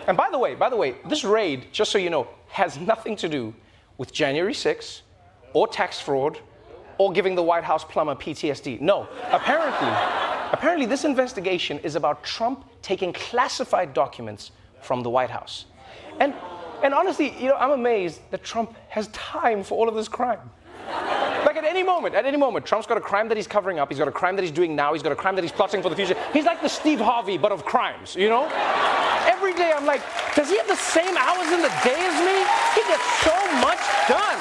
and 0.08 0.16
by 0.18 0.30
the 0.32 0.38
way, 0.40 0.56
by 0.56 0.70
the 0.70 0.78
way, 0.78 0.96
this 1.10 1.24
raid, 1.24 1.68
just 1.72 1.92
so 1.92 1.98
you 1.98 2.10
know, 2.10 2.28
has 2.50 2.78
nothing 2.80 3.16
to 3.18 3.28
do 3.30 3.54
with 3.98 4.14
January 4.14 4.54
6th 4.54 5.02
or 5.54 5.68
tax 5.68 6.00
fraud 6.00 6.40
or 6.98 7.12
giving 7.12 7.36
the 7.36 7.44
White 7.44 7.64
House 7.64 7.84
plumber 7.84 8.16
PTSD. 8.16 8.80
No, 8.80 9.08
apparently, 9.32 9.90
apparently 10.54 10.86
this 10.86 11.04
investigation 11.04 11.80
is 11.80 11.96
about 11.96 12.24
Trump 12.24 12.64
taking 12.82 13.12
classified 13.12 13.94
documents 13.94 14.52
from 14.82 15.04
the 15.04 15.10
White 15.10 15.30
House. 15.30 15.66
And 16.20 16.34
and 16.84 16.94
honestly, 16.94 17.34
you 17.40 17.48
know, 17.48 17.56
I'm 17.56 17.72
amazed 17.72 18.20
that 18.32 18.44
Trump 18.44 18.76
has 18.90 19.08
time 19.08 19.64
for 19.64 19.78
all 19.78 19.88
of 19.88 19.96
this 19.96 20.10
crime. 20.10 20.50
Like 21.46 21.56
at 21.56 21.64
any 21.64 21.82
moment, 21.82 22.14
at 22.14 22.26
any 22.26 22.36
moment, 22.36 22.66
Trump's 22.66 22.88
got 22.88 22.98
a 22.98 23.02
crime 23.02 23.30
that 23.30 23.38
he's 23.38 23.48
covering 23.48 23.80
up. 23.80 23.88
He's 23.88 24.00
got 24.00 24.10
a 24.10 24.12
crime 24.12 24.36
that 24.36 24.42
he's 24.42 24.52
doing 24.52 24.76
now. 24.76 24.92
He's 24.92 25.02
got 25.02 25.14
a 25.14 25.16
crime 25.16 25.36
that 25.36 25.44
he's 25.44 25.52
plotting 25.52 25.82
for 25.82 25.90
the 25.90 25.96
future. 25.96 26.18
He's 26.34 26.44
like 26.44 26.62
the 26.62 26.68
Steve 26.68 27.00
Harvey, 27.00 27.38
but 27.38 27.54
of 27.54 27.64
crimes, 27.64 28.18
you 28.18 28.28
know? 28.28 28.50
Every 29.26 29.54
day 29.54 29.72
I'm 29.74 29.86
like, 29.86 30.02
does 30.36 30.50
he 30.50 30.58
have 30.58 30.68
the 30.68 30.76
same 30.76 31.16
hours 31.16 31.48
in 31.54 31.62
the 31.62 31.72
day 31.84 32.00
as 32.04 32.20
me? 32.20 32.44
He 32.76 32.84
gets 32.90 33.08
so 33.24 33.36
much 33.64 33.80
done. 34.10 34.40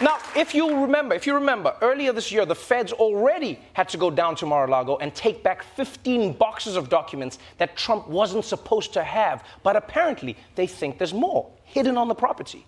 Now, 0.00 0.18
if 0.36 0.54
you 0.54 0.82
remember, 0.82 1.14
if 1.14 1.26
you 1.26 1.34
remember, 1.34 1.74
earlier 1.80 2.12
this 2.12 2.30
year, 2.30 2.44
the 2.44 2.54
feds 2.54 2.92
already 2.92 3.58
had 3.72 3.88
to 3.88 3.96
go 3.96 4.10
down 4.10 4.36
to 4.36 4.46
Mar-a-Lago 4.46 4.98
and 4.98 5.14
take 5.14 5.42
back 5.42 5.62
15 5.62 6.34
boxes 6.34 6.76
of 6.76 6.88
documents 6.88 7.38
that 7.58 7.76
Trump 7.76 8.06
wasn't 8.06 8.44
supposed 8.44 8.92
to 8.92 9.02
have. 9.02 9.44
But 9.62 9.76
apparently, 9.76 10.36
they 10.54 10.66
think 10.66 10.98
there's 10.98 11.14
more 11.14 11.50
hidden 11.64 11.96
on 11.96 12.08
the 12.08 12.14
property. 12.14 12.66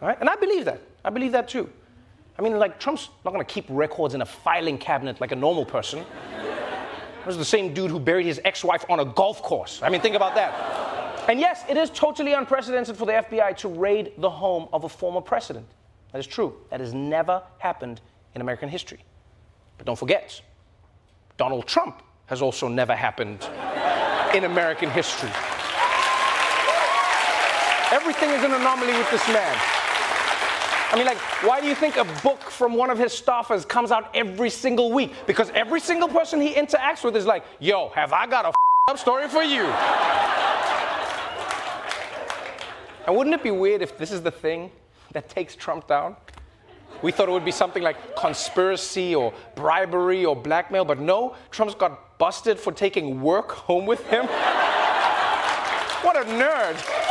Right? 0.00 0.18
And 0.18 0.28
I 0.28 0.34
believe 0.36 0.64
that. 0.64 0.80
I 1.04 1.10
believe 1.10 1.32
that 1.32 1.48
too. 1.48 1.70
I 2.36 2.42
mean, 2.42 2.58
like, 2.58 2.80
Trump's 2.80 3.10
not 3.24 3.32
going 3.32 3.44
to 3.44 3.52
keep 3.52 3.66
records 3.68 4.14
in 4.14 4.20
a 4.20 4.26
filing 4.26 4.76
cabinet 4.76 5.20
like 5.20 5.30
a 5.30 5.36
normal 5.36 5.64
person. 5.64 6.04
This 7.24 7.32
is 7.32 7.38
the 7.38 7.44
same 7.44 7.72
dude 7.72 7.90
who 7.90 8.00
buried 8.00 8.26
his 8.26 8.40
ex 8.44 8.64
wife 8.64 8.84
on 8.90 9.00
a 9.00 9.04
golf 9.04 9.40
course. 9.40 9.80
I 9.82 9.88
mean, 9.88 10.00
think 10.00 10.16
about 10.16 10.34
that. 10.34 11.28
And 11.28 11.40
yes, 11.40 11.64
it 11.70 11.76
is 11.76 11.88
totally 11.90 12.32
unprecedented 12.32 12.96
for 12.96 13.06
the 13.06 13.12
FBI 13.12 13.56
to 13.58 13.68
raid 13.68 14.12
the 14.18 14.28
home 14.28 14.68
of 14.72 14.84
a 14.84 14.88
former 14.88 15.22
president. 15.22 15.66
That 16.14 16.20
is 16.20 16.28
true. 16.28 16.54
That 16.70 16.78
has 16.78 16.94
never 16.94 17.42
happened 17.58 18.00
in 18.36 18.40
American 18.40 18.68
history. 18.68 19.00
But 19.78 19.86
don't 19.86 19.98
forget, 19.98 20.40
Donald 21.36 21.66
Trump 21.66 22.04
has 22.26 22.40
also 22.40 22.68
never 22.68 22.94
happened 22.94 23.42
in 24.32 24.44
American 24.44 24.90
history. 24.90 25.28
Everything 27.90 28.30
is 28.30 28.44
an 28.44 28.52
anomaly 28.52 28.92
with 28.92 29.10
this 29.10 29.26
man. 29.26 29.58
I 30.92 30.94
mean, 30.94 31.06
like, 31.06 31.18
why 31.42 31.60
do 31.60 31.66
you 31.66 31.74
think 31.74 31.96
a 31.96 32.04
book 32.22 32.42
from 32.42 32.74
one 32.74 32.90
of 32.90 32.98
his 32.98 33.12
staffers 33.12 33.66
comes 33.66 33.90
out 33.90 34.14
every 34.14 34.50
single 34.50 34.92
week? 34.92 35.12
Because 35.26 35.50
every 35.50 35.80
single 35.80 36.06
person 36.06 36.40
he 36.40 36.54
interacts 36.54 37.02
with 37.02 37.16
is 37.16 37.26
like, 37.26 37.44
yo, 37.58 37.88
have 37.88 38.12
I 38.12 38.28
got 38.28 38.44
a 38.44 38.52
up 38.88 38.98
story 39.00 39.26
for 39.26 39.42
you? 39.42 39.64
and 43.04 43.16
wouldn't 43.16 43.34
it 43.34 43.42
be 43.42 43.50
weird 43.50 43.82
if 43.82 43.98
this 43.98 44.12
is 44.12 44.22
the 44.22 44.30
thing 44.30 44.70
that 45.12 45.28
takes 45.28 45.54
Trump 45.54 45.86
down? 45.86 46.16
We 47.02 47.12
thought 47.12 47.28
it 47.28 47.32
would 47.32 47.44
be 47.44 47.50
something 47.50 47.82
like 47.82 48.16
conspiracy 48.16 49.14
or 49.14 49.32
bribery 49.54 50.24
or 50.24 50.34
blackmail, 50.34 50.84
but 50.84 50.98
no, 51.00 51.36
Trump's 51.50 51.74
got 51.74 52.18
busted 52.18 52.58
for 52.58 52.72
taking 52.72 53.20
work 53.20 53.50
home 53.52 53.84
with 53.86 54.06
him. 54.06 54.26
what 56.02 56.16
a 56.16 56.24
nerd. 56.24 57.04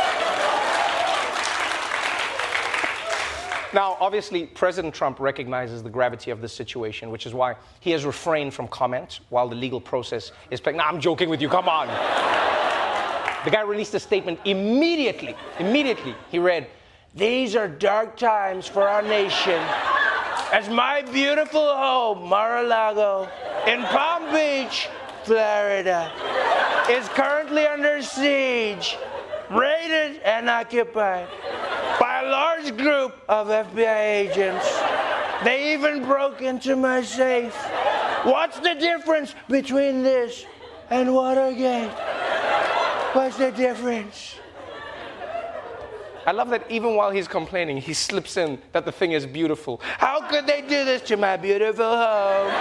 Now, 3.74 3.96
obviously, 4.00 4.46
President 4.46 4.94
Trump 4.94 5.18
recognizes 5.18 5.82
the 5.82 5.90
gravity 5.90 6.30
of 6.30 6.40
this 6.40 6.52
situation, 6.52 7.10
which 7.10 7.26
is 7.26 7.34
why 7.34 7.56
he 7.80 7.90
has 7.90 8.04
refrained 8.04 8.54
from 8.54 8.68
comment 8.68 9.18
while 9.30 9.48
the 9.48 9.56
legal 9.56 9.80
process 9.80 10.30
is 10.52 10.60
playing. 10.60 10.76
Nah, 10.76 10.84
I'm 10.84 11.00
joking 11.00 11.28
with 11.28 11.42
you, 11.42 11.48
come 11.48 11.68
on. 11.68 11.88
the 13.44 13.50
guy 13.50 13.62
released 13.62 13.92
a 13.94 13.98
statement 13.98 14.38
immediately. 14.44 15.34
Immediately, 15.58 16.14
he 16.30 16.38
read, 16.38 16.68
These 17.16 17.54
are 17.54 17.68
dark 17.68 18.16
times 18.16 18.66
for 18.66 18.88
our 18.88 19.00
nation. 19.00 19.62
As 20.52 20.68
my 20.68 21.02
beautiful 21.02 21.64
home, 21.64 22.28
Mar 22.28 22.58
a 22.58 22.62
Lago, 22.64 23.28
in 23.68 23.82
Palm 23.84 24.32
Beach, 24.34 24.88
Florida, 25.22 26.10
is 26.90 27.08
currently 27.10 27.68
under 27.68 28.02
siege, 28.02 28.96
raided, 29.48 30.22
and 30.24 30.50
occupied 30.50 31.28
by 32.00 32.22
a 32.24 32.28
large 32.28 32.76
group 32.76 33.14
of 33.28 33.46
FBI 33.46 34.00
agents. 34.26 34.76
They 35.44 35.72
even 35.72 36.04
broke 36.04 36.42
into 36.42 36.74
my 36.74 37.02
safe. 37.02 37.54
What's 38.24 38.58
the 38.58 38.74
difference 38.74 39.36
between 39.48 40.02
this 40.02 40.44
and 40.90 41.14
Watergate? 41.14 41.92
What's 43.12 43.36
the 43.36 43.52
difference? 43.52 44.34
I 46.26 46.32
love 46.32 46.48
that 46.50 46.70
even 46.70 46.96
while 46.96 47.10
he's 47.10 47.28
complaining, 47.28 47.76
he 47.76 47.92
slips 47.92 48.36
in 48.36 48.58
that 48.72 48.84
the 48.84 48.92
thing 48.92 49.12
is 49.12 49.26
beautiful. 49.26 49.80
How 49.82 50.26
could 50.28 50.46
they 50.46 50.62
do 50.62 50.84
this 50.84 51.02
to 51.02 51.16
my 51.16 51.36
beautiful 51.36 51.84
home? 51.84 52.52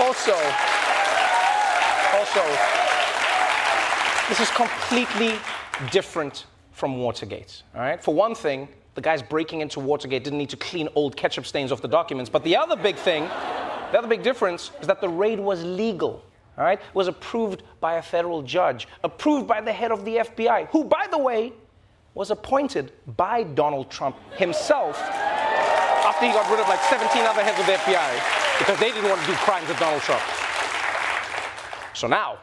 Also, 0.00 0.34
also, 2.14 2.42
this 4.28 4.40
is 4.40 4.50
completely 4.50 5.34
different 5.90 6.46
from 6.72 6.98
Watergate. 6.98 7.62
All 7.74 7.80
right. 7.80 8.02
For 8.02 8.14
one 8.14 8.34
thing, 8.34 8.68
the 8.94 9.00
guys 9.00 9.22
breaking 9.22 9.60
into 9.60 9.80
Watergate 9.80 10.24
didn't 10.24 10.38
need 10.38 10.50
to 10.50 10.56
clean 10.56 10.88
old 10.94 11.16
ketchup 11.16 11.46
stains 11.46 11.72
off 11.72 11.80
the 11.80 11.88
documents. 11.88 12.30
But 12.30 12.44
the 12.44 12.56
other 12.56 12.76
big 12.76 12.96
thing, 12.96 13.24
the 13.24 13.98
other 13.98 14.08
big 14.08 14.22
difference, 14.22 14.70
is 14.80 14.86
that 14.86 15.00
the 15.00 15.08
raid 15.08 15.40
was 15.40 15.64
legal. 15.64 16.22
All 16.58 16.64
right. 16.64 16.80
Was 16.94 17.08
approved 17.08 17.62
by 17.80 17.94
a 17.94 18.02
federal 18.02 18.42
judge, 18.42 18.86
approved 19.02 19.46
by 19.46 19.60
the 19.60 19.72
head 19.72 19.90
of 19.90 20.04
the 20.04 20.16
FBI, 20.16 20.68
who, 20.68 20.84
by 20.84 21.06
the 21.10 21.18
way, 21.18 21.52
was 22.14 22.30
appointed 22.30 22.92
by 23.16 23.42
Donald 23.42 23.90
Trump 23.90 24.16
himself 24.34 24.98
after 25.00 26.26
he 26.26 26.32
got 26.32 26.50
rid 26.50 26.60
of 26.60 26.68
like 26.68 26.80
17 26.82 27.22
other 27.24 27.42
heads 27.42 27.58
of 27.58 27.66
the 27.66 27.72
FBI 27.72 28.58
because 28.58 28.78
they 28.78 28.90
didn't 28.92 29.08
want 29.08 29.20
to 29.20 29.26
do 29.26 29.32
crimes 29.34 29.66
with 29.66 29.78
Donald 29.78 30.02
Trump. 30.02 30.22
So 31.94 32.06
now, 32.06 32.38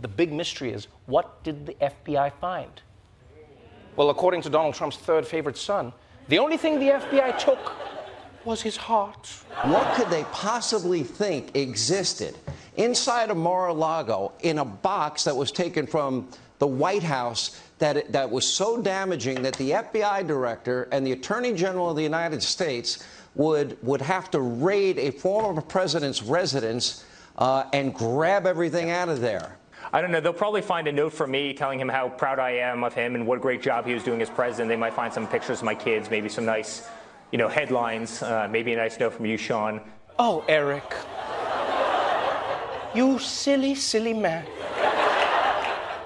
the 0.00 0.08
big 0.08 0.32
mystery 0.32 0.72
is 0.72 0.88
what 1.06 1.42
did 1.42 1.66
the 1.66 1.74
FBI 1.74 2.32
find? 2.40 2.82
Well, 3.96 4.10
according 4.10 4.42
to 4.42 4.50
Donald 4.50 4.74
Trump's 4.74 4.98
third 4.98 5.26
favorite 5.26 5.56
son, 5.56 5.92
the 6.28 6.38
only 6.38 6.58
thing 6.58 6.78
the 6.78 6.90
FBI 6.90 7.38
took 7.38 7.72
was 8.46 8.62
his 8.62 8.76
heart. 8.76 9.26
What 9.64 9.94
could 9.96 10.08
they 10.08 10.24
possibly 10.32 11.02
think 11.02 11.56
existed 11.56 12.36
inside 12.76 13.30
of 13.30 13.36
Mar-a-Lago 13.36 14.32
in 14.40 14.58
a 14.58 14.64
box 14.64 15.24
that 15.24 15.36
was 15.36 15.50
taken 15.50 15.86
from 15.86 16.28
the 16.58 16.66
White 16.66 17.02
House 17.02 17.60
that, 17.78 18.12
that 18.12 18.30
was 18.30 18.46
so 18.46 18.80
damaging 18.80 19.42
that 19.42 19.54
the 19.54 19.72
FBI 19.72 20.26
director 20.26 20.88
and 20.92 21.06
the 21.06 21.12
Attorney 21.12 21.52
General 21.52 21.90
of 21.90 21.96
the 21.96 22.02
United 22.02 22.42
States 22.42 23.04
would, 23.34 23.76
would 23.82 24.00
have 24.00 24.30
to 24.30 24.40
raid 24.40 24.98
a 24.98 25.10
former 25.10 25.60
president's 25.60 26.22
residence 26.22 27.04
uh, 27.36 27.64
and 27.72 27.94
grab 27.94 28.46
everything 28.46 28.90
out 28.90 29.08
of 29.08 29.20
there? 29.20 29.58
I 29.92 30.00
don't 30.00 30.10
know. 30.10 30.20
They'll 30.20 30.32
probably 30.32 30.62
find 30.62 30.88
a 30.88 30.92
note 30.92 31.12
from 31.12 31.30
me 31.30 31.52
telling 31.52 31.78
him 31.78 31.88
how 31.88 32.08
proud 32.08 32.38
I 32.38 32.52
am 32.52 32.82
of 32.82 32.94
him 32.94 33.14
and 33.14 33.26
what 33.26 33.38
a 33.38 33.40
great 33.40 33.62
job 33.62 33.86
he 33.86 33.94
was 33.94 34.02
doing 34.02 34.20
as 34.20 34.30
president. 34.30 34.68
They 34.68 34.76
might 34.76 34.94
find 34.94 35.12
some 35.12 35.26
pictures 35.26 35.58
of 35.58 35.64
my 35.64 35.74
kids, 35.74 36.10
maybe 36.10 36.28
some 36.28 36.44
nice, 36.44 36.88
you 37.32 37.38
know, 37.38 37.48
headlines, 37.48 38.22
uh, 38.22 38.48
maybe 38.50 38.72
a 38.72 38.76
nice 38.76 38.98
note 38.98 39.12
from 39.14 39.26
you, 39.26 39.36
Sean. 39.36 39.80
Oh, 40.18 40.44
Eric. 40.48 40.94
You 42.94 43.18
silly, 43.18 43.74
silly 43.74 44.14
man. 44.14 44.46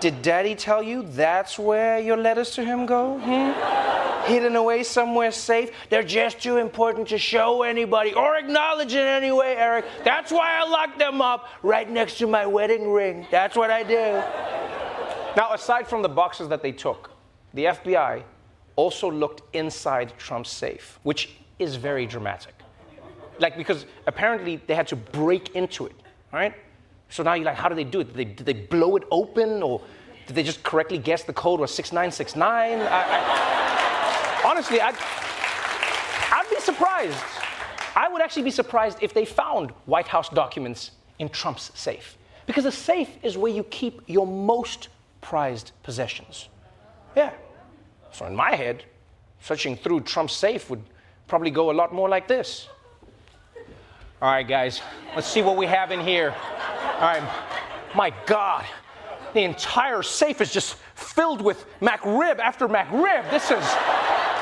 Did 0.00 0.22
daddy 0.22 0.54
tell 0.54 0.82
you 0.82 1.02
that's 1.02 1.58
where 1.58 1.98
your 1.98 2.16
letters 2.16 2.50
to 2.52 2.64
him 2.64 2.86
go? 2.86 3.18
Hmm? 3.18 4.30
Hidden 4.32 4.56
away 4.56 4.82
somewhere 4.82 5.30
safe? 5.30 5.70
They're 5.90 6.02
just 6.02 6.40
too 6.40 6.56
important 6.56 7.08
to 7.08 7.18
show 7.18 7.62
anybody 7.62 8.14
or 8.14 8.36
acknowledge 8.36 8.94
in 8.94 9.06
any 9.06 9.30
way, 9.30 9.56
Eric. 9.56 9.84
That's 10.02 10.32
why 10.32 10.58
I 10.58 10.68
locked 10.68 10.98
them 10.98 11.20
up 11.20 11.48
right 11.62 11.88
next 11.88 12.18
to 12.18 12.26
my 12.26 12.46
wedding 12.46 12.90
ring. 12.90 13.26
That's 13.30 13.56
what 13.56 13.70
I 13.70 13.82
do. 13.82 14.22
Now, 15.36 15.52
aside 15.52 15.86
from 15.86 16.02
the 16.02 16.08
boxes 16.08 16.48
that 16.48 16.62
they 16.62 16.72
took, 16.72 17.10
the 17.54 17.64
FBI 17.66 18.22
also 18.80 19.10
looked 19.10 19.42
inside 19.54 20.12
Trump's 20.16 20.50
safe, 20.50 20.98
which 21.02 21.28
is 21.58 21.76
very 21.76 22.06
dramatic. 22.06 22.54
Like, 23.38 23.56
because 23.56 23.84
apparently 24.06 24.60
they 24.66 24.74
had 24.74 24.88
to 24.88 24.96
break 24.96 25.54
into 25.54 25.86
it, 25.86 25.96
right? 26.32 26.54
So 27.10 27.22
now 27.22 27.34
you're 27.34 27.44
like, 27.44 27.56
how 27.56 27.68
did 27.68 27.76
they 27.76 27.84
do 27.84 28.00
it? 28.00 28.08
Did 28.08 28.16
they, 28.16 28.24
did 28.24 28.46
they 28.46 28.52
blow 28.52 28.96
it 28.96 29.04
open 29.10 29.62
or 29.62 29.82
did 30.26 30.34
they 30.34 30.42
just 30.42 30.62
correctly 30.62 30.96
guess 30.96 31.24
the 31.24 31.32
code 31.32 31.60
was 31.60 31.74
6969? 31.74 32.80
I, 32.80 32.86
I, 32.86 34.48
honestly, 34.48 34.80
I'd, 34.80 34.96
I'd 36.32 36.48
be 36.48 36.60
surprised. 36.60 37.18
I 37.94 38.08
would 38.08 38.22
actually 38.22 38.44
be 38.44 38.50
surprised 38.50 38.98
if 39.02 39.12
they 39.12 39.26
found 39.26 39.72
White 39.86 40.08
House 40.08 40.28
documents 40.30 40.92
in 41.18 41.28
Trump's 41.28 41.70
safe. 41.74 42.16
Because 42.46 42.64
a 42.64 42.72
safe 42.72 43.10
is 43.22 43.36
where 43.36 43.52
you 43.52 43.64
keep 43.64 44.00
your 44.06 44.26
most 44.26 44.88
prized 45.20 45.72
possessions. 45.82 46.48
Yeah. 47.14 47.32
So 48.12 48.26
in 48.26 48.34
my 48.34 48.54
head, 48.54 48.84
searching 49.40 49.76
through 49.76 50.00
Trump's 50.02 50.34
safe 50.34 50.68
would 50.70 50.82
probably 51.28 51.50
go 51.50 51.70
a 51.70 51.72
lot 51.72 51.94
more 51.94 52.08
like 52.08 52.26
this. 52.28 52.68
All 54.22 54.30
right, 54.30 54.46
guys, 54.46 54.82
let's 55.14 55.26
see 55.26 55.42
what 55.42 55.56
we 55.56 55.66
have 55.66 55.92
in 55.92 56.00
here. 56.00 56.34
All 56.96 57.00
right, 57.00 57.22
my 57.94 58.12
God, 58.26 58.66
the 59.32 59.42
entire 59.42 60.02
safe 60.02 60.40
is 60.40 60.52
just 60.52 60.74
filled 60.94 61.40
with 61.40 61.64
MacRib 61.80 62.38
after 62.38 62.68
MacRib. 62.68 63.30
This 63.30 63.50
is, 63.50 63.64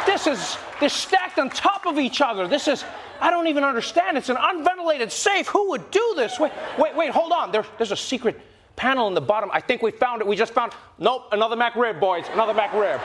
this 0.06 0.26
is, 0.26 0.58
they're 0.80 0.88
stacked 0.88 1.38
on 1.38 1.50
top 1.50 1.86
of 1.86 1.98
each 1.98 2.20
other. 2.20 2.48
This 2.48 2.66
is, 2.66 2.84
I 3.20 3.30
don't 3.30 3.46
even 3.46 3.62
understand. 3.62 4.16
It's 4.16 4.30
an 4.30 4.38
unventilated 4.40 5.12
safe. 5.12 5.46
Who 5.48 5.70
would 5.70 5.90
do 5.90 6.14
this? 6.16 6.40
Wait, 6.40 6.52
wait, 6.78 6.96
wait, 6.96 7.10
hold 7.10 7.30
on. 7.30 7.52
There, 7.52 7.64
there's 7.76 7.92
a 7.92 7.96
secret 7.96 8.40
panel 8.74 9.08
in 9.08 9.14
the 9.14 9.20
bottom. 9.20 9.50
I 9.52 9.60
think 9.60 9.82
we 9.82 9.90
found 9.90 10.20
it. 10.22 10.26
We 10.26 10.36
just 10.36 10.54
found, 10.54 10.72
nope, 10.98 11.26
another 11.32 11.56
MacRib, 11.56 12.00
boys, 12.00 12.24
another 12.32 12.54
McRib. 12.54 13.00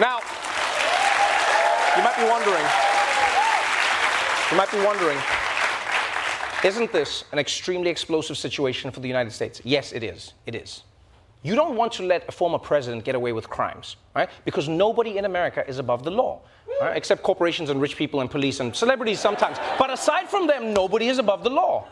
Now, 0.00 0.18
you 1.96 2.02
might 2.02 2.09
be 2.20 2.28
wondering, 2.28 2.64
you 4.50 4.56
might 4.56 4.70
be 4.70 4.78
wondering, 4.84 5.18
isn't 6.62 6.92
this 6.92 7.24
an 7.32 7.38
extremely 7.38 7.88
explosive 7.88 8.36
situation 8.36 8.90
for 8.90 9.00
the 9.00 9.08
United 9.08 9.30
States? 9.30 9.62
Yes, 9.64 9.92
it 9.92 10.02
is. 10.02 10.34
It 10.44 10.54
is. 10.54 10.82
You 11.42 11.54
don't 11.54 11.76
want 11.76 11.92
to 11.94 12.02
let 12.02 12.28
a 12.28 12.32
former 12.32 12.58
president 12.58 13.04
get 13.04 13.14
away 13.14 13.32
with 13.32 13.48
crimes, 13.48 13.96
right? 14.14 14.28
Because 14.44 14.68
nobody 14.68 15.16
in 15.16 15.24
America 15.24 15.64
is 15.66 15.78
above 15.78 16.02
the 16.02 16.10
law, 16.10 16.40
right? 16.80 16.94
except 16.94 17.22
corporations 17.22 17.70
and 17.70 17.80
rich 17.80 17.96
people 17.96 18.20
and 18.20 18.30
police 18.30 18.60
and 18.60 18.76
celebrities 18.76 19.18
sometimes. 19.18 19.56
But 19.78 19.90
aside 19.90 20.28
from 20.28 20.46
them, 20.46 20.74
nobody 20.74 21.08
is 21.08 21.18
above 21.18 21.42
the 21.42 21.50
law. 21.50 21.88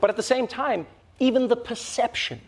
But 0.00 0.08
at 0.08 0.16
the 0.16 0.22
same 0.22 0.46
time, 0.46 0.86
even 1.18 1.46
the 1.46 1.56
perception 1.56 2.40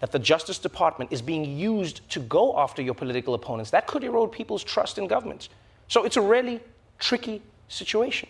that 0.00 0.12
the 0.12 0.18
Justice 0.18 0.58
Department 0.58 1.10
is 1.12 1.22
being 1.22 1.56
used 1.56 2.06
to 2.10 2.20
go 2.20 2.58
after 2.58 2.82
your 2.82 2.94
political 2.94 3.32
opponents, 3.32 3.70
that 3.70 3.86
could 3.86 4.04
erode 4.04 4.30
people's 4.30 4.62
trust 4.62 4.98
in 4.98 5.06
government. 5.06 5.48
So 5.92 6.04
it's 6.04 6.16
a 6.16 6.22
really 6.22 6.58
tricky 6.98 7.42
situation. 7.68 8.26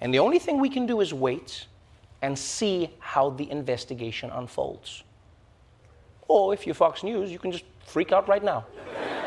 And 0.00 0.12
the 0.12 0.18
only 0.18 0.40
thing 0.40 0.58
we 0.58 0.68
can 0.68 0.86
do 0.86 1.00
is 1.00 1.14
wait 1.14 1.68
and 2.20 2.36
see 2.36 2.90
how 2.98 3.30
the 3.30 3.48
investigation 3.48 4.28
unfolds. 4.30 5.04
Or 6.26 6.52
if 6.52 6.66
you're 6.66 6.74
Fox 6.74 7.04
News, 7.04 7.30
you 7.30 7.38
can 7.38 7.52
just 7.52 7.62
freak 7.86 8.10
out 8.10 8.28
right 8.28 8.42
now. 8.42 8.66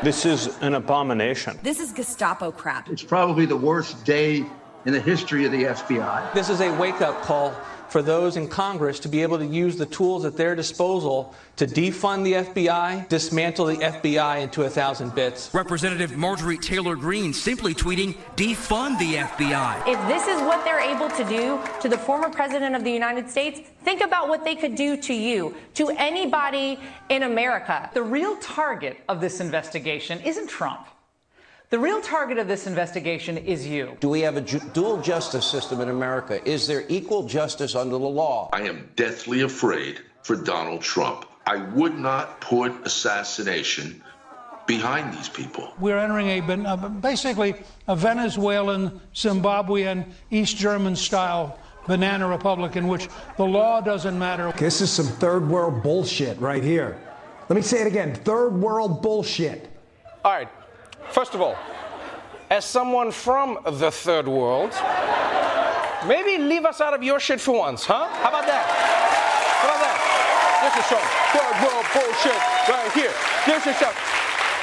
This 0.02 0.26
is 0.26 0.58
an 0.60 0.74
abomination. 0.74 1.58
This 1.62 1.80
is 1.80 1.90
Gestapo 1.90 2.52
crap. 2.52 2.90
It's 2.90 3.02
probably 3.02 3.46
the 3.46 3.56
worst 3.56 4.04
day 4.04 4.44
in 4.84 4.92
the 4.92 5.00
history 5.00 5.46
of 5.46 5.52
the 5.52 5.64
FBI. 5.64 6.34
This 6.34 6.50
is 6.50 6.60
a 6.60 6.70
wake 6.76 7.00
up 7.00 7.22
call 7.22 7.56
for 7.92 8.00
those 8.00 8.38
in 8.38 8.48
Congress 8.48 8.98
to 9.00 9.08
be 9.08 9.20
able 9.20 9.36
to 9.36 9.44
use 9.44 9.76
the 9.76 9.84
tools 9.84 10.24
at 10.24 10.34
their 10.34 10.56
disposal 10.56 11.34
to 11.56 11.66
defund 11.66 12.24
the 12.24 12.32
FBI, 12.32 13.06
dismantle 13.10 13.66
the 13.66 13.76
FBI 13.76 14.40
into 14.40 14.62
a 14.62 14.70
thousand 14.70 15.14
bits. 15.14 15.52
Representative 15.52 16.16
Marjorie 16.16 16.56
Taylor 16.56 16.96
Greene 16.96 17.34
simply 17.34 17.74
tweeting, 17.74 18.16
defund 18.34 18.98
the 18.98 19.16
FBI. 19.16 19.86
If 19.86 20.08
this 20.08 20.26
is 20.26 20.40
what 20.40 20.64
they're 20.64 20.80
able 20.80 21.10
to 21.10 21.24
do 21.24 21.60
to 21.82 21.88
the 21.90 21.98
former 21.98 22.30
president 22.30 22.74
of 22.74 22.82
the 22.82 22.90
United 22.90 23.28
States, 23.28 23.60
think 23.84 24.00
about 24.00 24.26
what 24.26 24.42
they 24.42 24.56
could 24.56 24.74
do 24.74 24.96
to 24.96 25.12
you, 25.12 25.54
to 25.74 25.90
anybody 25.90 26.80
in 27.10 27.24
America. 27.24 27.90
The 27.92 28.02
real 28.02 28.38
target 28.38 28.96
of 29.10 29.20
this 29.20 29.38
investigation 29.38 30.18
isn't 30.22 30.48
Trump. 30.48 30.86
The 31.72 31.78
real 31.78 32.02
target 32.02 32.36
of 32.36 32.48
this 32.48 32.66
investigation 32.66 33.38
is 33.38 33.66
you. 33.66 33.96
Do 34.00 34.10
we 34.10 34.20
have 34.20 34.36
a 34.36 34.42
ju- 34.42 34.60
dual 34.74 35.00
justice 35.00 35.46
system 35.46 35.80
in 35.80 35.88
America? 35.88 36.46
Is 36.46 36.66
there 36.66 36.84
equal 36.90 37.26
justice 37.26 37.74
under 37.74 37.92
the 37.92 37.96
law? 37.96 38.50
I 38.52 38.64
am 38.64 38.90
deathly 38.94 39.40
afraid 39.40 39.98
for 40.22 40.36
Donald 40.36 40.82
Trump. 40.82 41.24
I 41.46 41.56
would 41.56 41.98
not 41.98 42.42
put 42.42 42.72
assassination 42.84 44.04
behind 44.66 45.14
these 45.14 45.30
people. 45.30 45.72
We're 45.78 45.96
entering 45.96 46.28
a 46.28 46.76
basically 47.00 47.54
a 47.88 47.96
Venezuelan, 47.96 49.00
Zimbabwean, 49.14 50.04
East 50.30 50.58
German 50.58 50.94
style 50.94 51.58
banana 51.86 52.28
republic 52.28 52.76
in 52.76 52.86
which 52.86 53.08
the 53.38 53.46
law 53.46 53.80
doesn't 53.80 54.18
matter. 54.18 54.52
This 54.58 54.82
is 54.82 54.92
some 54.92 55.06
third 55.06 55.48
world 55.48 55.82
bullshit 55.82 56.38
right 56.38 56.62
here. 56.62 56.98
Let 57.48 57.56
me 57.56 57.62
say 57.62 57.80
it 57.80 57.86
again 57.86 58.14
third 58.14 58.50
world 58.60 59.00
bullshit. 59.00 59.70
All 60.22 60.32
right. 60.32 60.50
First 61.10 61.34
of 61.34 61.40
all, 61.40 61.56
as 62.50 62.64
someone 62.64 63.10
from 63.10 63.58
the 63.64 63.90
third 63.90 64.28
world, 64.28 64.72
maybe 66.06 66.42
leave 66.42 66.64
us 66.64 66.80
out 66.80 66.94
of 66.94 67.02
your 67.02 67.20
shit 67.20 67.40
for 67.40 67.58
once, 67.58 67.84
huh? 67.84 68.08
How 68.08 68.28
about 68.28 68.46
that? 68.46 68.64
How 69.60 69.68
about 69.68 69.80
that? 69.80 69.98
This 70.62 70.84
is 70.84 70.88
some 70.88 71.02
third 71.32 71.56
world 71.64 71.86
bullshit 71.92 72.40
right 72.68 72.92
here. 72.92 73.12
This 73.46 73.66
is 73.66 73.76
some. 73.76 73.92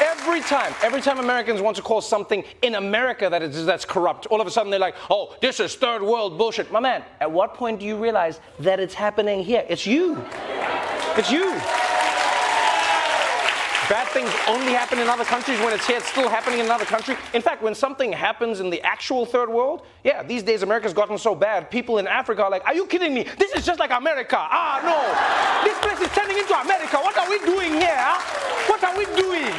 Every 0.01 0.39
time, 0.41 0.73
every 0.81 1.01
time 1.01 1.19
Americans 1.19 1.61
want 1.61 1.75
to 1.75 1.81
call 1.81 1.99
something 1.99 2.43
in 2.61 2.75
America 2.75 3.27
that 3.29 3.41
is 3.41 3.65
that's 3.65 3.83
corrupt, 3.85 4.27
all 4.27 4.39
of 4.39 4.47
a 4.47 4.51
sudden 4.51 4.69
they're 4.69 4.79
like, 4.79 4.95
"Oh, 5.09 5.35
this 5.41 5.59
is 5.59 5.75
third 5.75 6.01
world 6.01 6.37
bullshit." 6.37 6.71
My 6.71 6.79
man, 6.79 7.03
at 7.19 7.29
what 7.29 7.53
point 7.53 7.79
do 7.79 7.85
you 7.85 7.97
realize 7.97 8.39
that 8.59 8.79
it's 8.79 8.93
happening 8.93 9.43
here? 9.43 9.65
It's 9.67 9.85
you. 9.85 10.23
It's 11.17 11.31
you. 11.31 11.59
Bad 13.89 14.07
things 14.09 14.29
only 14.47 14.71
happen 14.71 14.99
in 14.99 15.07
other 15.07 15.23
countries 15.23 15.59
when 15.61 15.73
it's 15.73 15.87
here, 15.87 15.97
it's 15.97 16.05
still 16.05 16.29
happening 16.29 16.59
in 16.59 16.65
another 16.65 16.85
country. 16.85 17.15
In 17.33 17.41
fact, 17.41 17.63
when 17.63 17.73
something 17.73 18.13
happens 18.13 18.59
in 18.59 18.69
the 18.69 18.79
actual 18.83 19.25
third 19.25 19.49
world, 19.49 19.81
yeah, 20.03 20.21
these 20.21 20.43
days 20.43 20.61
America's 20.61 20.93
gotten 20.93 21.17
so 21.17 21.33
bad, 21.33 21.71
people 21.71 21.97
in 21.97 22.05
Africa 22.05 22.43
are 22.43 22.51
like, 22.51 22.63
Are 22.67 22.75
you 22.75 22.85
kidding 22.85 23.15
me? 23.15 23.25
This 23.39 23.51
is 23.53 23.65
just 23.65 23.79
like 23.79 23.89
America. 23.89 24.37
Ah, 24.37 24.79
no. 24.85 25.67
This 25.67 25.75
place 25.79 25.99
is 26.07 26.15
turning 26.15 26.37
into 26.37 26.53
America. 26.53 26.97
What 26.97 27.17
are 27.17 27.27
we 27.27 27.39
doing 27.39 27.73
here? 27.81 28.05
What 28.67 28.83
are 28.83 28.95
we 28.95 29.05
doing? 29.05 29.53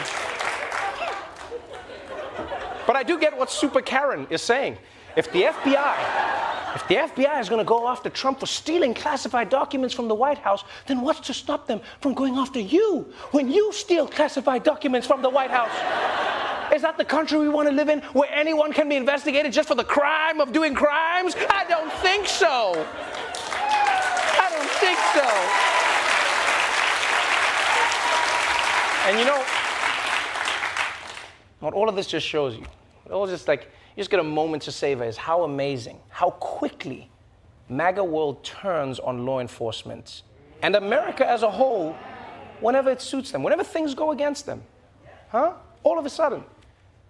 But 2.86 2.94
I 2.94 3.02
do 3.02 3.18
get 3.18 3.36
what 3.36 3.50
Super 3.50 3.80
Karen 3.80 4.28
is 4.30 4.42
saying. 4.42 4.78
If 5.16 5.32
the 5.32 5.42
FBI, 5.42 6.74
if 6.76 6.86
the 6.86 6.94
FBI 6.94 7.40
is 7.40 7.48
going 7.48 7.58
to 7.58 7.64
go 7.64 7.88
after 7.88 8.08
Trump 8.08 8.40
for 8.40 8.46
stealing 8.46 8.94
classified 8.94 9.48
documents 9.48 9.94
from 9.94 10.06
the 10.08 10.14
White 10.14 10.38
House, 10.38 10.62
then 10.86 11.00
what's 11.00 11.20
to 11.20 11.34
stop 11.34 11.66
them 11.66 11.80
from 12.00 12.14
going 12.14 12.36
after 12.36 12.60
you 12.60 13.12
when 13.32 13.50
you 13.50 13.72
steal 13.72 14.06
classified 14.06 14.62
documents 14.62 15.06
from 15.06 15.20
the 15.20 15.30
White 15.30 15.50
House? 15.50 15.72
Is 16.72 16.82
that 16.82 16.96
the 16.96 17.04
country 17.04 17.38
we 17.38 17.48
want 17.48 17.68
to 17.68 17.74
live 17.74 17.88
in 17.88 18.00
where 18.12 18.30
anyone 18.32 18.72
can 18.72 18.88
be 18.88 18.94
investigated 18.94 19.52
just 19.52 19.66
for 19.66 19.74
the 19.74 19.82
crime 19.84 20.40
of 20.40 20.52
doing 20.52 20.74
crimes? 20.74 21.34
I 21.50 21.64
don't 21.68 21.92
think 21.94 22.28
so. 22.28 22.72
I 24.38 24.48
don't 24.54 24.70
think 24.78 24.98
so. 25.12 25.26
And 29.08 29.18
you 29.18 29.24
know, 29.24 29.44
what 31.58 31.74
all 31.74 31.88
of 31.88 31.96
this 31.96 32.06
just 32.06 32.24
shows 32.24 32.54
you, 32.54 32.64
it 33.06 33.10
all 33.10 33.26
just 33.26 33.48
like, 33.48 33.68
just 34.00 34.10
get 34.10 34.18
a 34.18 34.24
moment 34.24 34.62
to 34.62 34.72
savor 34.72 35.04
is 35.04 35.18
how 35.18 35.44
amazing, 35.44 36.00
how 36.08 36.30
quickly 36.30 37.10
MAGA 37.68 38.02
world 38.02 38.42
turns 38.42 38.98
on 38.98 39.26
law 39.26 39.40
enforcement 39.40 40.22
and 40.62 40.74
America 40.74 41.28
as 41.28 41.42
a 41.42 41.50
whole 41.50 41.94
whenever 42.60 42.90
it 42.90 43.02
suits 43.02 43.30
them, 43.30 43.42
whenever 43.42 43.62
things 43.62 43.94
go 43.94 44.10
against 44.10 44.46
them. 44.46 44.62
Huh? 45.28 45.52
All 45.82 45.98
of 45.98 46.06
a 46.06 46.08
sudden. 46.08 46.42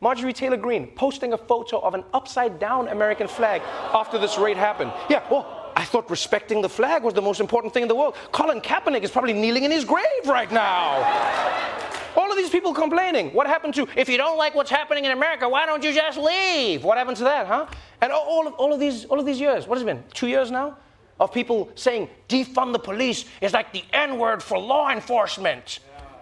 Marjorie 0.01 0.33
Taylor 0.33 0.57
Greene 0.57 0.89
posting 0.89 1.33
a 1.33 1.39
photo 1.39 1.79
of 1.79 1.95
an 1.95 2.03
upside 2.13 2.59
down 2.59 2.89
American 2.89 3.29
flag 3.29 3.63
after 3.95 4.19
this 4.19 4.37
raid 4.37 4.57
happened. 4.57 4.93
Yeah, 5.09 5.23
well, 5.31 5.71
I 5.77 5.85
thought 5.85 6.11
respecting 6.11 6.61
the 6.61 6.69
flag 6.69 7.05
was 7.05 7.15
the 7.15 7.23
most 7.23 7.39
important 7.39 7.73
thing 7.73 7.83
in 7.83 7.89
the 7.89 7.95
world. 7.95 8.17
Colin 8.33 8.61
Kaepernick 8.61 9.05
is 9.05 9.13
probably 9.13 9.33
kneeling 9.33 9.63
in 9.63 9.71
his 9.71 9.85
grave 9.85 10.27
right 10.27 10.51
now. 10.51 11.80
All 12.17 12.31
of 12.31 12.37
these 12.37 12.51
people 12.51 12.75
complaining. 12.75 13.31
What 13.33 13.47
happened 13.47 13.75
to, 13.75 13.87
if 13.97 14.09
you 14.09 14.17
don't 14.17 14.39
like 14.39 14.55
what's 14.55 14.71
happening 14.71 15.05
in 15.05 15.13
America, 15.13 15.49
why 15.49 15.67
don't 15.67 15.83
you 15.83 15.93
just 15.93 16.19
leave? 16.19 16.85
What 16.85 16.99
happened 16.99 17.17
to 17.19 17.25
that, 17.25 17.47
huh? 17.47 17.67
And 18.01 18.13
all 18.13 18.47
of, 18.47 18.55
all 18.55 18.73
of, 18.73 18.81
these, 18.81 19.05
all 19.07 19.21
of 19.21 19.27
these 19.27 19.41
years, 19.41 19.67
what 19.67 19.77
has 19.77 19.83
it 19.83 19.87
been? 19.87 20.03
Two 20.13 20.29
years 20.29 20.51
now? 20.51 20.77
Of 21.19 21.33
people 21.33 21.71
saying 21.75 22.09
defund 22.29 22.73
the 22.73 22.79
police 22.79 23.27
is 23.41 23.53
like 23.53 23.73
the 23.73 23.85
N 23.93 24.19
word 24.19 24.43
for 24.43 24.59
law 24.59 24.91
enforcement. 24.91 25.81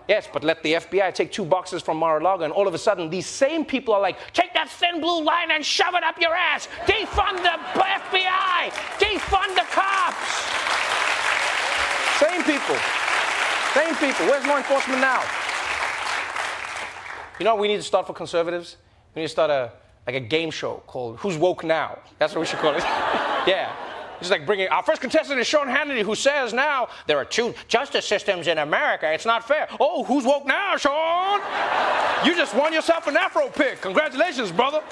Yes, 0.08 0.26
but 0.32 0.42
let 0.42 0.62
the 0.62 0.72
FBI 0.72 1.14
take 1.14 1.30
two 1.30 1.44
boxes 1.44 1.82
from 1.82 1.98
Mar-a-Lago, 1.98 2.42
and 2.42 2.52
all 2.52 2.66
of 2.66 2.72
a 2.72 2.78
sudden, 2.78 3.10
these 3.10 3.26
same 3.26 3.62
people 3.62 3.92
are 3.92 4.00
like, 4.00 4.16
take 4.32 4.54
that 4.54 4.70
thin 4.70 5.02
blue 5.02 5.22
line 5.22 5.50
and 5.50 5.64
shove 5.64 5.94
it 5.94 6.02
up 6.02 6.18
your 6.18 6.34
ass. 6.34 6.66
Defund 6.86 7.42
the 7.44 7.52
FBI. 7.76 8.72
Defund 8.98 9.54
the 9.54 9.68
cops. 9.68 10.48
Same 12.18 12.42
people. 12.42 12.76
Same 13.76 13.94
people. 13.96 14.26
Where's 14.26 14.46
law 14.46 14.56
enforcement 14.56 15.00
now? 15.02 15.22
You 17.38 17.44
know 17.44 17.54
we 17.54 17.68
need 17.68 17.76
to 17.76 17.82
start 17.82 18.06
for 18.06 18.12
conservatives? 18.12 18.76
We 19.14 19.22
need 19.22 19.26
to 19.26 19.32
start 19.32 19.50
a 19.50 19.72
like 20.06 20.16
a 20.16 20.20
game 20.20 20.50
show 20.50 20.82
called 20.86 21.18
Who's 21.18 21.36
Woke 21.36 21.64
Now? 21.64 21.98
That's 22.18 22.34
what 22.34 22.40
we 22.40 22.46
should 22.46 22.58
call 22.58 22.74
it. 22.74 22.82
yeah. 22.82 23.72
It's 24.20 24.30
like 24.30 24.46
bringing 24.46 24.66
our 24.68 24.82
first 24.82 25.00
contestant 25.00 25.38
is 25.38 25.46
Sean 25.46 25.68
Hannity, 25.68 26.02
who 26.02 26.14
says 26.14 26.52
now 26.52 26.88
there 27.06 27.18
are 27.18 27.24
two 27.24 27.54
justice 27.68 28.04
systems 28.06 28.48
in 28.48 28.58
America. 28.58 29.12
It's 29.12 29.26
not 29.26 29.46
fair. 29.46 29.68
Oh, 29.78 30.02
who's 30.04 30.24
woke 30.24 30.46
now, 30.46 30.76
Sean? 30.76 31.40
You 32.24 32.34
just 32.34 32.54
won 32.54 32.72
yourself 32.72 33.06
an 33.06 33.16
Afro 33.16 33.48
pick. 33.48 33.80
Congratulations, 33.80 34.50
brother. 34.50 34.82